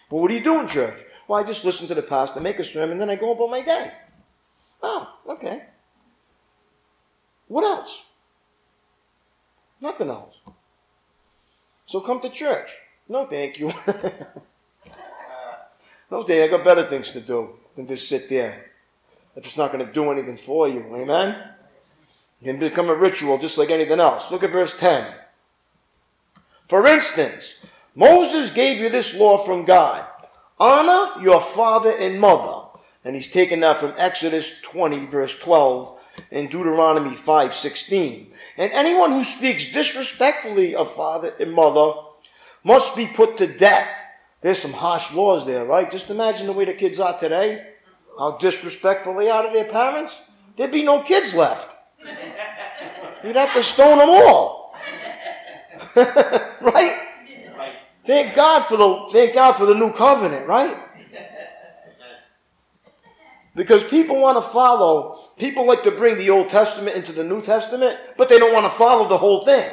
Well, 0.10 0.22
what 0.22 0.30
do 0.30 0.36
you 0.36 0.44
do 0.44 0.60
in 0.60 0.68
church? 0.68 0.96
Well, 1.28 1.40
I 1.40 1.44
just 1.44 1.66
listen 1.66 1.88
to 1.88 1.96
the 1.96 2.02
pastor, 2.02 2.40
make 2.40 2.60
a 2.60 2.64
sermon, 2.64 2.94
and 2.94 3.02
then 3.02 3.10
I 3.10 3.16
go 3.16 3.32
about 3.32 3.50
my 3.50 3.62
day. 3.62 3.92
Oh, 4.82 5.18
okay. 5.28 5.64
What 7.52 7.66
else? 7.66 8.04
Nothing 9.82 10.08
else. 10.08 10.36
So 11.86 12.00
come 12.00 12.22
to 12.22 12.30
church. 12.30 12.70
No, 13.10 13.26
thank 13.26 13.60
you. 13.60 13.68
no, 16.10 16.22
thank 16.24 16.42
I 16.42 16.48
got 16.48 16.64
better 16.64 16.88
things 16.88 17.12
to 17.12 17.20
do 17.20 17.50
than 17.76 17.88
just 17.88 18.08
sit 18.08 18.30
there. 18.30 18.68
If 19.36 19.46
it's 19.46 19.58
not 19.58 19.74
going 19.74 19.86
to 19.86 19.92
do 19.92 20.12
anything 20.12 20.38
for 20.38 20.70
you. 20.70 20.96
Amen? 20.96 21.36
It 22.42 22.46
can 22.46 22.58
become 22.58 22.88
a 22.88 22.96
ritual 22.96 23.38
just 23.38 23.58
like 23.58 23.70
anything 23.70 24.00
else. 24.00 24.32
Look 24.32 24.44
at 24.46 24.52
verse 24.52 24.80
10. 24.80 25.12
For 26.70 26.88
instance, 26.88 27.56
Moses 27.96 28.50
gave 28.52 28.78
you 28.80 28.88
this 28.88 29.14
law 29.14 29.38
from 29.38 29.66
God 29.66 30.06
honor 30.58 31.22
your 31.22 31.42
father 31.42 31.92
and 32.00 32.18
mother. 32.18 32.70
And 33.04 33.14
he's 33.14 33.30
taken 33.30 33.60
that 33.60 33.76
from 33.76 33.94
Exodus 33.98 34.62
20, 34.62 35.08
verse 35.08 35.38
12, 35.38 35.98
and 36.32 36.50
Deuteronomy 36.50 37.16
5:16. 37.16 38.34
And 38.58 38.72
anyone 38.72 39.12
who 39.12 39.24
speaks 39.24 39.72
disrespectfully 39.72 40.76
of 40.76 40.92
father 40.92 41.34
and 41.40 41.54
mother 41.54 41.94
must 42.64 42.96
be 42.96 43.08
put 43.08 43.38
to 43.38 43.48
death. 43.48 43.88
There's 44.42 44.60
some 44.60 44.74
harsh 44.74 45.12
laws 45.14 45.46
there, 45.46 45.66
right? 45.66 45.90
Just 45.90 46.10
imagine 46.10 46.48
the 46.48 46.54
way 46.54 46.66
the 46.66 46.74
kids 46.74 47.00
are 47.00 47.18
today. 47.18 47.68
How 48.18 48.38
disrespectful 48.38 49.16
they 49.16 49.30
are 49.30 49.44
to 49.44 49.54
their 49.54 49.66
parents. 49.66 50.20
There'd 50.56 50.72
be 50.72 50.84
no 50.84 51.02
kids 51.02 51.34
left. 51.34 51.76
You'd 53.24 53.36
have 53.36 53.54
to 53.54 53.64
stone 53.64 54.00
them 54.00 54.10
all. 54.10 54.76
right? 55.96 57.08
Thank 58.06 58.36
God 58.36 58.66
for 58.66 58.78
the 58.78 59.08
thank 59.12 59.34
God 59.34 59.54
for 59.54 59.66
the 59.66 59.76
new 59.76 59.92
covenant, 59.92 60.48
right? 60.48 60.76
Because 63.56 63.84
people 63.84 64.20
want 64.20 64.38
to 64.38 64.50
follow, 64.50 65.21
people 65.38 65.66
like 65.66 65.84
to 65.84 65.92
bring 65.92 66.18
the 66.18 66.30
Old 66.30 66.50
Testament 66.50 66.96
into 66.96 67.12
the 67.12 67.24
New 67.24 67.42
Testament, 67.42 68.00
but 68.18 68.30
they 68.30 68.40
don't 68.40 68.54
want 68.54 68.66
to 68.66 68.70
follow 68.70 69.08
the 69.08 69.18
whole 69.18 69.44
thing 69.44 69.70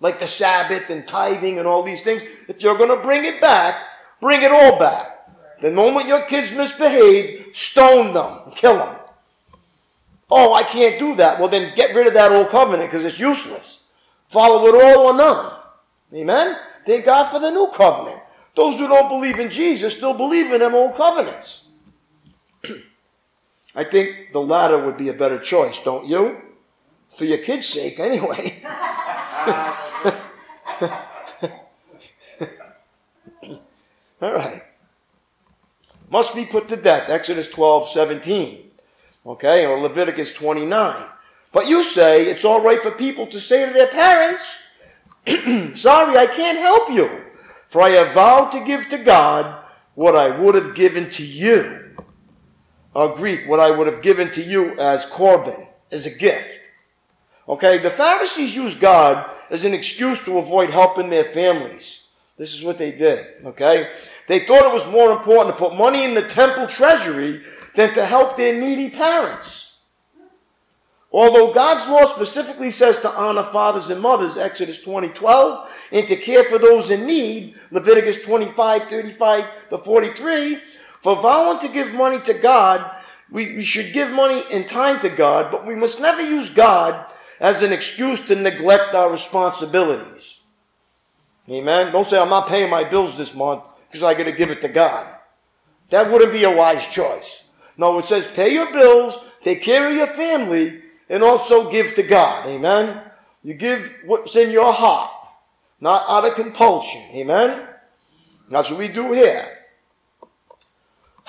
like 0.00 0.18
the 0.18 0.26
Sabbath 0.26 0.90
and 0.90 1.06
tithing 1.06 1.58
and 1.58 1.68
all 1.68 1.82
these 1.82 2.02
things. 2.02 2.22
If 2.48 2.62
you're 2.62 2.76
going 2.76 2.96
to 2.96 3.02
bring 3.02 3.24
it 3.24 3.40
back, 3.40 3.76
bring 4.20 4.42
it 4.42 4.50
all 4.50 4.78
back. 4.78 5.60
The 5.60 5.70
moment 5.70 6.06
your 6.06 6.22
kids 6.22 6.52
misbehave, 6.52 7.50
stone 7.52 8.14
them, 8.14 8.52
kill 8.54 8.76
them. 8.76 8.96
Oh, 10.30 10.54
I 10.54 10.62
can't 10.62 10.98
do 10.98 11.14
that. 11.16 11.38
Well, 11.38 11.48
then 11.48 11.74
get 11.74 11.94
rid 11.94 12.06
of 12.06 12.14
that 12.14 12.32
old 12.32 12.48
covenant 12.48 12.90
because 12.90 13.04
it's 13.04 13.18
useless. 13.18 13.80
Follow 14.26 14.66
it 14.68 14.82
all 14.82 15.06
or 15.06 15.14
none. 15.14 15.52
Amen? 16.14 16.56
Thank 16.86 17.04
God 17.04 17.30
for 17.30 17.40
the 17.40 17.50
new 17.50 17.70
covenant. 17.74 18.20
Those 18.54 18.78
who 18.78 18.88
don't 18.88 19.08
believe 19.08 19.38
in 19.38 19.50
Jesus 19.50 19.96
still 19.96 20.14
believe 20.14 20.52
in 20.52 20.60
them 20.60 20.74
old 20.74 20.96
covenants. 20.96 21.66
I 23.74 23.84
think 23.84 24.32
the 24.32 24.40
latter 24.40 24.78
would 24.84 24.96
be 24.96 25.08
a 25.08 25.12
better 25.14 25.38
choice, 25.38 25.78
don't 25.82 26.06
you? 26.06 26.40
For 27.10 27.24
your 27.24 27.38
kids' 27.38 27.68
sake, 27.68 27.98
anyway. 28.00 28.62
All 34.22 34.34
right. 34.34 34.62
Must 36.10 36.34
be 36.34 36.44
put 36.44 36.68
to 36.68 36.76
death. 36.76 37.08
Exodus 37.08 37.48
12, 37.48 37.88
17. 37.88 38.70
Okay, 39.24 39.66
or 39.66 39.78
Leviticus 39.78 40.34
29. 40.34 41.04
But 41.52 41.68
you 41.68 41.82
say 41.82 42.26
it's 42.26 42.44
all 42.44 42.60
right 42.60 42.82
for 42.82 42.90
people 42.90 43.26
to 43.28 43.40
say 43.40 43.66
to 43.66 43.72
their 43.72 43.88
parents, 43.88 44.42
Sorry, 45.78 46.16
I 46.16 46.26
can't 46.26 46.58
help 46.58 46.90
you, 46.90 47.08
for 47.68 47.82
I 47.82 47.90
have 47.90 48.12
vowed 48.12 48.50
to 48.52 48.64
give 48.64 48.88
to 48.88 48.98
God 48.98 49.64
what 49.94 50.16
I 50.16 50.38
would 50.38 50.54
have 50.54 50.74
given 50.74 51.10
to 51.10 51.24
you. 51.24 51.79
Or 52.94 53.14
Greek, 53.14 53.48
what 53.48 53.60
I 53.60 53.70
would 53.70 53.86
have 53.86 54.02
given 54.02 54.30
to 54.32 54.42
you 54.42 54.78
as 54.78 55.06
Corban, 55.06 55.68
as 55.92 56.06
a 56.06 56.10
gift. 56.10 56.60
Okay, 57.48 57.78
the 57.78 57.90
Pharisees 57.90 58.54
used 58.54 58.80
God 58.80 59.30
as 59.50 59.64
an 59.64 59.74
excuse 59.74 60.24
to 60.24 60.38
avoid 60.38 60.70
helping 60.70 61.10
their 61.10 61.24
families. 61.24 62.06
This 62.36 62.54
is 62.54 62.62
what 62.62 62.78
they 62.78 62.92
did, 62.92 63.44
okay? 63.44 63.90
They 64.26 64.40
thought 64.40 64.64
it 64.64 64.72
was 64.72 64.86
more 64.90 65.12
important 65.12 65.56
to 65.56 65.62
put 65.62 65.76
money 65.76 66.04
in 66.04 66.14
the 66.14 66.28
temple 66.28 66.66
treasury 66.66 67.42
than 67.74 67.92
to 67.94 68.06
help 68.06 68.36
their 68.36 68.58
needy 68.58 68.90
parents. 68.90 69.78
Although 71.12 71.52
God's 71.52 71.90
law 71.90 72.06
specifically 72.14 72.70
says 72.70 73.00
to 73.00 73.10
honor 73.10 73.42
fathers 73.42 73.90
and 73.90 74.00
mothers, 74.00 74.36
Exodus 74.36 74.80
20, 74.80 75.08
12, 75.08 75.88
and 75.90 76.06
to 76.06 76.16
care 76.16 76.44
for 76.44 76.58
those 76.58 76.92
in 76.92 77.04
need, 77.04 77.56
Leviticus 77.72 78.22
25, 78.22 78.84
35 78.84 79.44
to 79.70 79.78
43, 79.78 80.58
for 81.00 81.16
vowing 81.16 81.58
to 81.60 81.68
give 81.68 81.94
money 81.94 82.20
to 82.22 82.34
God, 82.34 82.90
we, 83.30 83.56
we 83.56 83.64
should 83.64 83.92
give 83.92 84.10
money 84.10 84.44
and 84.52 84.66
time 84.66 85.00
to 85.00 85.08
God, 85.08 85.50
but 85.50 85.66
we 85.66 85.74
must 85.74 86.00
never 86.00 86.20
use 86.20 86.50
God 86.50 87.06
as 87.38 87.62
an 87.62 87.72
excuse 87.72 88.26
to 88.26 88.34
neglect 88.34 88.94
our 88.94 89.10
responsibilities. 89.10 90.40
Amen. 91.48 91.90
Don't 91.92 92.06
say, 92.06 92.20
I'm 92.20 92.28
not 92.28 92.48
paying 92.48 92.70
my 92.70 92.84
bills 92.84 93.16
this 93.16 93.34
month 93.34 93.62
because 93.90 94.04
I 94.04 94.14
got 94.14 94.24
to 94.24 94.32
give 94.32 94.50
it 94.50 94.60
to 94.60 94.68
God. 94.68 95.06
That 95.88 96.10
wouldn't 96.10 96.32
be 96.32 96.44
a 96.44 96.54
wise 96.54 96.86
choice. 96.88 97.44
No, 97.76 97.98
it 97.98 98.04
says 98.04 98.26
pay 98.34 98.52
your 98.52 98.70
bills, 98.72 99.18
take 99.42 99.62
care 99.62 99.88
of 99.88 99.96
your 99.96 100.06
family, 100.06 100.82
and 101.08 101.22
also 101.22 101.70
give 101.70 101.94
to 101.94 102.02
God. 102.02 102.46
Amen. 102.46 103.02
You 103.42 103.54
give 103.54 103.96
what's 104.04 104.36
in 104.36 104.50
your 104.50 104.72
heart, 104.72 105.10
not 105.80 106.04
out 106.08 106.28
of 106.28 106.34
compulsion. 106.34 107.00
Amen. 107.14 107.66
That's 108.50 108.70
what 108.70 108.78
we 108.78 108.88
do 108.88 109.12
here. 109.12 109.59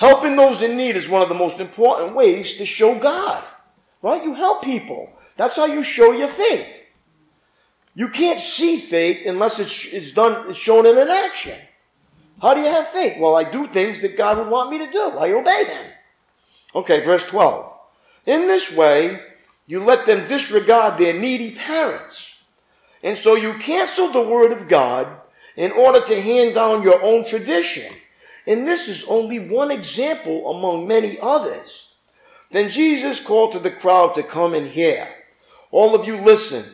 Helping 0.02 0.34
those 0.34 0.62
in 0.62 0.76
need 0.76 0.96
is 0.96 1.08
one 1.08 1.22
of 1.22 1.28
the 1.28 1.34
most 1.36 1.60
important 1.60 2.16
ways 2.16 2.56
to 2.56 2.66
show 2.66 2.98
God. 2.98 3.40
Right? 4.02 4.24
You 4.24 4.34
help 4.34 4.64
people. 4.64 5.08
That's 5.36 5.54
how 5.54 5.66
you 5.66 5.84
show 5.84 6.10
your 6.10 6.26
faith. 6.26 6.66
You 7.94 8.08
can't 8.08 8.40
see 8.40 8.78
faith 8.78 9.24
unless 9.28 9.60
it's, 9.60 9.92
it's 9.92 10.10
done, 10.10 10.50
it's 10.50 10.58
shown 10.58 10.86
in 10.86 10.98
an 10.98 11.06
action. 11.06 11.56
How 12.40 12.52
do 12.52 12.62
you 12.62 12.66
have 12.66 12.88
faith? 12.88 13.16
Well, 13.20 13.36
I 13.36 13.44
do 13.44 13.68
things 13.68 14.02
that 14.02 14.16
God 14.16 14.38
would 14.38 14.48
want 14.48 14.72
me 14.72 14.78
to 14.84 14.90
do. 14.90 15.10
I 15.20 15.30
obey 15.30 15.66
them. 15.68 15.92
Okay, 16.74 17.04
verse 17.04 17.24
12. 17.26 17.72
In 18.26 18.48
this 18.48 18.72
way, 18.72 19.20
you 19.68 19.84
let 19.84 20.04
them 20.04 20.26
disregard 20.26 20.98
their 20.98 21.14
needy 21.14 21.52
parents. 21.52 22.42
And 23.04 23.16
so 23.16 23.36
you 23.36 23.52
cancel 23.52 24.08
the 24.08 24.26
word 24.26 24.50
of 24.50 24.66
God 24.66 25.06
in 25.54 25.70
order 25.70 26.00
to 26.00 26.20
hand 26.20 26.56
down 26.56 26.82
your 26.82 27.00
own 27.04 27.24
tradition. 27.24 27.94
And 28.46 28.66
this 28.66 28.88
is 28.88 29.04
only 29.04 29.38
one 29.38 29.70
example 29.70 30.50
among 30.50 30.88
many 30.88 31.18
others. 31.20 31.92
Then 32.50 32.70
Jesus 32.70 33.20
called 33.20 33.52
to 33.52 33.58
the 33.58 33.70
crowd 33.70 34.14
to 34.14 34.22
come 34.22 34.54
and 34.54 34.66
hear. 34.66 35.08
All 35.70 35.94
of 35.94 36.06
you 36.06 36.16
listen, 36.16 36.64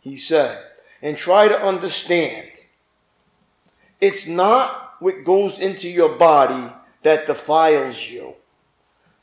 he 0.00 0.16
said, 0.16 0.58
and 1.02 1.16
try 1.16 1.48
to 1.48 1.62
understand. 1.62 2.48
It's 4.00 4.26
not 4.26 4.94
what 5.00 5.24
goes 5.24 5.58
into 5.58 5.88
your 5.88 6.16
body 6.16 6.72
that 7.02 7.26
defiles 7.26 8.08
you. 8.08 8.34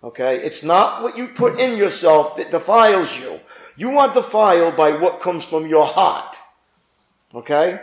Okay? 0.03 0.37
It's 0.37 0.63
not 0.63 1.01
what 1.01 1.17
you 1.17 1.27
put 1.29 1.59
in 1.59 1.77
yourself 1.77 2.37
that 2.37 2.51
defiles 2.51 3.17
you. 3.17 3.39
You 3.75 3.97
are 3.97 4.13
defiled 4.13 4.75
by 4.75 4.91
what 4.91 5.19
comes 5.19 5.45
from 5.45 5.65
your 5.65 5.85
heart. 5.85 6.35
Okay? 7.33 7.79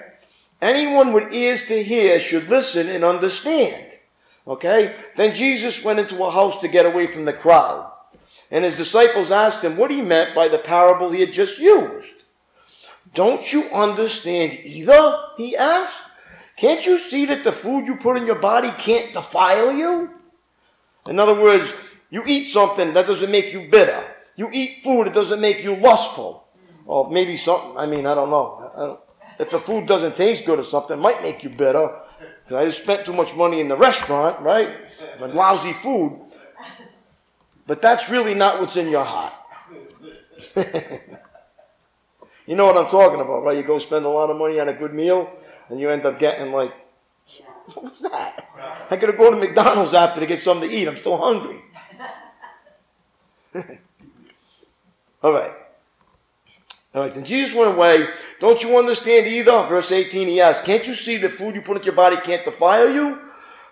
Anyone 0.63 1.13
with 1.13 1.33
ears 1.33 1.67
to 1.67 1.83
hear 1.83 2.21
should 2.21 2.49
listen 2.49 2.89
and 2.89 3.05
understand. 3.05 3.94
Okay? 4.47 4.95
Then 5.17 5.35
Jesus 5.35 5.85
went 5.85 5.99
into 5.99 6.23
a 6.25 6.31
house 6.31 6.61
to 6.61 6.69
get 6.69 6.87
away 6.87 7.07
from 7.07 7.25
the 7.25 7.33
crowd. 7.33 7.91
And 8.51 8.65
his 8.65 8.77
disciples 8.77 9.31
asked 9.31 9.65
him 9.65 9.77
what 9.77 9.91
he 9.91 10.01
meant 10.01 10.35
by 10.35 10.49
the 10.49 10.59
parable 10.59 11.11
he 11.11 11.21
had 11.21 11.33
just 11.33 11.59
used. 11.59 12.13
Don't 13.15 13.53
you 13.53 13.63
understand 13.73 14.59
either? 14.65 15.19
He 15.37 15.57
asked. 15.57 15.97
Can't 16.57 16.85
you 16.87 16.99
see 16.99 17.27
that 17.27 17.43
the 17.43 17.53
food 17.53 17.87
you 17.87 17.97
put 17.97 18.17
in 18.17 18.27
your 18.27 18.39
body 18.39 18.71
can't 18.79 19.13
defile 19.13 19.73
you? 19.73 20.11
In 21.09 21.19
other 21.19 21.41
words, 21.41 21.69
you 22.11 22.23
eat 22.27 22.45
something 22.45 22.93
that 22.93 23.07
doesn't 23.07 23.31
make 23.31 23.53
you 23.53 23.69
bitter. 23.71 24.03
You 24.37 24.51
eat 24.53 24.83
food 24.85 25.07
that 25.07 25.15
doesn't 25.15 25.41
make 25.41 25.65
you 25.65 25.75
lustful. 25.77 26.47
Or 26.87 27.11
maybe 27.11 27.37
something, 27.37 27.77
I 27.77 27.87
mean, 27.87 28.07
I 28.07 28.15
don't 28.15 28.31
know. 28.31 28.71
I 28.77 28.87
don't, 28.87 29.01
if 29.39 29.51
the 29.51 29.59
food 29.59 29.89
doesn't 29.89 30.17
taste 30.17 30.45
good 30.47 30.59
or 30.59 30.65
something, 30.65 30.99
might 30.99 31.23
make 31.23 31.43
you 31.43 31.51
bitter. 31.51 31.91
Because 32.45 32.63
I 32.63 32.67
just 32.67 32.83
spent 32.83 33.07
too 33.07 33.15
much 33.15 33.35
money 33.35 33.61
in 33.61 33.69
the 33.69 33.77
restaurant, 33.77 34.41
right? 34.41 34.77
For 35.19 35.29
lousy 35.29 35.73
food. 35.73 36.21
But 37.67 37.81
that's 37.81 38.11
really 38.11 38.35
not 38.35 38.61
what's 38.61 38.77
in 38.77 38.89
your 38.89 39.05
heart. 39.05 39.33
you 42.47 42.55
know 42.55 42.67
what 42.67 42.77
I'm 42.77 42.91
talking 42.91 43.21
about, 43.21 43.45
right? 43.45 43.57
You 43.57 43.63
go 43.63 43.79
spend 43.79 44.05
a 44.05 44.09
lot 44.09 44.29
of 44.29 44.37
money 44.37 44.61
on 44.61 44.69
a 44.69 44.75
good 44.75 44.93
meal, 44.93 45.31
and 45.71 45.81
you 45.81 45.89
end 45.89 46.05
up 46.05 46.19
getting 46.19 46.53
like, 46.53 46.75
what's 47.75 48.03
that? 48.03 48.47
I 48.91 48.97
gotta 48.97 49.15
go 49.15 49.31
to 49.31 49.37
McDonald's 49.37 49.95
after 49.95 50.21
to 50.21 50.27
get 50.27 50.39
something 50.39 50.69
to 50.69 50.75
eat. 50.75 50.87
I'm 50.87 50.97
still 50.97 51.17
hungry. 51.17 51.63
All 55.23 55.33
right. 55.33 55.55
All 56.95 57.03
right, 57.03 57.13
then 57.13 57.25
Jesus 57.25 57.57
went 57.57 57.75
away. 57.75 58.07
Don't 58.39 58.63
you 58.63 58.79
understand 58.79 59.27
either? 59.27 59.67
Verse 59.67 59.91
18, 59.91 60.29
he 60.29 60.41
asked, 60.41 60.65
Can't 60.65 60.87
you 60.87 60.95
see 60.95 61.17
the 61.17 61.29
food 61.29 61.57
you 61.57 61.63
put 61.63 61.77
into 61.77 61.87
your 61.87 61.97
body 61.97 62.17
can't 62.19 62.45
defile 62.45 62.89
you? 62.89 63.19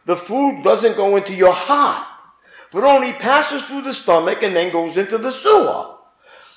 The 0.07 0.17
food 0.17 0.65
doesn't 0.65 0.97
go 0.97 1.15
into 1.17 1.33
your 1.33 1.53
heart, 1.53 2.05
but 2.73 2.83
only 2.83 3.13
passes 3.13 3.63
through 3.65 3.83
the 3.83 3.95
stomach 3.95 4.43
and 4.43 4.57
then 4.57 4.73
goes 4.73 4.97
into 4.97 5.19
the 5.19 5.31
sewer. 5.31 5.95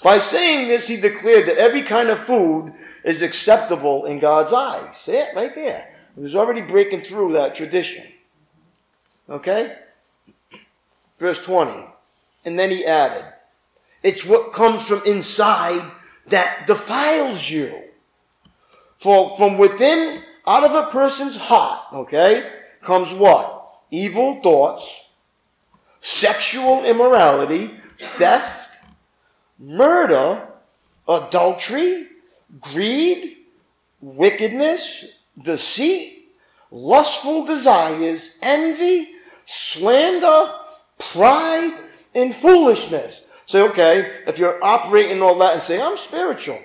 By 0.02 0.18
saying 0.18 0.68
this, 0.68 0.88
he 0.88 0.98
declared 0.98 1.48
that 1.48 1.58
every 1.58 1.84
kind 1.84 2.10
of 2.10 2.20
food 2.20 2.74
is 3.04 3.22
acceptable 3.22 4.06
in 4.06 4.20
God's 4.20 4.52
eyes. 4.52 4.98
See 4.98 5.14
it 5.14 5.36
right 5.36 5.54
there. 5.54 5.94
He 6.16 6.22
was 6.22 6.36
already 6.36 6.62
breaking 6.62 7.02
through 7.02 7.34
that 7.34 7.54
tradition. 7.54 8.06
Okay? 9.30 9.76
Verse 11.18 11.44
20. 11.44 11.74
And 12.46 12.58
then 12.58 12.72
he 12.72 12.86
added, 12.86 13.26
It's 14.02 14.26
what 14.26 14.54
comes 14.54 14.84
from 14.84 15.02
inside 15.06 15.84
that 16.28 16.66
defiles 16.68 17.50
you. 17.50 17.72
For 18.98 19.36
from 19.38 19.58
within, 19.58 20.22
out 20.48 20.64
of 20.64 20.74
a 20.74 20.90
person's 20.92 21.36
heart, 21.36 21.82
okay, 21.94 22.52
comes 22.82 23.12
what? 23.12 23.82
Evil 23.92 24.42
thoughts, 24.42 25.06
sexual 26.02 26.86
immorality, 26.86 27.72
theft, 28.18 28.86
murder, 29.60 30.48
adultery, 31.08 32.08
greed, 32.60 33.38
wickedness, 34.02 35.06
deceit, 35.42 36.30
lustful 36.72 37.46
desires, 37.46 38.32
envy, 38.42 39.10
slander, 39.46 40.54
pride, 40.98 41.78
and 42.14 42.34
foolishness. 42.36 43.25
Say, 43.46 43.62
okay, 43.62 44.22
if 44.28 44.40
you're 44.40 44.64
operating 44.64 45.22
all 45.22 45.38
that 45.40 45.54
and 45.54 45.62
say, 45.62 45.82
I'm 45.82 45.98
spiritual, 45.98 46.60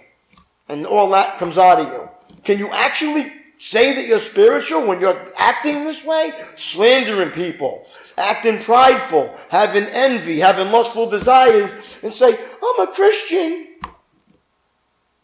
and 0.68 0.86
all 0.86 1.10
that 1.10 1.38
comes 1.38 1.58
out 1.58 1.80
of 1.80 1.88
you, 1.88 2.08
can 2.42 2.58
you 2.58 2.68
actually 2.70 3.30
say 3.58 3.94
that 3.94 4.06
you're 4.06 4.18
spiritual 4.18 4.86
when 4.86 5.00
you're 5.00 5.30
acting 5.36 5.84
this 5.84 6.04
way? 6.04 6.32
Slandering 6.56 7.30
people, 7.30 7.86
acting 8.16 8.58
prideful, 8.62 9.34
having 9.50 9.84
envy, 9.84 10.40
having 10.40 10.72
lustful 10.72 11.08
desires, 11.10 11.70
and 12.02 12.12
say, 12.12 12.30
I'm 12.62 12.88
a 12.88 12.92
Christian. 12.92 13.66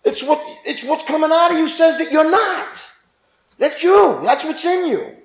It's 0.04 0.22
what 0.22 0.40
it's 0.64 0.84
what's 0.84 1.02
coming 1.04 1.30
out 1.32 1.52
of 1.52 1.58
you 1.58 1.68
says 1.68 1.98
that 1.98 2.12
you're 2.12 2.30
not. 2.30 2.92
That's 3.58 3.82
you. 3.82 4.20
That's 4.22 4.44
what's 4.44 4.64
in 4.64 4.86
you. 4.86 5.16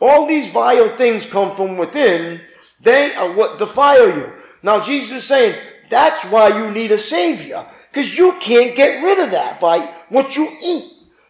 All 0.00 0.26
these 0.26 0.50
vile 0.50 0.96
things 0.96 1.24
come 1.24 1.54
from 1.54 1.76
within. 1.76 2.40
They 2.80 3.14
are 3.14 3.32
what 3.32 3.58
defile 3.58 4.08
you. 4.08 4.32
Now 4.62 4.80
Jesus 4.80 5.22
is 5.22 5.24
saying 5.24 5.56
that's 5.88 6.24
why 6.24 6.48
you 6.48 6.70
need 6.70 6.92
a 6.92 6.98
savior. 6.98 7.66
Because 7.90 8.16
you 8.16 8.32
can't 8.40 8.74
get 8.74 9.02
rid 9.02 9.18
of 9.18 9.30
that 9.32 9.60
by 9.60 9.80
what 10.08 10.36
you 10.36 10.48
eat. 10.64 10.84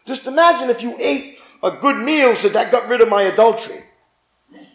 Just 0.05 0.27
imagine 0.27 0.69
if 0.69 0.81
you 0.81 0.95
ate 0.99 1.39
a 1.61 1.71
good 1.71 2.03
meal 2.03 2.35
so 2.35 2.49
that 2.49 2.71
got 2.71 2.87
rid 2.87 3.01
of 3.01 3.09
my 3.09 3.23
adultery. 3.23 3.83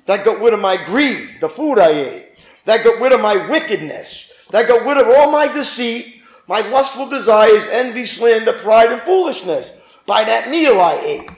That 0.07 0.25
got 0.25 0.41
rid 0.41 0.55
of 0.55 0.61
my 0.61 0.77
greed, 0.85 1.37
the 1.41 1.49
food 1.49 1.79
I 1.79 1.91
ate. 1.91 2.27
That 2.65 2.85
got 2.85 3.01
rid 3.01 3.13
of 3.13 3.21
my 3.21 3.49
wickedness. 3.49 4.33
That 4.51 4.69
got 4.69 4.87
rid 4.87 4.99
of 4.99 5.09
all 5.09 5.31
my 5.31 5.53
deceit, 5.53 6.23
my 6.47 6.61
lustful 6.61 7.09
desires, 7.09 7.63
envy, 7.71 8.07
slander, 8.07 8.55
pride, 8.55 8.91
and 8.91 9.03
foolishness 9.03 9.71
by 10.07 10.25
that 10.25 10.49
meal 10.49 10.81
I 10.81 10.95
ate. 10.95 11.31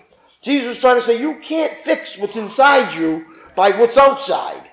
Jesus 0.43 0.77
is 0.77 0.81
trying 0.81 0.97
to 0.97 1.03
say 1.03 1.21
you 1.21 1.35
can't 1.41 1.77
fix 1.77 2.17
what's 2.17 2.37
inside 2.37 2.95
you 2.95 3.27
by 3.57 3.73
what's 3.73 3.99
outside. 3.99 4.70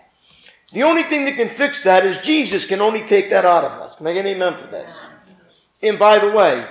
The 0.73 0.83
only 0.83 1.03
thing 1.03 1.25
that 1.25 1.35
can 1.35 1.49
fix 1.49 1.83
that 1.83 2.05
is 2.05 2.17
Jesus 2.19 2.65
can 2.65 2.81
only 2.81 3.01
take 3.01 3.29
that 3.29 3.45
out 3.45 3.63
of 3.63 3.71
us. 3.71 3.95
Can 3.95 4.07
I 4.07 4.13
get 4.13 4.25
an 4.25 4.35
amen 4.35 4.53
for 4.53 4.67
this? 4.67 4.91
And 5.81 5.97
by 5.97 6.19
the 6.19 6.31
way, 6.31 6.65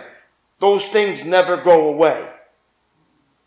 those 0.61 0.87
things 0.88 1.24
never 1.24 1.56
go 1.56 1.88
away. 1.88 2.28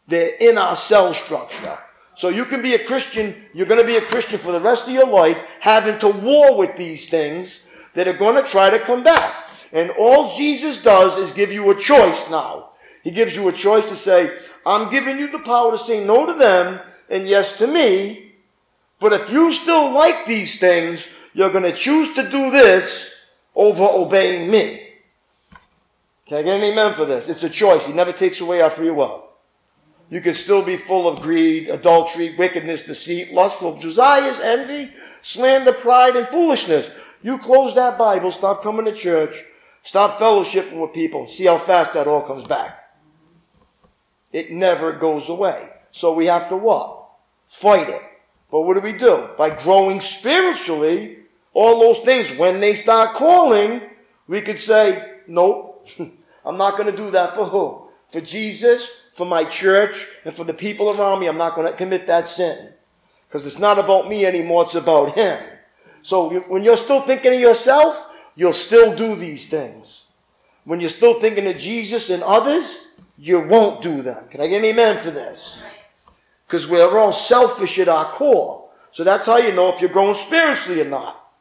They're 0.07 0.35
in 0.39 0.57
our 0.57 0.75
cell 0.75 1.13
structure. 1.13 1.77
So 2.15 2.29
you 2.29 2.45
can 2.45 2.61
be 2.61 2.73
a 2.73 2.83
Christian, 2.83 3.35
you're 3.53 3.67
going 3.67 3.79
to 3.79 3.87
be 3.87 3.97
a 3.97 4.01
Christian 4.01 4.39
for 4.39 4.51
the 4.51 4.59
rest 4.59 4.87
of 4.87 4.93
your 4.93 5.07
life, 5.07 5.39
having 5.59 5.97
to 5.99 6.09
war 6.09 6.57
with 6.57 6.75
these 6.75 7.09
things 7.09 7.61
that 7.93 8.07
are 8.07 8.13
going 8.13 8.35
to 8.43 8.49
try 8.49 8.69
to 8.69 8.79
come 8.79 9.03
back. 9.03 9.49
And 9.71 9.91
all 9.91 10.35
Jesus 10.35 10.81
does 10.81 11.17
is 11.17 11.31
give 11.31 11.53
you 11.53 11.69
a 11.69 11.79
choice 11.79 12.29
now. 12.29 12.71
He 13.03 13.11
gives 13.11 13.35
you 13.35 13.47
a 13.47 13.53
choice 13.53 13.87
to 13.89 13.95
say, 13.95 14.35
I'm 14.65 14.89
giving 14.89 15.17
you 15.17 15.31
the 15.31 15.39
power 15.39 15.71
to 15.71 15.77
say 15.77 16.03
no 16.03 16.25
to 16.25 16.33
them 16.33 16.79
and 17.09 17.27
yes 17.27 17.57
to 17.59 17.67
me, 17.67 18.28
but 18.99 19.13
if 19.13 19.29
you 19.29 19.51
still 19.51 19.91
like 19.91 20.25
these 20.25 20.59
things, 20.59 21.07
you're 21.33 21.51
going 21.51 21.63
to 21.63 21.73
choose 21.73 22.13
to 22.15 22.23
do 22.23 22.51
this 22.51 23.13
over 23.55 23.83
obeying 23.83 24.51
me. 24.51 24.87
Can 26.25 26.37
I 26.37 26.43
get 26.43 26.57
an 26.57 26.63
amen 26.63 26.93
for 26.93 27.05
this? 27.05 27.27
It's 27.27 27.43
a 27.43 27.49
choice. 27.49 27.85
He 27.85 27.93
never 27.93 28.13
takes 28.13 28.39
away 28.39 28.61
our 28.61 28.69
free 28.69 28.91
will. 28.91 29.29
You 30.09 30.21
can 30.21 30.33
still 30.33 30.63
be 30.63 30.77
full 30.77 31.07
of 31.07 31.21
greed, 31.21 31.69
adultery, 31.69 32.35
wickedness, 32.35 32.85
deceit, 32.85 33.31
lustful 33.31 33.79
desires, 33.79 34.39
envy, 34.39 34.91
slander, 35.21 35.73
pride, 35.73 36.15
and 36.15 36.27
foolishness. 36.27 36.89
You 37.21 37.37
close 37.37 37.75
that 37.75 37.97
Bible, 37.97 38.31
stop 38.31 38.63
coming 38.63 38.85
to 38.85 38.93
church, 38.93 39.43
stop 39.83 40.17
fellowshipping 40.17 40.81
with 40.81 40.93
people, 40.93 41.27
see 41.27 41.45
how 41.45 41.57
fast 41.57 41.93
that 41.93 42.07
all 42.07 42.21
comes 42.21 42.43
back. 42.43 42.79
It 44.31 44.51
never 44.51 44.91
goes 44.93 45.29
away. 45.29 45.69
So 45.91 46.13
we 46.13 46.27
have 46.27 46.49
to 46.49 46.57
what? 46.57 47.07
Fight 47.45 47.89
it. 47.89 48.01
But 48.51 48.61
what 48.61 48.73
do 48.75 48.81
we 48.81 48.93
do? 48.93 49.29
By 49.37 49.49
growing 49.51 49.99
spiritually, 49.99 51.19
all 51.53 51.79
those 51.79 51.99
things, 51.99 52.35
when 52.37 52.59
they 52.59 52.75
start 52.75 53.15
calling, 53.15 53.81
we 54.27 54.41
could 54.41 54.59
say, 54.59 55.17
nope, 55.27 55.87
I'm 56.45 56.57
not 56.57 56.77
going 56.77 56.89
to 56.91 56.97
do 56.97 57.11
that 57.11 57.35
for 57.35 57.45
who? 57.45 57.89
For 58.11 58.21
Jesus, 58.21 58.87
for 59.15 59.25
my 59.25 59.43
church, 59.43 60.07
and 60.25 60.33
for 60.33 60.43
the 60.43 60.53
people 60.53 60.89
around 60.89 61.19
me. 61.19 61.27
I'm 61.27 61.37
not 61.37 61.55
going 61.55 61.69
to 61.69 61.77
commit 61.77 62.07
that 62.07 62.27
sin. 62.27 62.73
Because 63.27 63.45
it's 63.45 63.59
not 63.59 63.77
about 63.77 64.07
me 64.07 64.25
anymore, 64.25 64.63
it's 64.63 64.75
about 64.75 65.13
Him. 65.13 65.37
So 66.01 66.39
when 66.47 66.63
you're 66.63 66.77
still 66.77 67.01
thinking 67.01 67.33
of 67.33 67.39
yourself, 67.39 68.15
you'll 68.35 68.53
still 68.53 68.95
do 68.95 69.15
these 69.15 69.49
things. 69.49 70.05
When 70.63 70.79
you're 70.79 70.89
still 70.89 71.19
thinking 71.19 71.47
of 71.47 71.57
Jesus 71.57 72.09
and 72.09 72.23
others, 72.23 72.87
you 73.17 73.45
won't 73.47 73.81
do 73.81 74.01
them. 74.01 74.27
Can 74.29 74.41
I 74.41 74.47
get 74.47 74.59
an 74.59 74.65
amen 74.65 75.03
for 75.03 75.11
this? 75.11 75.59
Because 76.49 76.67
we're 76.67 76.97
all 76.97 77.13
selfish 77.13 77.77
at 77.77 77.87
our 77.87 78.05
core. 78.05 78.67
So 78.89 79.03
that's 79.03 79.27
how 79.27 79.37
you 79.37 79.53
know 79.53 79.71
if 79.71 79.81
you're 79.81 79.91
growing 79.91 80.15
spiritually 80.15 80.81
or 80.81 80.85
not. 80.85 81.31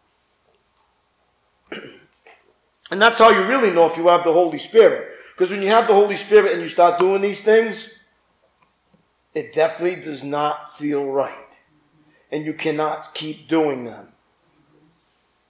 and 2.90 3.00
that's 3.00 3.18
how 3.18 3.30
you 3.30 3.48
really 3.48 3.70
know 3.70 3.86
if 3.86 3.96
you 3.96 4.06
have 4.08 4.22
the 4.22 4.32
Holy 4.34 4.58
Spirit. 4.58 5.08
Because 5.32 5.50
when 5.50 5.62
you 5.62 5.68
have 5.68 5.86
the 5.86 5.94
Holy 5.94 6.18
Spirit 6.18 6.52
and 6.52 6.60
you 6.60 6.68
start 6.68 7.00
doing 7.00 7.22
these 7.22 7.42
things, 7.42 7.88
it 9.34 9.54
definitely 9.54 10.02
does 10.02 10.22
not 10.22 10.76
feel 10.76 11.06
right. 11.06 11.46
And 12.30 12.44
you 12.44 12.52
cannot 12.52 13.14
keep 13.14 13.48
doing 13.48 13.84
them. 13.86 14.08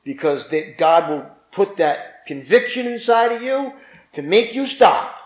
Because 0.05 0.49
God 0.77 1.11
will 1.11 1.29
put 1.51 1.79
that 1.79 2.25
conviction 2.27 2.87
inside 2.87 3.33
of 3.33 3.43
you 3.43 3.73
to 4.13 4.23
make 4.23 4.55
you 4.55 4.69
stop 4.69 5.18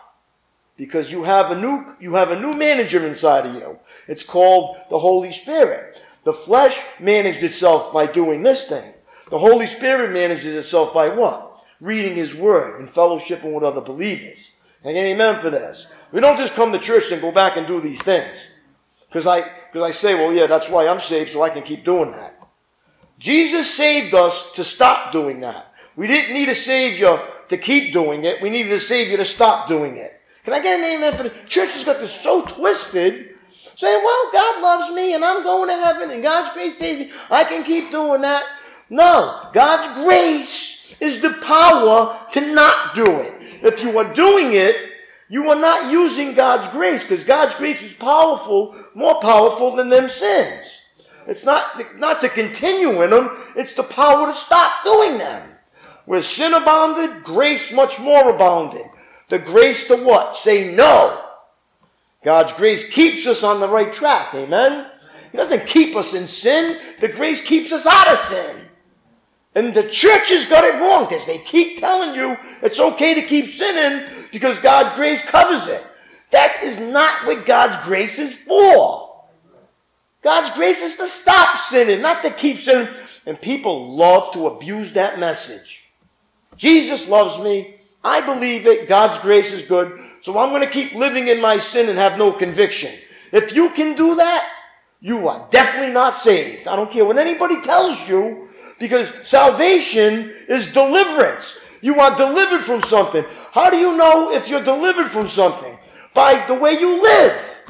because 0.82 1.12
you 1.12 1.22
have 1.22 1.52
a 1.52 1.60
new 1.60 1.94
you 2.00 2.14
have 2.14 2.32
a 2.32 2.40
new 2.40 2.52
manager 2.54 3.06
inside 3.06 3.46
of 3.46 3.54
you. 3.54 3.78
It's 4.08 4.24
called 4.24 4.76
the 4.90 4.98
Holy 4.98 5.30
Spirit. 5.30 6.02
The 6.24 6.32
flesh 6.32 6.76
managed 6.98 7.44
itself 7.44 7.92
by 7.92 8.06
doing 8.06 8.42
this 8.42 8.68
thing. 8.68 8.92
The 9.30 9.38
Holy 9.38 9.68
Spirit 9.68 10.10
manages 10.10 10.56
itself 10.56 10.92
by 10.92 11.08
what? 11.08 11.64
Reading 11.80 12.16
His 12.16 12.34
Word 12.34 12.80
and 12.80 12.88
fellowshipping 12.88 13.54
with 13.54 13.62
other 13.62 13.80
believers. 13.80 14.50
And 14.82 14.96
amen 14.96 15.40
for 15.40 15.50
this. 15.50 15.86
We 16.10 16.18
don't 16.18 16.36
just 16.36 16.54
come 16.54 16.72
to 16.72 16.80
church 16.80 17.12
and 17.12 17.22
go 17.22 17.30
back 17.30 17.56
and 17.56 17.64
do 17.64 17.80
these 17.80 18.02
things. 18.02 18.34
Because 19.06 19.28
I, 19.28 19.42
cause 19.72 19.82
I 19.82 19.92
say, 19.92 20.14
well, 20.14 20.32
yeah, 20.32 20.48
that's 20.48 20.68
why 20.68 20.88
I'm 20.88 20.98
saved, 20.98 21.30
so 21.30 21.42
I 21.42 21.50
can 21.50 21.62
keep 21.62 21.84
doing 21.84 22.10
that. 22.10 22.34
Jesus 23.20 23.72
saved 23.72 24.14
us 24.14 24.50
to 24.54 24.64
stop 24.64 25.12
doing 25.12 25.38
that. 25.42 25.72
We 25.94 26.08
didn't 26.08 26.34
need 26.34 26.48
a 26.48 26.56
Savior 26.56 27.20
to 27.46 27.56
keep 27.56 27.92
doing 27.92 28.24
it. 28.24 28.42
We 28.42 28.50
needed 28.50 28.72
a 28.72 28.80
Savior 28.80 29.16
to 29.18 29.24
stop 29.24 29.68
doing 29.68 29.96
it. 29.96 30.10
Can 30.44 30.54
I 30.54 30.60
get 30.60 30.78
an 30.78 30.84
amen 30.84 31.16
for 31.16 31.22
the 31.22 31.30
church 31.46 31.72
has 31.72 31.84
got 31.84 32.00
this 32.00 32.12
so 32.12 32.44
twisted, 32.44 33.36
saying, 33.76 34.04
well, 34.04 34.30
God 34.32 34.62
loves 34.62 34.94
me 34.94 35.14
and 35.14 35.24
I'm 35.24 35.42
going 35.42 35.68
to 35.68 35.76
heaven 35.76 36.10
and 36.10 36.22
God's 36.22 36.52
grace 36.52 36.78
saves 36.78 37.00
me. 37.00 37.12
I 37.30 37.44
can 37.44 37.62
keep 37.62 37.90
doing 37.90 38.22
that. 38.22 38.44
No, 38.90 39.48
God's 39.52 39.94
grace 40.04 40.96
is 41.00 41.22
the 41.22 41.30
power 41.42 42.16
to 42.32 42.54
not 42.54 42.94
do 42.94 43.04
it. 43.04 43.34
If 43.62 43.82
you 43.82 43.96
are 43.98 44.12
doing 44.12 44.54
it, 44.54 44.76
you 45.28 45.48
are 45.48 45.58
not 45.58 45.90
using 45.90 46.34
God's 46.34 46.68
grace 46.68 47.04
because 47.04 47.24
God's 47.24 47.54
grace 47.54 47.80
is 47.82 47.94
powerful, 47.94 48.76
more 48.94 49.20
powerful 49.20 49.76
than 49.76 49.88
them 49.88 50.08
sins. 50.08 50.80
It's 51.26 51.44
not, 51.44 51.64
not 51.98 52.20
to 52.20 52.28
continue 52.28 53.02
in 53.02 53.10
them, 53.10 53.30
it's 53.56 53.74
the 53.74 53.84
power 53.84 54.26
to 54.26 54.32
stop 54.32 54.82
doing 54.82 55.18
them. 55.18 55.48
Where 56.04 56.20
sin 56.20 56.52
abounded, 56.52 57.22
grace 57.22 57.72
much 57.72 58.00
more 58.00 58.28
abounded. 58.30 58.82
The 59.32 59.38
grace 59.38 59.86
to 59.86 59.96
what? 59.96 60.36
Say 60.36 60.74
no. 60.74 61.18
God's 62.22 62.52
grace 62.52 62.86
keeps 62.90 63.26
us 63.26 63.42
on 63.42 63.60
the 63.60 63.66
right 63.66 63.90
track. 63.90 64.34
Amen? 64.34 64.90
He 65.30 65.38
doesn't 65.38 65.66
keep 65.66 65.96
us 65.96 66.12
in 66.12 66.26
sin. 66.26 66.78
The 67.00 67.08
grace 67.08 67.42
keeps 67.42 67.72
us 67.72 67.86
out 67.86 68.08
of 68.08 68.18
sin. 68.18 68.66
And 69.54 69.72
the 69.72 69.88
church 69.88 70.28
has 70.28 70.44
got 70.44 70.64
it 70.64 70.78
wrong 70.82 71.08
because 71.08 71.24
they 71.24 71.38
keep 71.38 71.80
telling 71.80 72.14
you 72.14 72.36
it's 72.62 72.78
okay 72.78 73.14
to 73.14 73.22
keep 73.22 73.46
sinning 73.46 74.06
because 74.32 74.58
God's 74.58 74.94
grace 74.96 75.24
covers 75.24 75.66
it. 75.66 75.82
That 76.30 76.62
is 76.62 76.78
not 76.78 77.26
what 77.26 77.46
God's 77.46 77.82
grace 77.86 78.18
is 78.18 78.36
for. 78.36 79.18
God's 80.20 80.54
grace 80.54 80.82
is 80.82 80.98
to 80.98 81.06
stop 81.06 81.56
sinning, 81.56 82.02
not 82.02 82.22
to 82.22 82.28
keep 82.28 82.58
sinning. 82.58 82.92
And 83.24 83.40
people 83.40 83.96
love 83.96 84.30
to 84.34 84.48
abuse 84.48 84.92
that 84.92 85.18
message. 85.18 85.84
Jesus 86.54 87.08
loves 87.08 87.42
me. 87.42 87.78
I 88.04 88.20
believe 88.20 88.66
it. 88.66 88.88
God's 88.88 89.18
grace 89.20 89.52
is 89.52 89.66
good. 89.66 89.98
So 90.22 90.38
I'm 90.38 90.50
going 90.50 90.62
to 90.62 90.70
keep 90.70 90.94
living 90.94 91.28
in 91.28 91.40
my 91.40 91.58
sin 91.58 91.88
and 91.88 91.98
have 91.98 92.18
no 92.18 92.32
conviction. 92.32 92.90
If 93.32 93.54
you 93.54 93.70
can 93.70 93.96
do 93.96 94.16
that, 94.16 94.48
you 95.00 95.28
are 95.28 95.46
definitely 95.50 95.92
not 95.92 96.14
saved. 96.14 96.68
I 96.68 96.76
don't 96.76 96.90
care 96.90 97.04
what 97.04 97.18
anybody 97.18 97.60
tells 97.62 98.08
you 98.08 98.48
because 98.78 99.12
salvation 99.26 100.32
is 100.48 100.72
deliverance. 100.72 101.60
You 101.80 101.98
are 102.00 102.16
delivered 102.16 102.60
from 102.60 102.82
something. 102.82 103.24
How 103.52 103.70
do 103.70 103.76
you 103.76 103.96
know 103.96 104.32
if 104.32 104.48
you're 104.48 104.62
delivered 104.62 105.08
from 105.08 105.28
something? 105.28 105.76
By 106.14 106.44
the 106.46 106.54
way 106.54 106.72
you 106.72 107.02
live 107.02 107.62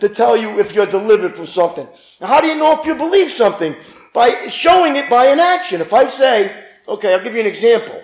to 0.00 0.08
tell 0.08 0.36
you 0.36 0.58
if 0.58 0.74
you're 0.74 0.86
delivered 0.86 1.32
from 1.32 1.46
something. 1.46 1.86
Now, 2.20 2.26
how 2.26 2.40
do 2.40 2.46
you 2.46 2.54
know 2.54 2.78
if 2.78 2.86
you 2.86 2.94
believe 2.94 3.30
something? 3.30 3.74
By 4.12 4.48
showing 4.48 4.96
it 4.96 5.08
by 5.08 5.26
an 5.26 5.40
action. 5.40 5.80
If 5.80 5.92
I 5.92 6.06
say, 6.06 6.64
okay, 6.88 7.14
I'll 7.14 7.22
give 7.22 7.34
you 7.34 7.40
an 7.40 7.46
example. 7.46 8.02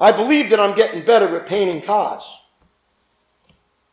I 0.00 0.12
believe 0.12 0.50
that 0.50 0.60
I'm 0.60 0.76
getting 0.76 1.02
better 1.02 1.36
at 1.36 1.46
painting 1.46 1.82
cars. 1.82 2.24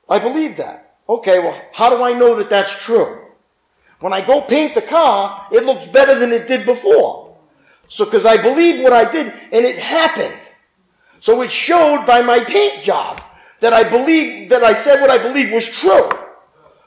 I 0.08 0.20
believe 0.20 0.58
that. 0.58 0.97
Okay, 1.10 1.39
well, 1.39 1.60
how 1.74 1.89
do 1.89 2.03
I 2.03 2.14
know 2.14 2.36
that 2.36 2.49
that's 2.49 2.84
true? 2.84 3.26
When 3.99 4.14
I 4.14 4.22
go 4.22 4.41
paint 4.41 4.76
the 4.76 4.82
car, 4.82 5.47
it 5.51 5.66
looks 5.66 5.86
better 5.86 6.18
than 6.18 6.32
it 6.32 6.47
did 6.47 6.66
before. 6.66 7.38
So, 7.88 8.06
because 8.06 8.26
I 8.26 8.41
believe 8.41 8.84
what 8.84 8.93
I 8.93 9.10
did, 9.10 9.28
and 9.51 9.66
it 9.66 9.78
happened. 9.78 10.41
So 11.20 11.41
it 11.41 11.51
showed 11.51 12.06
by 12.06 12.22
my 12.22 12.39
paint 12.43 12.84
job 12.84 13.22
that 13.60 13.74
I 13.74 13.84
believe 13.84 14.49
that 14.49 14.64
I 14.64 14.74
said 14.74 15.01
what 15.01 15.10
I 15.10 15.18
believe 15.18 15.51
was 15.51 15.68
true. 15.68 16.10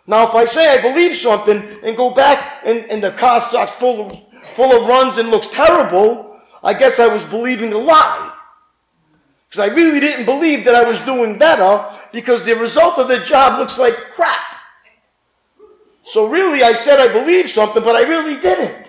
Now, 0.06 0.24
if 0.24 0.34
I 0.34 0.44
say 0.44 0.78
I 0.78 0.80
believe 0.80 1.14
something 1.14 1.62
and 1.82 1.96
go 1.96 2.10
back 2.10 2.62
and, 2.64 2.84
and 2.90 3.02
the 3.02 3.10
car 3.12 3.40
starts 3.40 3.72
full 3.72 4.06
of, 4.06 4.12
full 4.54 4.72
of 4.72 4.88
runs 4.88 5.18
and 5.18 5.30
looks 5.30 5.48
terrible, 5.48 6.40
I 6.62 6.72
guess 6.72 6.98
I 6.98 7.06
was 7.06 7.22
believing 7.24 7.72
a 7.72 7.78
lie. 7.78 8.37
Because 9.48 9.70
I 9.70 9.74
really 9.74 10.00
didn't 10.00 10.26
believe 10.26 10.64
that 10.64 10.74
I 10.74 10.84
was 10.84 11.00
doing 11.02 11.38
better 11.38 11.84
because 12.12 12.44
the 12.44 12.54
result 12.56 12.98
of 12.98 13.08
the 13.08 13.20
job 13.20 13.58
looks 13.58 13.78
like 13.78 13.94
crap. 14.14 14.42
So 16.04 16.26
really, 16.26 16.62
I 16.62 16.72
said 16.72 17.00
I 17.00 17.12
believed 17.12 17.48
something, 17.48 17.82
but 17.82 17.96
I 17.96 18.02
really 18.02 18.40
didn't. 18.40 18.86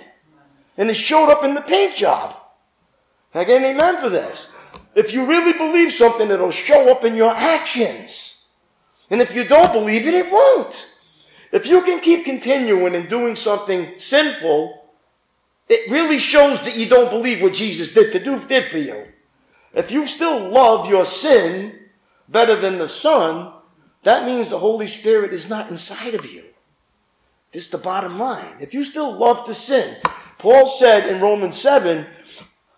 And 0.77 0.89
it 0.89 0.95
showed 0.95 1.29
up 1.29 1.43
in 1.43 1.53
the 1.53 1.61
paint 1.61 1.95
job. 1.95 2.35
I 3.33 3.43
get 3.43 3.61
an 3.61 3.75
amen 3.75 4.01
for 4.01 4.09
this? 4.09 4.47
If 4.95 5.13
you 5.13 5.25
really 5.25 5.53
believe 5.53 5.93
something, 5.93 6.29
it'll 6.29 6.51
show 6.51 6.91
up 6.91 7.03
in 7.03 7.15
your 7.15 7.31
actions. 7.31 8.45
And 9.09 9.21
if 9.21 9.35
you 9.35 9.43
don't 9.43 9.71
believe 9.71 10.07
it, 10.07 10.13
it 10.13 10.31
won't. 10.31 10.95
If 11.51 11.67
you 11.67 11.81
can 11.81 11.99
keep 11.99 12.25
continuing 12.25 12.95
and 12.95 13.09
doing 13.09 13.35
something 13.35 13.87
sinful, 13.97 14.85
it 15.67 15.91
really 15.91 16.19
shows 16.19 16.63
that 16.63 16.75
you 16.75 16.87
don't 16.87 17.09
believe 17.09 17.41
what 17.41 17.53
Jesus 17.53 17.93
did 17.93 18.11
to 18.11 18.19
do 18.19 18.39
did 18.39 18.65
for 18.65 18.77
you. 18.77 19.05
If 19.73 19.91
you 19.91 20.07
still 20.07 20.49
love 20.49 20.89
your 20.89 21.05
sin 21.05 21.77
better 22.27 22.55
than 22.55 22.77
the 22.77 22.87
Son, 22.87 23.53
that 24.03 24.25
means 24.25 24.49
the 24.49 24.59
Holy 24.59 24.87
Spirit 24.87 25.33
is 25.33 25.49
not 25.49 25.69
inside 25.69 26.15
of 26.15 26.31
you. 26.31 26.43
This 27.51 27.65
is 27.65 27.71
the 27.71 27.77
bottom 27.77 28.19
line. 28.19 28.57
If 28.59 28.73
you 28.73 28.83
still 28.83 29.11
love 29.11 29.45
the 29.47 29.53
sin, 29.53 29.97
Paul 30.37 30.67
said 30.67 31.07
in 31.07 31.21
Romans 31.21 31.59
7, 31.59 32.05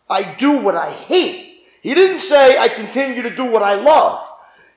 I 0.10 0.36
do 0.36 0.58
what 0.60 0.76
I 0.76 0.90
hate. 0.92 1.64
He 1.82 1.94
didn't 1.94 2.22
say, 2.22 2.58
I 2.58 2.68
continue 2.68 3.22
to 3.24 3.36
do 3.36 3.52
what 3.52 3.64
I 3.64 3.76
love. 3.76 4.28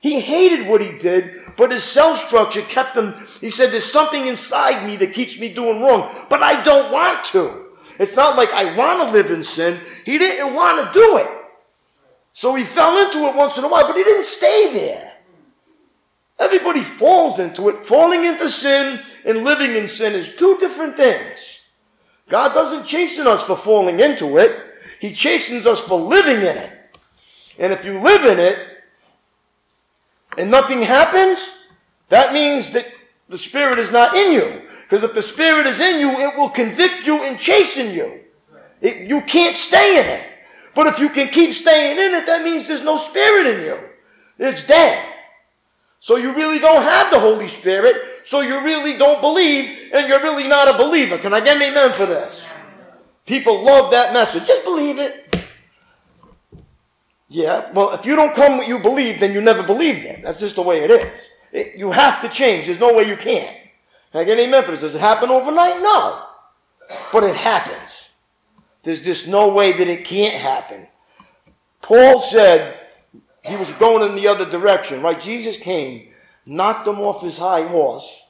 He 0.01 0.19
hated 0.19 0.67
what 0.67 0.81
he 0.81 0.97
did, 0.99 1.35
but 1.57 1.71
his 1.71 1.83
cell 1.83 2.15
structure 2.15 2.61
kept 2.61 2.95
him. 2.95 3.15
He 3.41 3.49
said, 3.49 3.71
There's 3.71 3.91
something 3.91 4.27
inside 4.27 4.85
me 4.85 4.97
that 4.97 5.13
keeps 5.13 5.39
me 5.39 5.53
doing 5.53 5.81
wrong, 5.81 6.13
but 6.29 6.43
I 6.43 6.63
don't 6.63 6.91
want 6.91 7.25
to. 7.27 7.65
It's 7.99 8.15
not 8.15 8.37
like 8.37 8.51
I 8.51 8.75
want 8.77 8.99
to 9.01 9.11
live 9.11 9.31
in 9.31 9.43
sin. 9.43 9.79
He 10.05 10.17
didn't 10.17 10.53
want 10.53 10.85
to 10.85 10.93
do 10.93 11.17
it. 11.17 11.44
So 12.35 12.53
he 12.53 12.65
fell 12.65 12.97
into 13.05 13.29
it 13.29 13.35
once 13.35 13.57
in 13.57 13.63
a 13.63 13.67
while, 13.69 13.87
but 13.87 13.95
he 13.95 14.03
didn't 14.03 14.25
stay 14.25 14.73
there. 14.73 15.13
Everybody 16.37 16.81
falls 16.81 17.39
into 17.39 17.69
it. 17.69 17.85
Falling 17.85 18.25
into 18.25 18.49
sin 18.49 18.99
and 19.25 19.45
living 19.45 19.73
in 19.73 19.87
sin 19.87 20.11
is 20.11 20.35
two 20.35 20.57
different 20.57 20.97
things. 20.97 21.61
God 22.27 22.53
doesn't 22.53 22.85
chasten 22.85 23.25
us 23.25 23.45
for 23.47 23.55
falling 23.55 24.01
into 24.01 24.37
it. 24.37 24.61
He 24.99 25.13
chastens 25.13 25.65
us 25.65 25.79
for 25.79 25.97
living 25.97 26.39
in 26.39 26.57
it. 26.57 26.99
And 27.57 27.71
if 27.71 27.85
you 27.85 27.99
live 28.01 28.25
in 28.25 28.37
it 28.37 28.59
and 30.37 30.51
nothing 30.51 30.81
happens, 30.81 31.39
that 32.09 32.33
means 32.33 32.73
that 32.73 32.85
the 33.29 33.37
Spirit 33.37 33.79
is 33.79 33.93
not 33.93 34.13
in 34.13 34.33
you. 34.33 34.61
Because 34.81 35.03
if 35.03 35.13
the 35.13 35.21
Spirit 35.21 35.67
is 35.67 35.79
in 35.79 36.01
you, 36.01 36.09
it 36.19 36.37
will 36.37 36.49
convict 36.49 37.07
you 37.07 37.23
and 37.23 37.39
chasten 37.39 37.93
you. 37.93 38.19
It, 38.81 39.09
you 39.09 39.21
can't 39.21 39.55
stay 39.55 40.01
in 40.01 40.19
it. 40.19 40.34
But 40.75 40.87
if 40.87 40.99
you 40.99 41.09
can 41.09 41.29
keep 41.29 41.53
staying 41.53 41.97
in 41.97 42.13
it, 42.13 42.25
that 42.25 42.43
means 42.43 42.67
there's 42.67 42.83
no 42.83 42.97
spirit 42.97 43.47
in 43.47 43.65
you. 43.65 43.79
It's 44.37 44.65
dead. 44.65 45.03
So 45.99 46.17
you 46.17 46.33
really 46.33 46.59
don't 46.59 46.83
have 46.83 47.09
the 47.09 47.19
Holy 47.19 47.47
Spirit, 47.47 48.27
so 48.27 48.41
you 48.41 48.61
really 48.61 48.95
don't 48.97 49.21
believe, 49.21 49.91
and 49.91 50.07
you're 50.07 50.21
really 50.21 50.47
not 50.47 50.67
a 50.67 50.77
believer. 50.77 51.17
Can 51.17 51.33
I 51.33 51.39
get 51.39 51.55
an 51.55 51.63
amen 51.63 51.93
for 51.93 52.05
this? 52.05 52.43
People 53.25 53.63
love 53.63 53.89
that 53.91 54.13
message. 54.13 54.45
Just 54.45 54.63
believe 54.63 54.99
it. 54.99 55.47
Yeah, 57.27 57.71
well, 57.71 57.93
if 57.93 58.05
you 58.05 58.15
don't 58.15 58.35
come 58.35 58.57
what 58.57 58.67
you 58.67 58.77
believe, 58.77 59.19
then 59.19 59.33
you 59.33 59.41
never 59.41 59.63
believed 59.63 60.05
it. 60.05 60.21
That's 60.21 60.39
just 60.39 60.55
the 60.55 60.61
way 60.61 60.83
it 60.83 60.91
is. 60.91 61.29
It, 61.51 61.75
you 61.75 61.89
have 61.89 62.21
to 62.21 62.29
change. 62.29 62.67
There's 62.67 62.79
no 62.79 62.93
way 62.93 63.07
you 63.07 63.15
can't. 63.15 63.55
Can 64.11 64.21
I 64.21 64.23
get 64.25 64.37
an 64.37 64.45
amen 64.45 64.63
for 64.63 64.71
this? 64.71 64.81
Does 64.81 64.95
it 64.95 65.01
happen 65.01 65.29
overnight? 65.29 65.81
No. 65.81 66.23
But 67.11 67.23
it 67.23 67.35
happens. 67.35 67.94
There's 68.85 69.03
just 69.03 69.27
no 69.27 69.47
way 69.47 69.71
that 69.71 69.87
it 69.87 70.05
can't 70.05 70.35
happen. 70.35 70.87
Paul 71.81 72.19
said 72.19 72.79
he 73.43 73.55
was 73.55 73.71
going 73.73 74.07
in 74.07 74.15
the 74.15 74.27
other 74.27 74.47
direction, 74.47 75.01
right? 75.01 75.19
Jesus 75.19 75.57
came, 75.57 76.09
knocked 76.45 76.87
him 76.87 76.99
off 76.99 77.23
his 77.23 77.35
high 77.35 77.63
horse, 77.63 78.21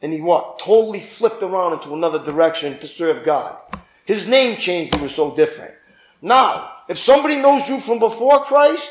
and 0.00 0.10
he 0.10 0.22
what? 0.22 0.58
Totally 0.58 1.00
flipped 1.00 1.42
around 1.42 1.74
into 1.74 1.92
another 1.92 2.18
direction 2.18 2.78
to 2.78 2.88
serve 2.88 3.24
God. 3.24 3.58
His 4.06 4.26
name 4.26 4.56
changed, 4.56 4.96
he 4.96 5.02
was 5.02 5.14
so 5.14 5.36
different. 5.36 5.74
Now, 6.22 6.72
if 6.88 6.96
somebody 6.96 7.36
knows 7.36 7.68
you 7.68 7.78
from 7.78 7.98
before 7.98 8.40
Christ 8.40 8.88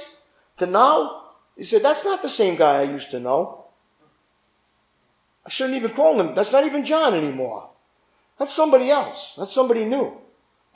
to 0.57 0.67
now, 0.67 1.23
he 1.57 1.63
said, 1.63 1.81
that's 1.81 2.05
not 2.05 2.21
the 2.21 2.29
same 2.29 2.55
guy 2.55 2.81
I 2.81 2.83
used 2.83 3.09
to 3.11 3.19
know. 3.19 3.65
I 5.43 5.49
shouldn't 5.49 5.77
even 5.77 5.89
call 5.89 6.21
him. 6.21 6.35
That's 6.35 6.51
not 6.51 6.65
even 6.65 6.85
John 6.85 7.15
anymore. 7.15 7.67
That's 8.37 8.53
somebody 8.53 8.91
else. 8.91 9.33
That's 9.35 9.53
somebody 9.53 9.83
new. 9.83 10.21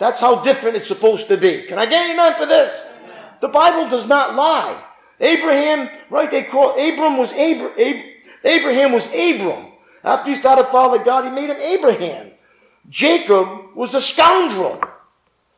That's 0.01 0.19
how 0.19 0.41
different 0.41 0.77
it's 0.77 0.87
supposed 0.87 1.27
to 1.27 1.37
be. 1.37 1.61
Can 1.61 1.77
I 1.77 1.85
get 1.85 2.09
amen 2.09 2.33
for 2.33 2.47
this? 2.47 2.73
Amen. 3.03 3.23
The 3.39 3.49
Bible 3.49 3.87
does 3.87 4.07
not 4.07 4.33
lie. 4.33 4.75
Abraham, 5.19 5.91
right? 6.09 6.31
They 6.31 6.41
call 6.41 6.71
Abram 6.71 7.17
was 7.17 7.31
Abra, 7.33 7.69
Ab, 7.77 8.05
Abraham 8.43 8.93
was 8.93 9.05
Abram. 9.09 9.73
After 10.03 10.31
he 10.31 10.35
started 10.35 10.63
following 10.63 11.03
God, 11.03 11.25
he 11.25 11.29
made 11.29 11.51
him 11.51 11.61
Abraham. 11.61 12.31
Jacob 12.89 13.75
was 13.75 13.93
a 13.93 14.01
scoundrel. 14.01 14.81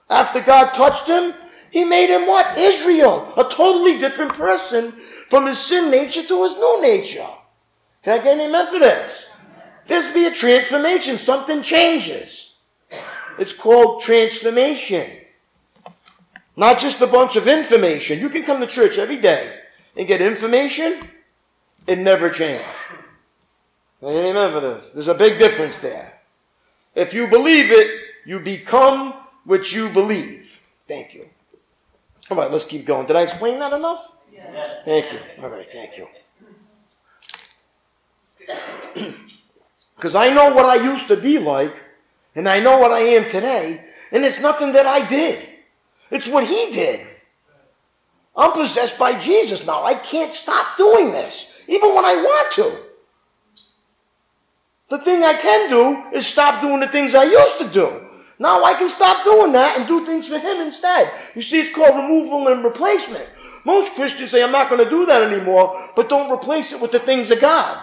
After 0.10 0.42
God 0.42 0.74
touched 0.74 1.08
him, 1.08 1.34
he 1.72 1.86
made 1.86 2.14
him 2.14 2.28
what? 2.28 2.58
Israel. 2.58 3.32
A 3.38 3.46
totally 3.46 3.98
different 3.98 4.34
person 4.34 4.92
from 5.30 5.48
his 5.48 5.58
sin 5.58 5.90
nature 5.90 6.22
to 6.22 6.44
his 6.44 6.58
new 6.58 6.82
nature. 6.82 7.30
Can 8.04 8.20
I 8.20 8.22
get 8.22 8.34
an 8.34 8.42
amen 8.42 8.68
for 8.68 8.80
this? 8.80 9.30
There's 9.88 10.08
to 10.08 10.14
be 10.14 10.26
a 10.26 10.32
transformation. 10.32 11.18
Something 11.18 11.62
changes. 11.62 12.43
It's 13.40 13.54
called 13.54 14.04
transformation. 14.04 15.10
Not 16.56 16.80
just 16.80 17.02
a 17.02 17.08
bunch 17.08 17.36
of 17.36 17.48
information. 17.48 18.20
You 18.20 18.30
can 18.30 18.44
come 18.44 18.62
to 18.62 18.68
church 18.68 18.98
every 18.98 19.18
day 19.18 19.60
and 19.98 20.08
get 20.08 20.22
information 20.22 21.00
it 21.88 22.00
never 22.00 22.30
changes. 22.30 22.66
Amen 24.04 24.52
for 24.52 24.60
this. 24.60 24.92
There's 24.92 25.08
a 25.08 25.14
big 25.14 25.38
difference 25.38 25.80
there. 25.80 26.20
If 26.96 27.14
you 27.14 27.28
believe 27.28 27.72
it, 27.72 28.02
you 28.26 28.40
become 28.40 29.14
what 29.46 29.74
you 29.74 29.90
believe. 29.90 30.62
Thank 30.88 31.14
you. 31.14 31.26
All 32.30 32.38
right, 32.38 32.52
let's 32.52 32.66
keep 32.66 32.86
going. 32.86 33.08
Did 33.08 33.16
I 33.16 33.24
explain 33.24 33.60
that 33.60 33.74
enough? 33.74 34.12
Yes. 34.32 34.82
Thank 34.86 35.12
you. 35.12 35.20
All 35.42 35.50
right, 35.50 35.68
thank 35.72 35.98
you. 35.98 36.08
Because 39.96 40.16
I 40.16 40.34
know 40.34 40.54
what 40.54 40.66
I 40.66 40.84
used 40.84 41.08
to 41.08 41.16
be 41.16 41.38
like, 41.40 41.72
and 42.36 42.48
I 42.50 42.60
know 42.60 42.78
what 42.78 42.92
I 42.92 43.00
am 43.00 43.30
today, 43.30 43.84
and 44.12 44.24
it's 44.24 44.40
nothing 44.40 44.74
that 44.74 44.86
I 44.86 45.08
did. 45.08 45.40
It's 46.12 46.28
what 46.28 46.46
He 46.46 46.72
did. 46.72 47.08
I'm 48.36 48.52
possessed 48.52 48.98
by 48.98 49.20
Jesus 49.20 49.66
now. 49.66 49.84
I 49.84 49.94
can't 49.94 50.32
stop 50.32 50.78
doing 50.78 51.12
this, 51.12 51.52
even 51.68 51.94
when 51.94 52.06
I 52.06 52.16
want 52.16 52.54
to. 52.54 52.78
The 54.90 55.00
thing 55.00 55.24
I 55.24 55.34
can 55.34 55.70
do 55.70 56.18
is 56.18 56.28
stop 56.28 56.62
doing 56.62 56.80
the 56.80 56.88
things 56.88 57.16
I 57.16 57.24
used 57.24 57.60
to 57.60 57.68
do. 57.70 58.08
Now 58.40 58.64
I 58.64 58.74
can 58.74 58.90
stop 58.90 59.24
doing 59.24 59.52
that 59.54 59.78
and 59.78 59.88
do 59.88 60.06
things 60.06 60.28
for 60.28 60.40
Him 60.40 60.62
instead. 60.62 61.12
You 61.36 61.42
see, 61.42 61.62
it's 61.62 61.74
called 61.74 61.96
removal 61.96 62.48
and 62.48 62.64
replacement. 62.64 63.28
Most 63.66 63.96
Christians 63.96 64.32
say, 64.32 64.44
I'm 64.44 64.52
not 64.52 64.70
going 64.70 64.84
to 64.84 64.90
do 64.90 65.06
that 65.06 65.32
anymore, 65.32 65.90
but 65.96 66.10
don't 66.10 66.32
replace 66.32 66.74
it 66.74 66.82
with 66.82 66.92
the 66.92 67.00
things 67.00 67.32
of 67.32 67.40
God. 67.40 67.82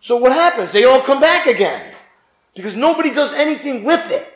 So 0.00 0.16
what 0.16 0.32
happens? 0.32 0.72
They 0.72 0.84
all 0.84 1.02
come 1.02 1.20
back 1.20 1.46
again 1.46 1.94
because 2.54 2.76
nobody 2.76 3.12
does 3.12 3.32
anything 3.32 3.84
with 3.84 4.10
it. 4.10 4.28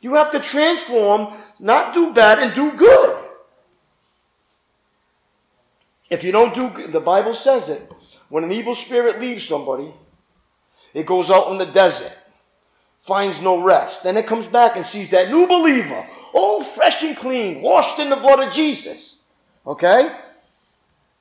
You 0.00 0.14
have 0.14 0.32
to 0.32 0.40
transform, 0.40 1.34
not 1.58 1.92
do 1.92 2.12
bad, 2.12 2.38
and 2.38 2.54
do 2.54 2.72
good. 2.72 3.16
If 6.08 6.24
you 6.24 6.32
don't 6.32 6.54
do 6.54 6.88
the 6.88 7.00
Bible 7.00 7.34
says 7.34 7.68
it, 7.68 7.92
when 8.28 8.44
an 8.44 8.52
evil 8.52 8.74
spirit 8.74 9.20
leaves 9.20 9.46
somebody, 9.46 9.92
it 10.94 11.06
goes 11.06 11.30
out 11.30 11.50
in 11.52 11.58
the 11.58 11.66
desert, 11.66 12.12
finds 12.98 13.40
no 13.40 13.62
rest. 13.62 14.02
Then 14.02 14.16
it 14.16 14.26
comes 14.26 14.46
back 14.46 14.76
and 14.76 14.84
sees 14.84 15.10
that 15.10 15.30
new 15.30 15.46
believer, 15.46 16.06
all 16.32 16.62
fresh 16.62 17.02
and 17.02 17.16
clean, 17.16 17.62
washed 17.62 17.98
in 17.98 18.10
the 18.10 18.16
blood 18.16 18.40
of 18.40 18.52
Jesus. 18.52 19.16
Okay? 19.66 20.16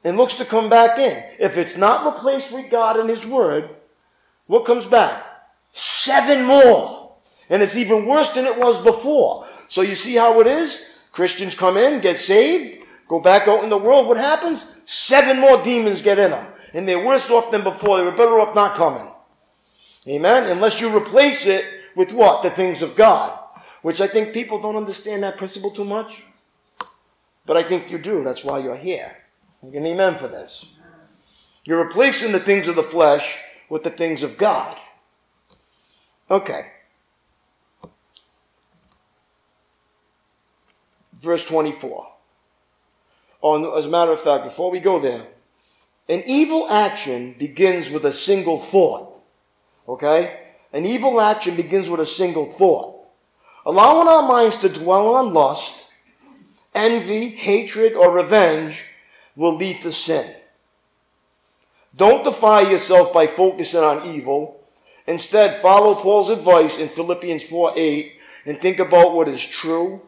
And 0.03 0.17
looks 0.17 0.35
to 0.35 0.45
come 0.45 0.69
back 0.69 0.97
in. 0.97 1.23
If 1.39 1.57
it's 1.57 1.75
not 1.75 2.15
replaced 2.15 2.51
with 2.51 2.71
God 2.71 2.97
and 2.97 3.09
His 3.09 3.25
Word, 3.25 3.75
what 4.47 4.65
comes 4.65 4.85
back? 4.85 5.25
Seven 5.72 6.43
more. 6.43 7.15
And 7.49 7.61
it's 7.61 7.76
even 7.76 8.05
worse 8.05 8.30
than 8.34 8.45
it 8.45 8.57
was 8.57 8.84
before. 8.84 9.45
So 9.67 9.82
you 9.82 9.95
see 9.95 10.15
how 10.15 10.39
it 10.39 10.47
is? 10.47 10.86
Christians 11.11 11.55
come 11.55 11.78
in, 11.78 12.01
get 12.01 12.17
saved, 12.17 12.86
go 13.07 13.20
back 13.20 13.47
out 13.47 13.63
in 13.63 13.70
the 13.70 13.78
world. 13.78 14.07
What 14.07 14.17
happens? 14.17 14.65
Seven 14.86 15.39
more 15.39 15.61
demons 15.63 16.01
get 16.01 16.20
in 16.20 16.32
them. 16.32 16.45
And 16.74 16.88
they're 16.88 17.03
worse 17.03 17.30
off 17.30 17.51
than 17.51 17.63
before. 17.63 17.97
They 17.97 18.03
were 18.03 18.11
better 18.11 18.39
off 18.39 18.53
not 18.55 18.76
coming. 18.76 19.11
Amen? 20.07 20.49
Unless 20.49 20.80
you 20.80 20.95
replace 20.95 21.45
it 21.45 21.65
with 21.95 22.11
what? 22.11 22.43
The 22.43 22.51
things 22.51 22.82
of 22.82 22.95
God. 22.95 23.38
Which 23.82 24.01
I 24.01 24.07
think 24.07 24.34
people 24.34 24.61
don't 24.61 24.76
understand 24.76 25.24
that 25.24 25.38
principle 25.38 25.72
too 25.72 25.86
much. 25.86 26.24
But 27.45 27.57
I 27.57 27.63
think 27.63 27.89
you 27.89 27.97
do. 27.97 28.24
That's 28.24 28.43
why 28.43 28.59
you're 28.59 28.76
here. 28.78 29.15
You 29.63 29.72
can 29.72 29.86
amen 29.86 30.15
for 30.15 30.28
this. 30.28 30.76
You're 31.65 31.84
replacing 31.84 32.32
the 32.32 32.39
things 32.39 32.67
of 32.67 32.76
the 32.76 32.84
flesh 32.84 33.39
with 33.70 33.84
the 33.84 33.89
things 33.89 34.24
of 34.24 34.38
God. 34.38 34.78
Okay. 36.30 36.61
Verse 41.13 41.45
24. 41.47 42.07
Oh, 43.41 43.77
as 43.77 43.86
a 43.86 43.89
matter 43.89 44.11
of 44.11 44.21
fact, 44.21 44.43
before 44.43 44.71
we 44.71 44.80
go 44.80 44.99
there, 44.99 45.25
an 46.07 46.23
evil 46.25 46.67
action 46.69 47.36
begins 47.38 47.89
with 47.89 48.05
a 48.05 48.11
single 48.11 48.57
thought. 48.57 49.21
Okay? 49.88 50.39
An 50.73 50.86
evil 50.86 51.19
action 51.19 51.55
begins 51.55 51.89
with 51.89 51.99
a 51.99 52.05
single 52.05 52.45
thought. 52.45 53.07
Allowing 53.65 54.07
our 54.07 54.27
minds 54.27 54.57
to 54.57 54.69
dwell 54.69 55.15
on 55.15 55.34
lust, 55.34 55.86
envy, 56.73 57.30
hatred, 57.30 57.93
or 57.93 58.11
revenge 58.11 58.84
will 59.36 59.55
lead 59.55 59.82
to 59.82 59.91
sin. 59.91 60.36
Don't 61.95 62.23
defy 62.23 62.61
yourself 62.61 63.13
by 63.13 63.27
focusing 63.27 63.82
on 63.82 64.07
evil. 64.07 64.59
Instead, 65.10 65.60
follow 65.60 65.95
Paul's 65.95 66.30
advice 66.30 66.78
in 66.78 66.88
Philippians 66.88 67.43
4 67.45 67.74
8 67.76 68.14
and 68.45 68.62
think 68.62 68.78
about 68.78 69.16
what 69.16 69.28
is 69.28 69.43
true, 69.43 70.03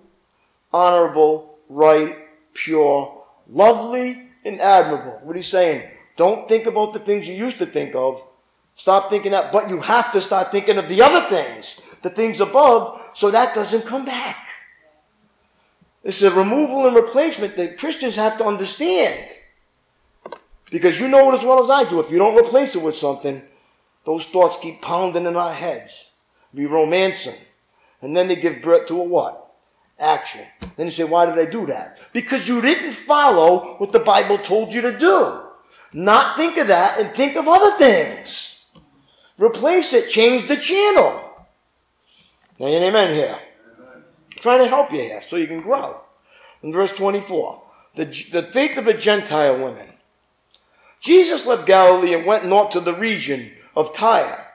honorable, 0.71 1.57
right, 1.69 2.15
pure, 2.53 3.23
lovely, 3.49 4.21
and 4.45 4.61
admirable. 4.61 5.19
What 5.23 5.35
he's 5.35 5.47
saying, 5.47 5.89
don't 6.17 6.47
think 6.47 6.67
about 6.67 6.93
the 6.93 6.99
things 6.99 7.27
you 7.27 7.33
used 7.33 7.57
to 7.57 7.65
think 7.65 7.95
of. 7.95 8.21
Stop 8.75 9.09
thinking 9.09 9.31
that, 9.31 9.51
but 9.51 9.69
you 9.69 9.81
have 9.81 10.11
to 10.11 10.21
start 10.21 10.51
thinking 10.51 10.77
of 10.77 10.87
the 10.87 11.01
other 11.01 11.27
things, 11.27 11.81
the 12.03 12.11
things 12.11 12.39
above, 12.39 13.01
so 13.15 13.31
that 13.31 13.55
doesn't 13.55 13.87
come 13.87 14.05
back. 14.05 14.47
It's 16.03 16.21
a 16.21 16.29
removal 16.29 16.85
and 16.85 16.95
replacement 16.95 17.55
that 17.55 17.79
Christians 17.79 18.15
have 18.17 18.37
to 18.37 18.45
understand. 18.45 19.31
Because 20.69 20.99
you 20.99 21.07
know 21.07 21.31
it 21.31 21.39
as 21.39 21.43
well 21.43 21.59
as 21.59 21.71
I 21.71 21.89
do. 21.89 21.99
If 21.99 22.11
you 22.11 22.19
don't 22.19 22.37
replace 22.37 22.75
it 22.75 22.83
with 22.83 22.95
something, 22.95 23.41
those 24.05 24.25
thoughts 24.25 24.57
keep 24.59 24.81
pounding 24.81 25.25
in 25.25 25.35
our 25.35 25.53
heads. 25.53 26.11
We 26.53 26.65
romance 26.65 27.25
them. 27.25 27.35
And 28.01 28.15
then 28.15 28.27
they 28.27 28.35
give 28.35 28.61
birth 28.61 28.87
to 28.87 28.99
a 28.99 29.03
what? 29.03 29.53
Action. 29.99 30.45
Then 30.75 30.87
you 30.87 30.91
say, 30.91 31.03
why 31.03 31.27
did 31.27 31.37
I 31.37 31.49
do 31.49 31.67
that? 31.67 31.99
Because 32.11 32.47
you 32.47 32.61
didn't 32.61 32.93
follow 32.93 33.75
what 33.77 33.91
the 33.91 33.99
Bible 33.99 34.39
told 34.39 34.73
you 34.73 34.81
to 34.81 34.97
do. 34.97 35.41
Not 35.93 36.35
think 36.35 36.57
of 36.57 36.67
that 36.67 36.99
and 36.99 37.15
think 37.15 37.35
of 37.35 37.47
other 37.47 37.77
things. 37.77 38.65
Replace 39.37 39.93
it. 39.93 40.09
Change 40.09 40.47
the 40.47 40.57
channel. 40.57 41.19
Now, 42.59 42.67
an 42.67 42.83
amen 42.83 43.13
here 43.13 43.37
trying 44.41 44.59
to 44.59 44.67
help 44.67 44.91
you 44.91 44.99
here 44.99 45.21
so 45.21 45.35
you 45.35 45.47
can 45.47 45.61
grow. 45.61 45.99
In 46.63 46.73
verse 46.73 46.95
24, 46.95 47.61
the, 47.95 48.05
the 48.05 48.43
faith 48.51 48.77
of 48.77 48.87
a 48.87 48.93
Gentile 48.93 49.59
woman. 49.59 49.87
Jesus 50.99 51.45
left 51.45 51.65
Galilee 51.65 52.13
and 52.13 52.25
went 52.25 52.45
north 52.45 52.71
to 52.71 52.79
the 52.79 52.93
region 52.93 53.51
of 53.75 53.95
Tyre. 53.95 54.47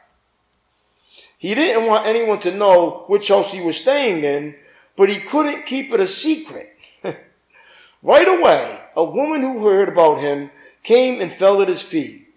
He 1.39 1.55
didn't 1.55 1.87
want 1.87 2.07
anyone 2.07 2.41
to 2.41 2.55
know 2.55 3.05
which 3.09 3.29
house 3.29 3.53
he 3.53 3.61
was 3.61 3.77
staying 3.77 4.25
in, 4.25 4.57
but 4.97 5.09
he 5.09 5.21
couldn't 5.21 5.67
keep 5.67 5.93
it 5.93 6.01
a 6.01 6.07
secret. 6.07 6.75
right 8.03 8.29
away, 8.29 8.81
a 8.97 9.05
woman 9.05 9.43
who 9.43 9.67
heard 9.67 9.89
about 9.89 10.21
him 10.21 10.51
came 10.83 11.21
and 11.21 11.33
fell 11.33 11.61
at 11.61 11.69
his 11.69 11.83
feet. 11.83 12.29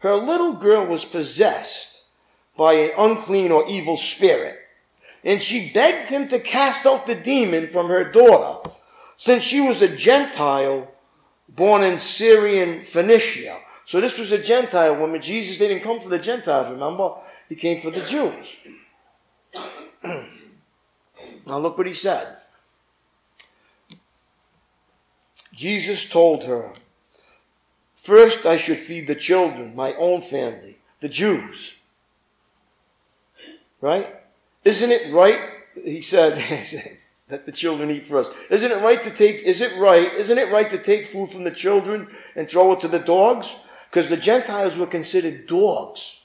Her 0.00 0.16
little 0.16 0.54
girl 0.54 0.86
was 0.86 1.04
possessed 1.04 2.02
by 2.56 2.74
an 2.74 2.92
unclean 2.96 3.52
or 3.52 3.68
evil 3.68 3.96
spirit 3.96 4.60
and 5.26 5.42
she 5.42 5.70
begged 5.74 6.08
him 6.08 6.28
to 6.28 6.38
cast 6.38 6.86
out 6.86 7.04
the 7.04 7.14
demon 7.14 7.66
from 7.66 7.88
her 7.88 8.04
daughter, 8.04 8.70
since 9.16 9.42
she 9.42 9.60
was 9.60 9.82
a 9.82 9.88
Gentile 9.88 10.88
born 11.48 11.82
in 11.82 11.98
Syrian 11.98 12.84
Phoenicia. 12.84 13.58
So 13.86 14.00
this 14.00 14.18
was 14.18 14.32
a 14.32 14.38
Gentile 14.38 14.96
woman. 14.96 15.22
Jesus 15.22 15.58
didn't 15.58 15.80
come 15.80 16.00
for 16.00 16.08
the 16.08 16.18
Gentiles, 16.18 16.70
remember? 16.70 17.14
He 17.48 17.54
came 17.54 17.80
for 17.80 17.92
the 17.92 18.00
Jews. 18.00 18.56
now 21.46 21.58
look 21.58 21.78
what 21.78 21.86
he 21.86 21.92
said. 21.92 22.36
Jesus 25.54 26.08
told 26.08 26.44
her, 26.44 26.72
First 27.94 28.44
I 28.44 28.56
should 28.56 28.78
feed 28.78 29.06
the 29.06 29.14
children, 29.14 29.76
my 29.76 29.94
own 29.94 30.20
family, 30.20 30.78
the 30.98 31.08
Jews. 31.08 31.76
Right? 33.80 34.16
Isn't 34.64 34.90
it 34.90 35.14
right? 35.14 35.38
He 35.82 36.02
said, 36.02 36.34
that 37.28 37.46
the 37.46 37.52
children 37.52 37.92
eat 37.92 38.02
first. 38.02 38.32
Isn't 38.50 38.72
it 38.72 38.82
right 38.82 39.02
to 39.04 39.10
take, 39.10 39.42
is 39.42 39.60
it 39.60 39.76
right, 39.78 40.12
isn't 40.14 40.38
it 40.38 40.50
right 40.50 40.68
to 40.70 40.78
take 40.78 41.06
food 41.06 41.30
from 41.30 41.44
the 41.44 41.52
children 41.52 42.08
and 42.34 42.48
throw 42.48 42.72
it 42.72 42.80
to 42.80 42.88
the 42.88 42.98
dogs? 42.98 43.48
Because 43.90 44.08
the 44.08 44.16
Gentiles 44.16 44.76
were 44.76 44.86
considered 44.86 45.46
dogs 45.46 46.20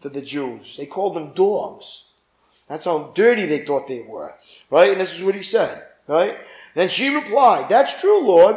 to 0.00 0.08
the 0.08 0.22
Jews. 0.22 0.76
They 0.76 0.86
called 0.86 1.16
them 1.16 1.34
dogs. 1.34 2.04
That's 2.68 2.84
how 2.84 3.12
dirty 3.14 3.46
they 3.46 3.60
thought 3.60 3.88
they 3.88 4.04
were. 4.08 4.34
Right? 4.70 4.92
And 4.92 5.00
this 5.00 5.14
is 5.14 5.22
what 5.22 5.34
he 5.34 5.42
said. 5.42 5.82
Right? 6.06 6.36
Then 6.74 6.88
she 6.88 7.14
replied, 7.14 7.68
That's 7.68 8.00
true, 8.00 8.24
Lord. 8.24 8.56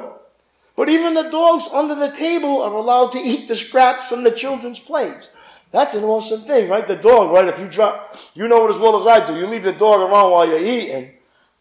But 0.75 0.89
even 0.89 1.15
the 1.15 1.29
dogs 1.29 1.67
under 1.73 1.95
the 1.95 2.15
table 2.15 2.61
are 2.61 2.73
allowed 2.73 3.11
to 3.13 3.19
eat 3.19 3.47
the 3.47 3.55
scraps 3.55 4.07
from 4.07 4.23
the 4.23 4.31
children's 4.31 4.79
plates. 4.79 5.31
That's 5.71 5.95
an 5.95 6.03
awesome 6.03 6.41
thing, 6.41 6.69
right? 6.69 6.87
The 6.87 6.95
dog, 6.95 7.31
right? 7.31 7.47
If 7.47 7.59
you 7.59 7.67
drop, 7.67 8.15
you 8.35 8.47
know 8.47 8.67
it 8.67 8.69
as 8.69 8.77
well 8.77 9.01
as 9.01 9.07
I 9.07 9.25
do. 9.25 9.37
You 9.37 9.47
leave 9.47 9.63
the 9.63 9.73
dog 9.73 9.99
around 9.99 10.31
while 10.31 10.47
you're 10.47 10.59
eating. 10.63 11.11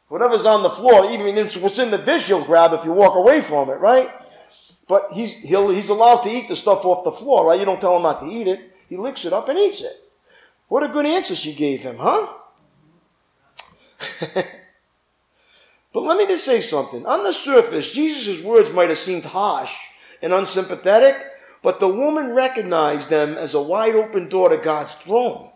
Whatever's 0.08 0.46
on 0.46 0.62
the 0.62 0.70
floor, 0.70 1.10
even 1.10 1.26
if 1.36 1.60
what's 1.60 1.78
in 1.78 1.90
the 1.90 1.98
dish, 1.98 2.28
you'll 2.28 2.44
grab 2.44 2.72
if 2.72 2.84
you 2.84 2.92
walk 2.92 3.16
away 3.16 3.40
from 3.40 3.70
it, 3.70 3.80
right? 3.80 4.10
But 4.88 5.12
he's, 5.12 5.32
he's 5.32 5.88
allowed 5.88 6.22
to 6.22 6.30
eat 6.30 6.48
the 6.48 6.56
stuff 6.56 6.84
off 6.84 7.04
the 7.04 7.12
floor, 7.12 7.46
right? 7.46 7.58
You 7.58 7.66
don't 7.66 7.80
tell 7.80 7.96
him 7.96 8.02
not 8.02 8.20
to 8.20 8.26
eat 8.26 8.46
it. 8.46 8.72
He 8.88 8.96
licks 8.96 9.24
it 9.24 9.32
up 9.32 9.48
and 9.48 9.58
eats 9.58 9.82
it. 9.82 9.92
What 10.68 10.84
a 10.84 10.88
good 10.88 11.06
answer 11.06 11.34
she 11.34 11.54
gave 11.54 11.82
him, 11.82 11.96
huh? 11.98 12.32
but 15.92 16.02
let 16.02 16.18
me 16.18 16.26
just 16.26 16.44
say 16.44 16.60
something. 16.60 17.04
On 17.06 17.24
the 17.24 17.32
surface, 17.32 17.92
Jesus' 17.92 18.42
words 18.44 18.72
might 18.72 18.88
have 18.88 18.98
seemed 18.98 19.24
harsh 19.24 19.74
and 20.22 20.32
unsympathetic, 20.32 21.16
but 21.62 21.80
the 21.80 21.88
woman 21.88 22.32
recognized 22.32 23.08
them 23.08 23.34
as 23.34 23.54
a 23.54 23.62
wide 23.62 23.96
open 23.96 24.28
door 24.28 24.48
to 24.50 24.56
God's 24.56 24.94
throne. 24.94 25.50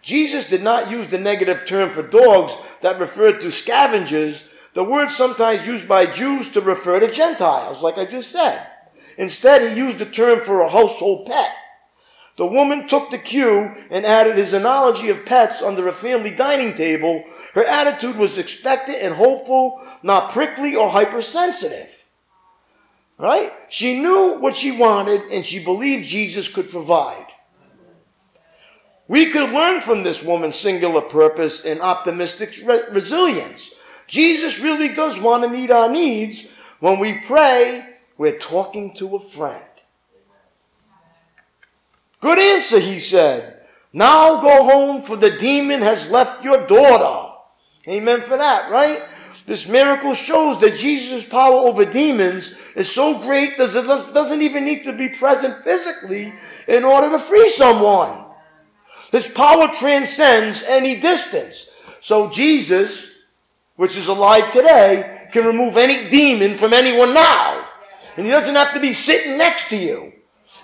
Jesus 0.00 0.48
did 0.48 0.62
not 0.62 0.90
use 0.90 1.06
the 1.08 1.18
negative 1.18 1.64
term 1.64 1.90
for 1.90 2.02
dogs 2.02 2.52
that 2.80 2.98
referred 2.98 3.40
to 3.40 3.52
scavengers, 3.52 4.48
the 4.74 4.82
word 4.82 5.10
sometimes 5.10 5.66
used 5.66 5.86
by 5.86 6.06
Jews 6.06 6.48
to 6.50 6.60
refer 6.60 6.98
to 6.98 7.12
Gentiles, 7.12 7.82
like 7.82 7.98
I 7.98 8.04
just 8.04 8.32
said. 8.32 8.66
Instead, 9.18 9.70
he 9.70 9.76
used 9.76 9.98
the 9.98 10.06
term 10.06 10.40
for 10.40 10.60
a 10.60 10.68
household 10.68 11.26
pet. 11.26 11.50
The 12.36 12.46
woman 12.46 12.88
took 12.88 13.10
the 13.10 13.18
cue 13.18 13.72
and 13.90 14.06
added 14.06 14.36
his 14.36 14.52
analogy 14.52 15.10
of 15.10 15.26
pets 15.26 15.60
under 15.60 15.86
a 15.86 15.92
family 15.92 16.30
dining 16.30 16.74
table. 16.74 17.24
Her 17.54 17.64
attitude 17.64 18.16
was 18.16 18.38
expectant 18.38 18.98
and 19.02 19.14
hopeful, 19.14 19.80
not 20.02 20.32
prickly 20.32 20.74
or 20.74 20.88
hypersensitive. 20.88 22.08
Right? 23.18 23.52
She 23.68 24.00
knew 24.00 24.38
what 24.38 24.56
she 24.56 24.72
wanted 24.72 25.20
and 25.30 25.44
she 25.44 25.62
believed 25.62 26.06
Jesus 26.06 26.48
could 26.48 26.70
provide. 26.70 27.26
We 29.08 29.26
could 29.26 29.50
learn 29.50 29.82
from 29.82 30.02
this 30.02 30.24
woman's 30.24 30.56
singular 30.56 31.02
purpose 31.02 31.64
and 31.66 31.80
optimistic 31.80 32.58
re- 32.64 32.84
resilience. 32.92 33.74
Jesus 34.06 34.58
really 34.58 34.88
does 34.88 35.18
want 35.18 35.42
to 35.42 35.50
meet 35.50 35.70
our 35.70 35.90
needs. 35.90 36.46
When 36.80 36.98
we 36.98 37.18
pray, 37.26 37.91
we're 38.18 38.38
talking 38.38 38.94
to 38.94 39.16
a 39.16 39.20
friend. 39.20 39.62
Good 42.20 42.38
answer, 42.38 42.78
he 42.78 42.98
said. 42.98 43.60
Now 43.92 44.40
go 44.40 44.64
home, 44.64 45.02
for 45.02 45.16
the 45.16 45.36
demon 45.38 45.82
has 45.82 46.10
left 46.10 46.44
your 46.44 46.66
daughter. 46.66 47.34
Amen 47.88 48.20
for 48.20 48.36
that, 48.36 48.70
right? 48.70 49.02
This 49.44 49.66
miracle 49.68 50.14
shows 50.14 50.60
that 50.60 50.76
Jesus' 50.76 51.24
power 51.24 51.66
over 51.66 51.84
demons 51.84 52.54
is 52.76 52.90
so 52.90 53.18
great 53.18 53.58
that 53.58 53.74
it 53.74 54.14
doesn't 54.14 54.40
even 54.40 54.64
need 54.64 54.84
to 54.84 54.92
be 54.92 55.08
present 55.08 55.62
physically 55.62 56.32
in 56.68 56.84
order 56.84 57.10
to 57.10 57.18
free 57.18 57.48
someone. 57.48 58.24
His 59.10 59.26
power 59.28 59.68
transcends 59.68 60.62
any 60.62 61.00
distance. 61.00 61.68
So 62.00 62.30
Jesus, 62.30 63.10
which 63.76 63.96
is 63.96 64.08
alive 64.08 64.50
today, 64.52 65.28
can 65.32 65.44
remove 65.44 65.76
any 65.76 66.08
demon 66.08 66.56
from 66.56 66.72
anyone 66.72 67.12
now. 67.12 67.68
And 68.16 68.26
he 68.26 68.32
doesn't 68.32 68.54
have 68.54 68.74
to 68.74 68.80
be 68.80 68.92
sitting 68.92 69.38
next 69.38 69.68
to 69.70 69.76
you. 69.76 70.12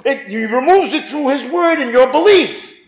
It, 0.04 0.28
he 0.28 0.44
removes 0.44 0.92
it 0.92 1.06
through 1.06 1.28
his 1.28 1.50
word 1.50 1.78
and 1.80 1.90
your 1.90 2.10
belief. 2.10 2.86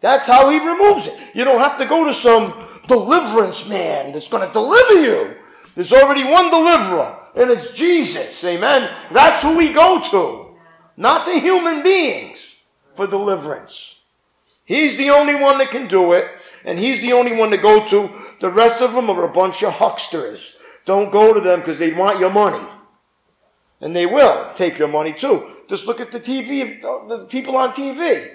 That's 0.00 0.26
how 0.26 0.50
he 0.50 0.58
removes 0.58 1.06
it. 1.06 1.18
You 1.34 1.44
don't 1.44 1.60
have 1.60 1.78
to 1.78 1.86
go 1.86 2.04
to 2.04 2.14
some 2.14 2.54
deliverance 2.88 3.68
man 3.68 4.12
that's 4.12 4.28
going 4.28 4.46
to 4.46 4.52
deliver 4.52 5.02
you. 5.02 5.34
There's 5.74 5.92
already 5.92 6.24
one 6.24 6.50
deliverer, 6.50 7.16
and 7.34 7.50
it's 7.50 7.72
Jesus. 7.72 8.44
Amen. 8.44 8.94
That's 9.10 9.42
who 9.42 9.56
we 9.56 9.72
go 9.72 10.00
to, 10.10 10.56
not 10.96 11.26
the 11.26 11.40
human 11.40 11.82
beings 11.82 12.60
for 12.94 13.06
deliverance. 13.06 14.02
He's 14.64 14.96
the 14.96 15.10
only 15.10 15.34
one 15.34 15.58
that 15.58 15.70
can 15.70 15.88
do 15.88 16.12
it, 16.12 16.26
and 16.64 16.78
he's 16.78 17.00
the 17.00 17.12
only 17.12 17.36
one 17.36 17.50
to 17.50 17.56
go 17.56 17.86
to. 17.88 18.10
The 18.40 18.50
rest 18.50 18.80
of 18.80 18.92
them 18.94 19.10
are 19.10 19.24
a 19.24 19.32
bunch 19.32 19.62
of 19.62 19.72
hucksters. 19.72 20.56
Don't 20.84 21.10
go 21.10 21.32
to 21.34 21.40
them 21.40 21.60
because 21.60 21.78
they 21.78 21.92
want 21.92 22.20
your 22.20 22.30
money. 22.30 22.64
And 23.84 23.94
they 23.94 24.06
will 24.06 24.50
take 24.54 24.78
your 24.78 24.88
money 24.88 25.12
too. 25.12 25.44
Just 25.68 25.86
look 25.86 26.00
at 26.00 26.10
the 26.10 26.18
TV, 26.18 26.80
the 26.80 27.26
people 27.26 27.54
on 27.54 27.74
TV. 27.74 28.26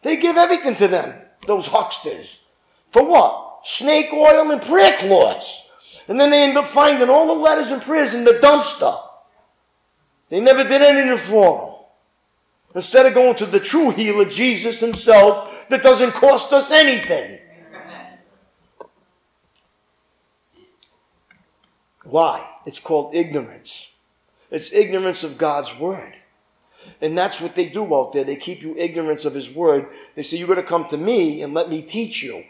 They 0.00 0.16
give 0.16 0.38
everything 0.38 0.74
to 0.76 0.88
them, 0.88 1.14
those 1.46 1.66
hucksters. 1.66 2.40
For 2.90 3.06
what? 3.06 3.60
Snake 3.64 4.10
oil 4.14 4.50
and 4.50 4.62
prayer 4.62 4.96
cloths. 4.96 5.68
And 6.08 6.18
then 6.18 6.30
they 6.30 6.42
end 6.42 6.56
up 6.56 6.66
finding 6.66 7.10
all 7.10 7.26
the 7.26 7.34
letters 7.34 7.70
and 7.70 7.82
prayers 7.82 8.14
in 8.14 8.24
the 8.24 8.32
dumpster. 8.32 8.98
They 10.30 10.40
never 10.40 10.64
did 10.64 10.80
anything 10.80 11.18
for 11.18 11.58
them. 11.58 11.74
Instead 12.76 13.04
of 13.04 13.12
going 13.12 13.36
to 13.36 13.46
the 13.46 13.60
true 13.60 13.90
healer, 13.90 14.24
Jesus 14.24 14.80
himself, 14.80 15.66
that 15.68 15.82
doesn't 15.82 16.12
cost 16.12 16.50
us 16.54 16.70
anything. 16.70 17.38
Why? 22.04 22.42
It's 22.64 22.80
called 22.80 23.14
ignorance. 23.14 23.93
It's 24.54 24.72
ignorance 24.72 25.24
of 25.24 25.36
God's 25.36 25.76
word. 25.80 26.14
And 27.00 27.18
that's 27.18 27.40
what 27.40 27.56
they 27.56 27.66
do 27.66 27.92
out 27.92 28.12
there. 28.12 28.22
They 28.22 28.36
keep 28.36 28.62
you 28.62 28.76
ignorance 28.76 29.24
of 29.24 29.34
his 29.34 29.50
word. 29.50 29.88
They 30.14 30.22
say, 30.22 30.36
You're 30.36 30.46
going 30.46 30.60
to 30.60 30.62
come 30.62 30.86
to 30.90 30.96
me 30.96 31.42
and 31.42 31.52
let 31.52 31.68
me 31.68 31.82
teach 31.82 32.22
you. 32.22 32.44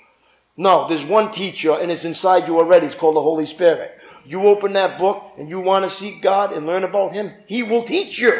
No, 0.54 0.86
there's 0.86 1.02
one 1.02 1.32
teacher 1.32 1.72
and 1.72 1.90
it's 1.90 2.04
inside 2.04 2.46
you 2.46 2.58
already. 2.58 2.84
It's 2.84 2.94
called 2.94 3.16
the 3.16 3.22
Holy 3.22 3.46
Spirit. 3.46 3.98
You 4.26 4.42
open 4.42 4.74
that 4.74 4.98
book 4.98 5.32
and 5.38 5.48
you 5.48 5.60
want 5.60 5.84
to 5.84 5.88
seek 5.90 6.20
God 6.20 6.52
and 6.52 6.66
learn 6.66 6.84
about 6.84 7.14
him, 7.14 7.32
he 7.46 7.62
will 7.62 7.84
teach 7.84 8.18
you. 8.18 8.34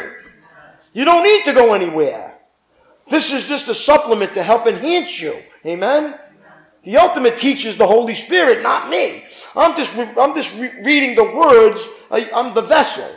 You 0.93 1.03
don't 1.03 1.23
need 1.23 1.43
to 1.45 1.53
go 1.53 1.73
anywhere. 1.73 2.37
This 3.09 3.33
is 3.33 3.47
just 3.47 3.67
a 3.67 3.73
supplement 3.73 4.35
to 4.35 4.43
help 4.43 4.67
enhance 4.67 5.19
you. 5.19 5.35
Amen? 5.65 6.19
The 6.83 6.97
ultimate 6.97 7.37
teacher 7.37 7.69
is 7.69 7.79
the 7.79 7.87
Holy 7.87 8.13
Spirit, 8.13 8.61
not 8.61 8.91
me. 8.91 9.23
I'm 9.55 9.75
just, 9.75 9.91
I'm 9.97 10.35
just 10.35 10.55
re- 10.59 10.83
reading 10.83 11.15
the 11.15 11.23
words. 11.23 11.83
I, 12.11 12.29
I'm 12.31 12.53
the 12.53 12.61
vessel. 12.61 13.09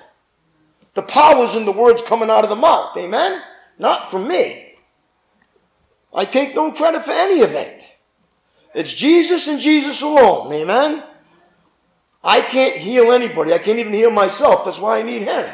The 0.99 1.03
power's 1.03 1.55
in 1.55 1.65
the 1.65 1.71
words 1.71 2.03
coming 2.03 2.29
out 2.29 2.43
of 2.43 2.51
the 2.51 2.57
mouth. 2.57 2.97
Amen? 2.97 3.41
Not 3.79 4.11
from 4.11 4.27
me. 4.27 4.75
I 6.13 6.25
take 6.25 6.57
no 6.57 6.73
credit 6.73 7.05
for 7.05 7.13
any 7.13 7.41
of 7.43 7.53
it. 7.53 7.85
It's 8.75 8.93
Jesus 8.93 9.47
and 9.47 9.61
Jesus 9.61 10.03
alone. 10.03 10.53
Amen? 10.53 11.05
I 12.25 12.41
can't 12.41 12.75
heal 12.75 13.13
anybody. 13.13 13.55
I 13.55 13.59
can't 13.59 13.79
even 13.79 13.93
heal 13.93 14.11
myself. 14.11 14.65
That's 14.65 14.81
why 14.81 14.99
I 14.99 15.03
need 15.03 15.23
Him. 15.23 15.49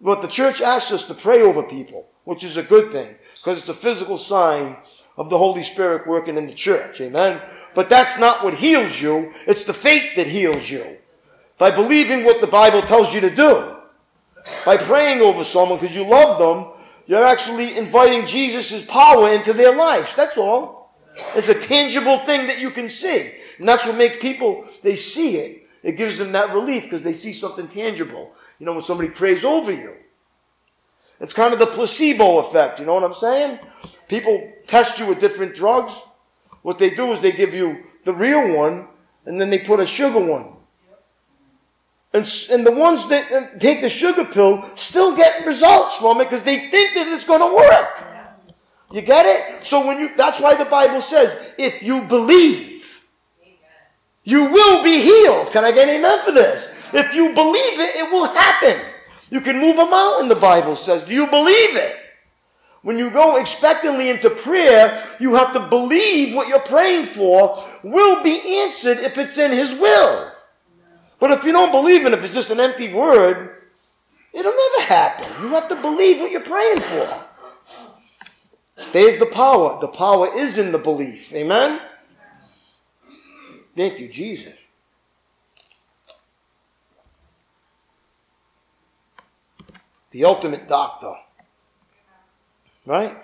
But 0.00 0.22
the 0.22 0.28
church 0.28 0.60
asks 0.60 0.90
us 0.90 1.06
to 1.06 1.14
pray 1.14 1.42
over 1.42 1.62
people, 1.62 2.08
which 2.24 2.42
is 2.42 2.56
a 2.56 2.64
good 2.64 2.90
thing 2.90 3.14
because 3.36 3.60
it's 3.60 3.68
a 3.68 3.74
physical 3.74 4.18
sign 4.18 4.76
of 5.16 5.30
the 5.30 5.38
Holy 5.38 5.62
Spirit 5.62 6.08
working 6.08 6.36
in 6.36 6.48
the 6.48 6.52
church. 6.52 7.00
Amen? 7.00 7.40
But 7.76 7.88
that's 7.88 8.18
not 8.18 8.42
what 8.42 8.54
heals 8.54 9.00
you. 9.00 9.32
It's 9.46 9.62
the 9.62 9.72
faith 9.72 10.16
that 10.16 10.26
heals 10.26 10.68
you 10.68 10.95
by 11.58 11.70
believing 11.70 12.24
what 12.24 12.40
the 12.40 12.46
Bible 12.46 12.82
tells 12.82 13.14
you 13.14 13.20
to 13.20 13.30
do. 13.30 13.76
By 14.64 14.76
praying 14.76 15.20
over 15.20 15.42
someone 15.42 15.78
because 15.78 15.94
you 15.94 16.04
love 16.04 16.38
them, 16.38 16.72
you're 17.06 17.24
actually 17.24 17.76
inviting 17.76 18.26
Jesus' 18.26 18.84
power 18.84 19.30
into 19.30 19.52
their 19.52 19.74
lives. 19.74 20.14
That's 20.14 20.36
all. 20.36 20.94
It's 21.34 21.48
a 21.48 21.58
tangible 21.58 22.18
thing 22.20 22.46
that 22.46 22.60
you 22.60 22.70
can 22.70 22.88
see. 22.88 23.30
And 23.58 23.68
that's 23.68 23.86
what 23.86 23.96
makes 23.96 24.18
people, 24.18 24.66
they 24.82 24.96
see 24.96 25.36
it. 25.36 25.68
It 25.82 25.96
gives 25.96 26.18
them 26.18 26.32
that 26.32 26.52
relief 26.52 26.84
because 26.84 27.02
they 27.02 27.12
see 27.12 27.32
something 27.32 27.68
tangible. 27.68 28.32
You 28.58 28.66
know, 28.66 28.72
when 28.72 28.82
somebody 28.82 29.08
prays 29.08 29.44
over 29.44 29.72
you. 29.72 29.94
It's 31.20 31.32
kind 31.32 31.52
of 31.52 31.58
the 31.58 31.66
placebo 31.66 32.38
effect. 32.38 32.80
You 32.80 32.86
know 32.86 32.94
what 32.94 33.04
I'm 33.04 33.14
saying? 33.14 33.58
People 34.08 34.52
test 34.66 34.98
you 34.98 35.06
with 35.06 35.20
different 35.20 35.54
drugs. 35.54 35.92
What 36.62 36.78
they 36.78 36.90
do 36.90 37.12
is 37.12 37.20
they 37.20 37.32
give 37.32 37.54
you 37.54 37.84
the 38.04 38.12
real 38.12 38.54
one 38.54 38.88
and 39.24 39.40
then 39.40 39.50
they 39.50 39.58
put 39.58 39.80
a 39.80 39.86
sugar 39.86 40.20
one. 40.20 40.55
And, 42.16 42.46
and 42.50 42.66
the 42.66 42.72
ones 42.72 43.06
that 43.10 43.60
take 43.60 43.82
the 43.82 43.90
sugar 43.90 44.24
pill 44.24 44.64
still 44.74 45.14
get 45.14 45.46
results 45.46 45.96
from 45.96 46.20
it 46.22 46.24
because 46.24 46.42
they 46.42 46.70
think 46.70 46.94
that 46.94 47.06
it's 47.08 47.26
going 47.26 47.40
to 47.40 47.54
work. 47.54 48.04
You 48.90 49.02
get 49.02 49.26
it? 49.26 49.66
So 49.66 49.86
when 49.86 50.00
you 50.00 50.10
that's 50.16 50.40
why 50.40 50.54
the 50.54 50.64
Bible 50.64 51.02
says, 51.02 51.52
if 51.58 51.82
you 51.82 52.02
believe, 52.02 53.06
you 54.24 54.44
will 54.44 54.82
be 54.82 55.02
healed. 55.02 55.50
Can 55.50 55.64
I 55.64 55.72
get 55.72 55.88
an 55.88 55.96
amen 55.96 56.24
for 56.24 56.32
this? 56.32 56.68
If 56.94 57.14
you 57.14 57.34
believe 57.34 57.80
it, 57.80 57.96
it 57.96 58.10
will 58.10 58.26
happen. 58.26 58.80
You 59.28 59.42
can 59.42 59.58
move 59.60 59.78
a 59.78 59.84
mountain, 59.84 60.28
the 60.28 60.36
Bible 60.36 60.74
says. 60.74 61.02
Do 61.02 61.12
you 61.12 61.26
believe 61.26 61.76
it? 61.76 61.96
When 62.80 62.96
you 62.96 63.10
go 63.10 63.36
expectantly 63.36 64.08
into 64.08 64.30
prayer, 64.30 65.04
you 65.20 65.34
have 65.34 65.52
to 65.52 65.60
believe 65.68 66.34
what 66.34 66.48
you're 66.48 66.60
praying 66.60 67.06
for 67.06 67.62
will 67.82 68.22
be 68.22 68.60
answered 68.60 68.98
if 68.98 69.18
it's 69.18 69.36
in 69.36 69.50
His 69.50 69.72
will. 69.72 70.32
But 71.18 71.30
if 71.30 71.44
you 71.44 71.52
don't 71.52 71.72
believe 71.72 72.04
in 72.04 72.12
it, 72.12 72.18
if 72.18 72.24
it's 72.24 72.34
just 72.34 72.50
an 72.50 72.60
empty 72.60 72.92
word, 72.92 73.62
it'll 74.32 74.52
never 74.52 74.86
happen. 74.86 75.42
You 75.42 75.48
have 75.50 75.68
to 75.68 75.76
believe 75.76 76.20
what 76.20 76.30
you're 76.30 76.40
praying 76.40 76.80
for. 76.80 77.24
There's 78.92 79.18
the 79.18 79.26
power. 79.26 79.80
The 79.80 79.88
power 79.88 80.28
is 80.36 80.58
in 80.58 80.72
the 80.72 80.78
belief. 80.78 81.32
Amen? 81.32 81.80
Thank 83.74 83.98
you, 83.98 84.08
Jesus. 84.08 84.54
The 90.10 90.24
ultimate 90.24 90.68
doctor 90.68 91.14
Right? 92.86 93.16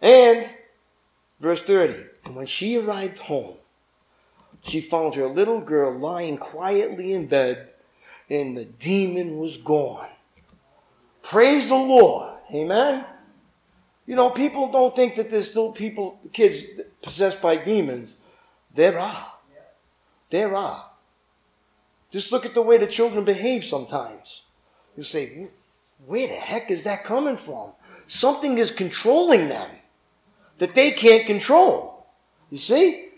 And, 0.00 0.46
verse 1.38 1.62
30, 1.62 1.94
and 2.24 2.34
when 2.34 2.46
she 2.46 2.76
arrived 2.76 3.20
home, 3.20 3.56
she 4.62 4.80
found 4.80 5.14
her 5.14 5.26
little 5.26 5.60
girl 5.60 5.92
lying 5.92 6.38
quietly 6.38 7.12
in 7.12 7.26
bed, 7.26 7.68
and 8.30 8.56
the 8.56 8.64
demon 8.64 9.38
was 9.38 9.56
gone. 9.56 10.08
Praise 11.22 11.68
the 11.68 11.74
Lord. 11.74 12.38
Amen. 12.54 13.04
You 14.06 14.16
know, 14.16 14.30
people 14.30 14.70
don't 14.70 14.94
think 14.94 15.16
that 15.16 15.30
there's 15.30 15.50
still 15.50 15.72
people, 15.72 16.20
kids 16.32 16.62
possessed 17.02 17.40
by 17.40 17.56
demons. 17.56 18.16
There 18.74 18.98
are. 18.98 19.32
There 20.30 20.54
are. 20.54 20.90
Just 22.10 22.32
look 22.32 22.44
at 22.44 22.54
the 22.54 22.62
way 22.62 22.78
the 22.78 22.86
children 22.86 23.24
behave 23.24 23.64
sometimes. 23.64 24.42
You 24.96 25.02
say, 25.02 25.48
where 26.06 26.26
the 26.26 26.34
heck 26.34 26.70
is 26.70 26.84
that 26.84 27.04
coming 27.04 27.36
from? 27.36 27.72
Something 28.06 28.58
is 28.58 28.70
controlling 28.70 29.48
them 29.48 29.70
that 30.58 30.74
they 30.74 30.90
can't 30.90 31.26
control. 31.26 32.06
You 32.50 32.58
see? 32.58 33.08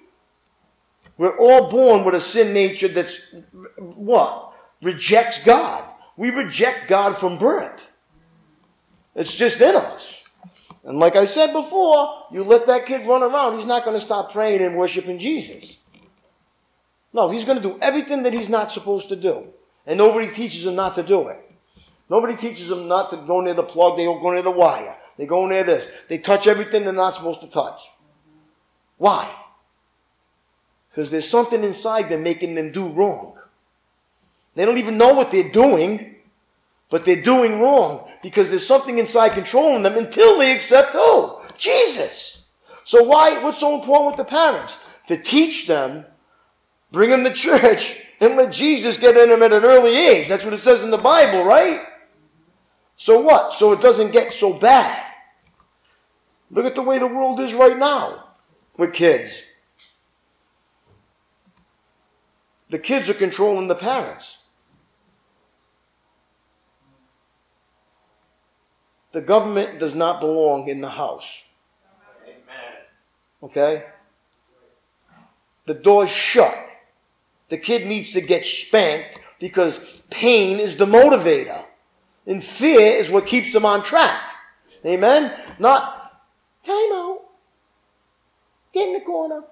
We're 1.17 1.39
all 1.39 1.71
born 1.71 2.05
with 2.05 2.15
a 2.15 2.21
sin 2.21 2.53
nature 2.53 2.89
that's 2.89 3.35
what? 3.79 4.53
Rejects 4.83 5.45
God. 5.45 5.85
We 6.17 6.31
reject 6.31 6.89
God 6.89 7.17
from 7.17 7.39
birth. 7.39 7.91
It's 9.15 9.37
just 9.37 9.61
in 9.61 9.77
us. 9.77 10.23
And 10.85 10.99
like 10.99 11.17
I 11.17 11.25
said 11.25 11.53
before, 11.53 12.27
you 12.31 12.45
let 12.45 12.67
that 12.67 12.87
kid 12.87 13.07
run 13.07 13.23
around, 13.23 13.57
he's 13.57 13.67
not 13.67 13.85
going 13.85 13.99
to 13.99 14.05
stop 14.05 14.33
praying 14.33 14.61
and 14.61 14.77
worshiping 14.77 15.19
Jesus. 15.19 15.77
No, 17.13 17.31
he's 17.31 17.45
going 17.45 17.61
to 17.61 17.63
do 17.63 17.79
everything 17.81 18.25
that 18.25 18.33
he's 18.33 18.49
not 18.49 18.71
supposed 18.71 19.09
to 19.09 19.17
do. 19.17 19.49
And 19.87 19.97
nobody 19.97 20.31
teaches 20.33 20.67
him 20.67 20.75
not 20.75 20.97
to 20.97 21.03
do 21.03 21.29
it. 21.29 21.39
Nobody 22.11 22.37
teaches 22.37 22.69
them 22.69 22.87
not 22.87 23.11
to 23.11 23.17
go 23.17 23.41
near 23.41 23.55
the 23.55 23.63
plug, 23.63 23.97
they 23.97 24.05
don't 24.05 24.21
go 24.21 24.33
near 24.33 24.43
the 24.43 24.51
wire. 24.51 24.97
They 25.17 25.27
go 25.27 25.47
near 25.47 25.65
this. 25.65 25.87
They 26.09 26.19
touch 26.19 26.47
everything 26.47 26.85
they're 26.85 26.93
not 26.93 27.15
supposed 27.15 27.41
to 27.43 27.47
touch. 27.47 27.81
Why? 28.99 29.31
Because 30.95 31.11
there's 31.11 31.29
something 31.29 31.65
inside 31.65 32.09
them 32.09 32.23
making 32.23 32.55
them 32.55 32.71
do 32.71 32.87
wrong. 32.87 33.37
They 34.55 34.65
don't 34.65 34.79
even 34.79 34.97
know 34.97 35.13
what 35.13 35.33
they're 35.33 35.51
doing, 35.51 36.15
but 36.89 37.05
they're 37.05 37.21
doing 37.21 37.61
wrong 37.61 38.09
because 38.23 38.51
there's 38.51 38.67
something 38.67 38.99
inside 38.99 39.31
controlling 39.31 39.83
them 39.83 39.99
until 39.99 40.39
they 40.39 40.55
accept 40.55 40.93
who? 40.93 41.39
Jesus. 41.59 42.47
So 42.85 43.03
why, 43.03 43.43
what's 43.43 43.59
so 43.59 43.75
important 43.75 44.17
with 44.17 44.17
the 44.19 44.31
parents? 44.31 44.79
To 45.09 45.17
teach 45.17 45.67
them, 45.67 46.05
bring 46.93 47.11
them 47.11 47.25
to 47.25 47.33
church, 47.33 48.01
and 48.21 48.37
let 48.37 48.53
Jesus 48.53 48.97
get 48.97 49.17
in 49.17 49.31
them 49.31 49.43
at 49.43 49.53
an 49.53 49.65
early 49.65 49.97
age. 49.97 50.29
That's 50.29 50.45
what 50.45 50.55
it 50.55 50.61
says 50.61 50.85
in 50.85 50.91
the 50.93 50.97
Bible, 50.97 51.43
right? 51.43 51.85
So 52.97 53.21
what? 53.21 53.53
So 53.53 53.73
it 53.73 53.81
doesn't 53.81 54.13
get 54.13 54.33
so 54.33 54.53
bad. 54.53 55.05
Look 56.53 56.67
at 56.67 56.77
the 56.77 56.83
way 56.83 57.01
the 57.01 57.09
world 57.09 57.41
is 57.41 57.53
right 57.53 57.77
now 57.77 58.29
with 58.77 58.93
kids. 58.93 59.43
The 62.71 62.79
kids 62.79 63.09
are 63.09 63.15
controlling 63.15 63.69
the 63.69 63.75
parents. 63.75 64.45
The 69.13 69.21
government 69.21 69.79
does 69.79 69.95
not 69.95 70.21
belong 70.21 70.69
in 70.69 70.81
the 70.81 70.91
house. 70.91 71.43
Okay? 73.43 73.85
The 75.67 75.75
door's 75.75 76.11
shut. 76.11 76.57
The 77.49 77.59
kid 77.59 77.87
needs 77.87 78.13
to 78.13 78.21
get 78.21 78.45
spanked 78.45 79.21
because 79.39 79.79
pain 80.11 80.59
is 80.59 80.77
the 80.77 80.87
motivator. 80.87 81.65
And 82.27 82.43
fear 82.43 82.81
is 82.81 83.11
what 83.11 83.27
keeps 83.27 83.53
them 83.53 83.65
on 83.65 83.83
track. 83.83 84.21
Amen? 84.85 85.33
Not 85.59 86.23
time 86.65 86.93
out. 86.93 87.21
Get 88.73 88.89
in 88.89 88.95
the 88.95 89.01
corner. 89.01 89.43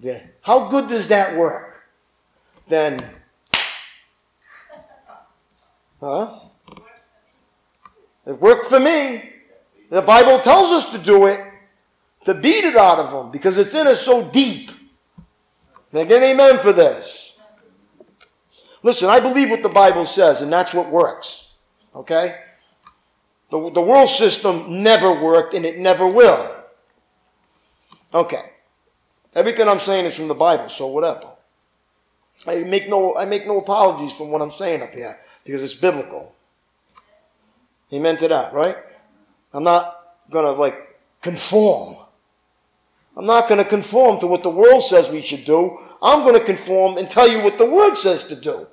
Yeah. 0.00 0.20
How 0.40 0.68
good 0.68 0.88
does 0.88 1.08
that 1.08 1.36
work? 1.36 1.69
Then, 2.70 3.04
huh? 6.00 6.38
It 8.26 8.40
worked 8.40 8.66
for 8.66 8.80
me. 8.80 9.30
The 9.90 10.02
Bible 10.02 10.38
tells 10.40 10.70
us 10.70 10.92
to 10.92 10.98
do 10.98 11.26
it, 11.26 11.40
to 12.24 12.34
beat 12.34 12.64
it 12.64 12.76
out 12.76 12.98
of 12.98 13.10
them, 13.10 13.30
because 13.32 13.58
it's 13.58 13.74
in 13.74 13.86
us 13.86 14.00
so 14.00 14.30
deep. 14.30 14.70
Now, 15.92 16.04
get 16.04 16.22
amen 16.22 16.60
for 16.60 16.72
this. 16.72 17.38
Listen, 18.82 19.10
I 19.10 19.20
believe 19.20 19.50
what 19.50 19.62
the 19.62 19.68
Bible 19.68 20.06
says, 20.06 20.40
and 20.40 20.52
that's 20.52 20.72
what 20.72 20.88
works. 20.88 21.54
Okay? 21.94 22.36
The, 23.50 23.70
the 23.70 23.80
world 23.80 24.08
system 24.08 24.82
never 24.82 25.12
worked, 25.12 25.54
and 25.54 25.64
it 25.66 25.78
never 25.78 26.06
will. 26.06 26.54
Okay. 28.14 28.52
Everything 29.34 29.68
I'm 29.68 29.80
saying 29.80 30.06
is 30.06 30.14
from 30.14 30.28
the 30.28 30.34
Bible, 30.34 30.68
so 30.68 30.86
whatever. 30.86 31.29
I 32.46 32.64
make 32.64 32.88
no 32.88 33.16
I 33.16 33.24
make 33.24 33.46
no 33.46 33.58
apologies 33.58 34.12
from 34.12 34.30
what 34.30 34.42
I'm 34.42 34.50
saying 34.50 34.82
up 34.82 34.94
here 34.94 35.18
because 35.44 35.62
it's 35.62 35.74
biblical. 35.74 36.34
Amen 37.92 38.16
to 38.18 38.28
that, 38.28 38.52
right? 38.52 38.76
I'm 39.52 39.64
not 39.64 39.94
gonna 40.30 40.52
like 40.52 40.98
conform. 41.22 41.96
I'm 43.16 43.26
not 43.26 43.48
gonna 43.48 43.64
conform 43.64 44.20
to 44.20 44.26
what 44.26 44.42
the 44.42 44.50
world 44.50 44.82
says 44.82 45.10
we 45.10 45.22
should 45.22 45.44
do. 45.44 45.78
I'm 46.00 46.24
gonna 46.24 46.40
conform 46.40 46.96
and 46.96 47.10
tell 47.10 47.28
you 47.28 47.42
what 47.42 47.58
the 47.58 47.68
word 47.68 47.96
says 47.96 48.24
to 48.28 48.36
do. 48.36 48.66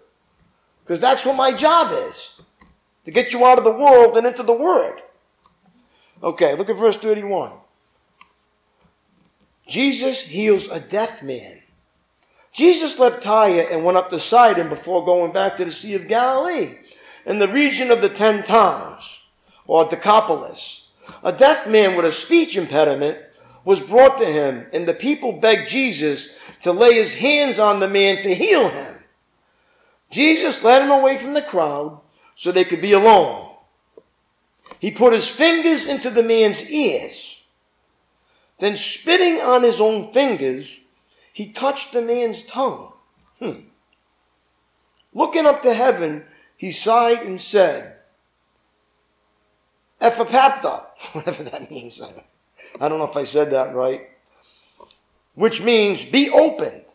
Because 0.84 1.02
that's 1.02 1.26
what 1.26 1.36
my 1.36 1.52
job 1.52 1.92
is. 2.10 2.40
To 3.06 3.12
get 3.12 3.34
you 3.34 3.46
out 3.46 3.58
of 3.58 3.64
the 3.64 3.72
world 3.72 4.16
and 4.16 4.26
into 4.26 4.44
the 4.44 4.54
word. 4.54 5.02
Okay, 6.24 6.56
look 6.56 6.70
at 6.70 6.76
verse 6.76 6.96
31. 6.96 7.52
Jesus 9.68 10.22
heals 10.22 10.70
a 10.70 10.80
deaf 10.80 11.22
man 11.22 11.57
Jesus 12.58 12.98
left 12.98 13.22
Tyre 13.22 13.68
and 13.70 13.84
went 13.84 14.00
up 14.00 14.10
to 14.10 14.20
Sidon 14.20 14.68
before 14.68 15.06
going 15.06 15.32
back 15.32 15.58
to 15.58 15.66
the 15.66 15.72
Sea 15.72 15.94
of 15.94 16.08
Galilee, 16.08 16.80
in 17.24 17.38
the 17.38 17.48
region 17.48 17.92
of 17.92 18.02
the 18.02 18.10
Ten 18.10 18.42
Towns, 18.42 19.22
or 19.68 19.88
Decapolis. 19.88 20.88
A 21.24 21.32
deaf 21.32 21.70
man 21.70 21.96
with 21.96 22.04
a 22.04 22.12
speech 22.12 22.58
impediment 22.58 23.20
was 23.64 23.80
brought 23.80 24.18
to 24.18 24.26
him, 24.26 24.66
and 24.74 24.88
the 24.88 24.96
people 24.96 25.34
begged 25.34 25.70
Jesus 25.70 26.30
to 26.64 26.72
lay 26.72 26.96
his 26.96 27.14
hands 27.14 27.60
on 27.60 27.80
the 27.80 27.88
man 27.88 28.24
to 28.24 28.34
heal 28.34 28.70
him. 28.70 28.96
Jesus 30.10 30.64
led 30.64 30.82
him 30.82 30.90
away 30.90 31.20
from 31.20 31.36
the 31.36 31.44
crowd 31.44 32.02
so 32.34 32.52
they 32.52 32.66
could 32.66 32.82
be 32.82 32.94
alone. 32.94 33.52
He 34.80 34.90
put 34.90 35.14
his 35.14 35.30
fingers 35.30 35.86
into 35.86 36.10
the 36.10 36.24
man's 36.24 36.68
ears. 36.72 37.44
Then, 38.58 38.76
spitting 38.76 39.42
on 39.42 39.62
his 39.62 39.80
own 39.80 40.12
fingers, 40.12 40.80
he 41.38 41.52
touched 41.52 41.94
the 41.94 42.02
man's 42.02 42.44
tongue. 42.44 42.94
Hmm. 43.40 43.60
Looking 45.14 45.46
up 45.46 45.62
to 45.62 45.72
heaven, 45.72 46.26
he 46.58 46.72
sighed 46.72 47.20
and 47.20 47.40
said, 47.40 47.96
Ephaphatha, 50.02 50.86
whatever 51.12 51.44
that 51.44 51.70
means. 51.70 52.02
I 52.82 52.90
don't 52.90 52.98
know 52.98 53.06
if 53.06 53.16
I 53.16 53.24
said 53.24 53.52
that 53.52 53.76
right. 53.76 54.10
Which 55.36 55.62
means 55.62 56.04
be 56.04 56.28
opened. 56.32 56.86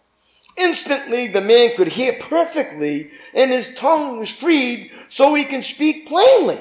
Instantly, 0.59 1.29
the 1.29 1.41
man 1.41 1.77
could 1.77 1.87
hear 1.87 2.15
perfectly, 2.15 3.13
and 3.33 3.53
his 3.53 3.77
tongue 3.77 4.19
was 4.19 4.33
freed 4.33 4.91
so 5.09 5.35
he 5.35 5.45
can 5.45 5.63
speak 5.63 6.09
plainly. 6.09 6.59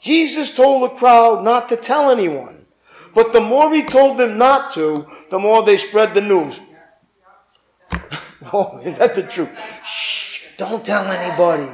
Jesus 0.00 0.54
told 0.54 0.84
the 0.84 0.94
crowd 0.94 1.42
not 1.42 1.68
to 1.70 1.76
tell 1.76 2.08
anyone. 2.08 2.61
But 3.14 3.32
the 3.32 3.40
more 3.40 3.72
he 3.72 3.82
told 3.82 4.18
them 4.18 4.38
not 4.38 4.72
to, 4.74 5.06
the 5.30 5.38
more 5.38 5.62
they 5.62 5.76
spread 5.76 6.14
the 6.14 6.22
news. 6.22 6.58
oh, 8.52 8.80
is 8.82 8.98
that 8.98 9.14
the 9.14 9.22
truth? 9.22 9.50
Shh, 9.84 10.56
don't 10.56 10.84
tell 10.84 11.04
anybody. 11.04 11.68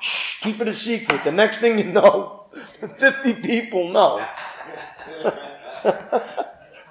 Shh, 0.00 0.42
keep 0.42 0.60
it 0.60 0.68
a 0.68 0.72
secret. 0.72 1.24
The 1.24 1.32
next 1.32 1.58
thing 1.58 1.78
you 1.78 1.92
know, 1.92 2.46
50 2.98 3.34
people 3.34 3.88
know. 3.88 4.26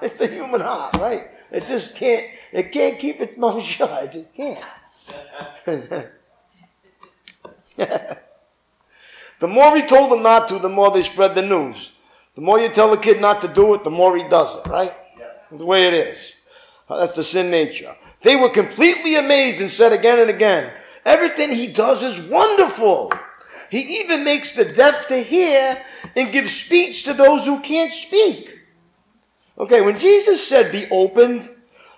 it's 0.01 0.13
the 0.13 0.27
human 0.27 0.61
heart, 0.61 0.95
right? 0.97 1.27
It 1.51 1.67
just 1.67 1.95
can't, 1.95 2.25
it 2.51 2.71
can't 2.71 2.97
keep 2.97 3.21
its 3.21 3.37
mouth 3.37 3.61
shut. 3.61 4.15
It 4.15 4.33
can't. 4.35 4.65
the 9.39 9.47
more 9.47 9.75
he 9.75 9.83
told 9.83 10.11
them 10.11 10.23
not 10.23 10.47
to, 10.47 10.57
the 10.57 10.69
more 10.69 10.89
they 10.91 11.03
spread 11.03 11.35
the 11.35 11.41
news. 11.43 11.91
The 12.35 12.41
more 12.41 12.59
you 12.59 12.69
tell 12.69 12.93
a 12.93 12.97
kid 12.97 13.19
not 13.19 13.41
to 13.41 13.47
do 13.47 13.73
it, 13.73 13.83
the 13.83 13.89
more 13.89 14.15
he 14.15 14.27
does 14.27 14.57
it, 14.59 14.69
right? 14.69 14.93
Yeah. 15.19 15.27
The 15.51 15.65
way 15.65 15.87
it 15.87 15.93
is. 15.93 16.33
Uh, 16.87 16.99
that's 16.99 17.13
the 17.13 17.23
sin 17.23 17.51
nature. 17.51 17.95
They 18.21 18.35
were 18.35 18.49
completely 18.49 19.15
amazed 19.15 19.61
and 19.61 19.69
said 19.69 19.91
again 19.91 20.19
and 20.19 20.29
again, 20.29 20.71
everything 21.05 21.49
he 21.49 21.67
does 21.67 22.03
is 22.03 22.29
wonderful. 22.29 23.11
He 23.69 24.01
even 24.01 24.23
makes 24.23 24.55
the 24.55 24.65
deaf 24.65 25.07
to 25.07 25.17
hear 25.17 25.81
and 26.15 26.31
gives 26.31 26.53
speech 26.53 27.03
to 27.03 27.13
those 27.13 27.45
who 27.45 27.59
can't 27.61 27.91
speak. 27.91 28.59
Okay, 29.57 29.81
when 29.81 29.97
Jesus 29.97 30.45
said 30.45 30.71
be 30.71 30.87
opened, 30.91 31.49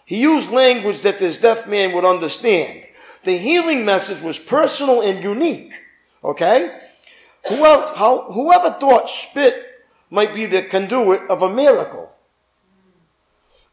he 0.05 0.21
used 0.21 0.51
language 0.51 1.01
that 1.01 1.19
this 1.19 1.39
deaf 1.39 1.67
man 1.67 1.93
would 1.93 2.05
understand. 2.05 2.83
The 3.23 3.37
healing 3.37 3.85
message 3.85 4.21
was 4.21 4.37
personal 4.37 5.01
and 5.01 5.23
unique. 5.23 5.73
Okay? 6.23 6.79
Whoever, 7.47 7.93
how, 7.95 8.31
whoever 8.31 8.71
thought 8.71 9.09
spit 9.09 9.72
might 10.13 10.31
be 10.31 10.45
the 10.45 10.61
conduit 10.61 11.27
of 11.27 11.41
a 11.41 11.51
miracle. 11.51 12.11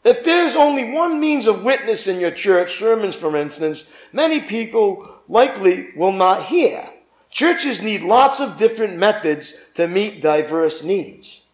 If 0.03 0.25
there's 0.25 0.57
only 0.57 0.91
one 0.91 1.21
means 1.21 1.47
of 1.47 1.63
witness 1.63 2.07
in 2.07 2.19
your 2.19 2.31
church, 2.31 2.79
sermons 2.79 3.15
for 3.15 3.37
instance, 3.37 3.91
many 4.11 4.41
people 4.41 5.07
likely 5.29 5.91
will 5.95 6.13
not 6.13 6.45
hear. 6.47 6.89
Churches 7.29 7.83
need 7.83 8.03
lots 8.03 8.41
of 8.41 8.57
different 8.57 8.97
methods 8.97 9.55
to 9.75 9.87
meet 9.87 10.23
diverse 10.23 10.83
needs. 10.83 11.45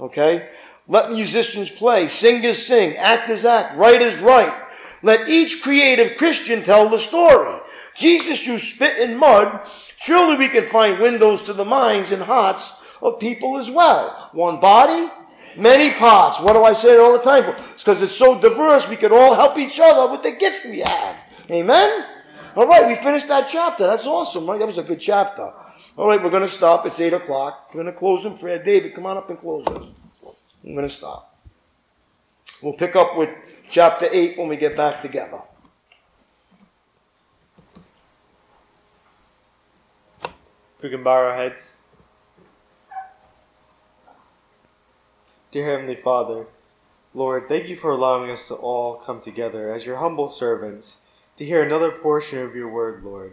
Okay? 0.00 0.48
Let 0.88 1.12
musicians 1.12 1.70
play, 1.70 2.08
singers 2.08 2.66
sing, 2.66 2.96
actors 2.96 3.44
act, 3.44 3.76
writers 3.76 4.18
write. 4.18 4.52
Let 5.00 5.28
each 5.28 5.62
creative 5.62 6.16
Christian 6.16 6.64
tell 6.64 6.88
the 6.88 6.98
story. 6.98 7.60
Jesus 7.94 8.44
used 8.44 8.74
spit 8.74 8.98
and 8.98 9.16
mud. 9.16 9.60
Surely 9.96 10.36
we 10.36 10.48
can 10.48 10.64
find 10.64 10.98
windows 10.98 11.44
to 11.44 11.52
the 11.52 11.64
minds 11.64 12.10
and 12.10 12.22
hearts 12.22 12.72
of 13.02 13.20
people 13.20 13.58
as 13.58 13.70
well. 13.70 14.30
One 14.32 14.60
body, 14.60 15.10
many 15.56 15.90
parts. 15.92 16.40
What 16.40 16.54
do 16.54 16.64
I 16.64 16.72
say 16.72 16.98
all 16.98 17.12
the 17.12 17.22
time? 17.22 17.44
It's 17.44 17.82
because 17.82 18.02
it's 18.02 18.14
so 18.14 18.40
diverse, 18.40 18.88
we 18.88 18.96
could 18.96 19.12
all 19.12 19.34
help 19.34 19.58
each 19.58 19.80
other 19.80 20.10
with 20.10 20.22
the 20.22 20.32
gift 20.32 20.66
we 20.66 20.80
have. 20.80 21.16
Amen? 21.50 22.04
All 22.56 22.66
right, 22.66 22.86
we 22.86 22.94
finished 22.94 23.28
that 23.28 23.48
chapter. 23.48 23.86
That's 23.86 24.06
awesome, 24.06 24.46
right? 24.46 24.58
That 24.58 24.66
was 24.66 24.78
a 24.78 24.82
good 24.82 25.00
chapter. 25.00 25.52
All 25.96 26.08
right, 26.08 26.22
we're 26.22 26.30
going 26.30 26.42
to 26.42 26.48
stop. 26.48 26.86
It's 26.86 27.00
8 27.00 27.12
o'clock. 27.12 27.70
We're 27.72 27.82
going 27.82 27.92
to 27.92 27.98
close 27.98 28.24
in 28.24 28.36
prayer. 28.36 28.62
David, 28.62 28.94
come 28.94 29.06
on 29.06 29.16
up 29.16 29.30
and 29.30 29.38
close 29.38 29.66
us. 29.68 29.86
I'm 30.64 30.74
going 30.74 30.88
to 30.88 30.94
stop. 30.94 31.36
We'll 32.62 32.72
pick 32.72 32.96
up 32.96 33.16
with 33.16 33.30
chapter 33.68 34.08
8 34.10 34.38
when 34.38 34.48
we 34.48 34.56
get 34.56 34.76
back 34.76 35.00
together. 35.00 35.40
We 40.82 40.90
can 40.90 41.02
bow 41.02 41.10
our 41.10 41.36
heads. 41.36 41.72
Dear 45.50 45.64
Heavenly 45.64 45.94
Father, 45.94 46.44
Lord, 47.14 47.48
thank 47.48 47.68
you 47.68 47.76
for 47.76 47.90
allowing 47.90 48.30
us 48.30 48.48
to 48.48 48.54
all 48.54 48.96
come 48.96 49.18
together 49.18 49.72
as 49.72 49.86
your 49.86 49.96
humble 49.96 50.28
servants 50.28 51.06
to 51.36 51.44
hear 51.46 51.62
another 51.62 51.90
portion 51.90 52.40
of 52.40 52.54
your 52.54 52.68
word, 52.68 53.02
Lord. 53.02 53.32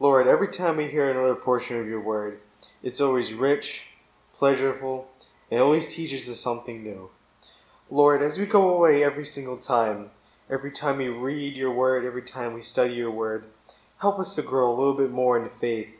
Lord, 0.00 0.26
every 0.26 0.48
time 0.48 0.78
we 0.78 0.88
hear 0.88 1.08
another 1.08 1.36
portion 1.36 1.78
of 1.78 1.86
your 1.86 2.00
word, 2.00 2.40
it's 2.82 3.00
always 3.00 3.32
rich, 3.32 3.90
pleasurable, 4.34 5.06
and 5.48 5.60
always 5.60 5.94
teaches 5.94 6.28
us 6.28 6.40
something 6.40 6.82
new. 6.82 7.08
Lord, 7.88 8.20
as 8.20 8.36
we 8.36 8.44
go 8.44 8.74
away 8.74 9.04
every 9.04 9.24
single 9.24 9.58
time, 9.58 10.10
every 10.50 10.72
time 10.72 10.96
we 10.96 11.06
read 11.06 11.54
your 11.54 11.70
word, 11.70 12.04
every 12.04 12.22
time 12.22 12.52
we 12.52 12.62
study 12.62 12.94
your 12.94 13.12
word, 13.12 13.44
help 13.98 14.18
us 14.18 14.34
to 14.34 14.42
grow 14.42 14.68
a 14.68 14.76
little 14.76 14.94
bit 14.94 15.12
more 15.12 15.38
in 15.38 15.48
faith 15.60 15.98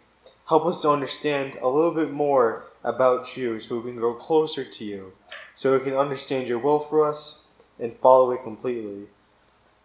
Help 0.49 0.64
us 0.64 0.80
to 0.80 0.89
understand 0.89 1.59
a 1.61 1.68
little 1.68 1.91
bit 1.91 2.11
more 2.11 2.64
about 2.82 3.36
you 3.36 3.61
so 3.61 3.76
we 3.76 3.91
can 3.91 4.01
grow 4.01 4.14
closer 4.14 4.64
to 4.64 4.82
you, 4.82 5.12
so 5.59 5.76
we 5.76 5.82
can 5.82 5.96
understand 5.96 6.46
your 6.46 6.61
will 6.61 6.78
for 6.78 7.04
us 7.04 7.48
and 7.80 7.92
follow 7.96 8.30
it 8.30 8.44
completely. 8.44 9.09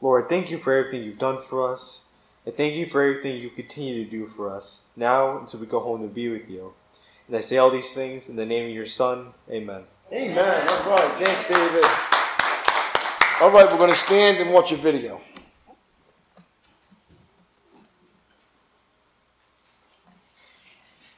Lord, 0.01 0.29
thank 0.29 0.51
you 0.51 0.59
for 0.59 0.71
everything 0.71 1.01
you've 1.01 1.17
done 1.17 1.39
for 1.49 1.67
us, 1.67 2.05
and 2.45 2.55
thank 2.55 2.75
you 2.75 2.85
for 2.85 3.01
everything 3.01 3.41
you 3.41 3.49
continue 3.49 4.05
to 4.05 4.11
do 4.11 4.27
for 4.27 4.53
us, 4.53 4.89
now 4.95 5.39
until 5.39 5.59
we 5.59 5.65
go 5.65 5.79
home 5.79 6.03
to 6.03 6.07
be 6.07 6.29
with 6.29 6.47
you. 6.47 6.73
And 7.27 7.35
I 7.35 7.41
say 7.41 7.57
all 7.57 7.71
these 7.71 7.91
things 7.91 8.29
in 8.29 8.35
the 8.35 8.45
name 8.45 8.69
of 8.69 8.75
your 8.75 8.85
Son. 8.85 9.33
Amen. 9.49 9.81
Amen. 10.11 10.67
All 10.69 10.91
right. 10.91 11.11
Thanks, 11.17 11.47
David. 11.49 11.85
All 13.41 13.49
right, 13.49 13.67
we're 13.71 13.79
going 13.79 13.89
to 13.89 13.97
stand 13.97 14.37
and 14.37 14.53
watch 14.53 14.71
a 14.71 14.75
video. 14.75 15.21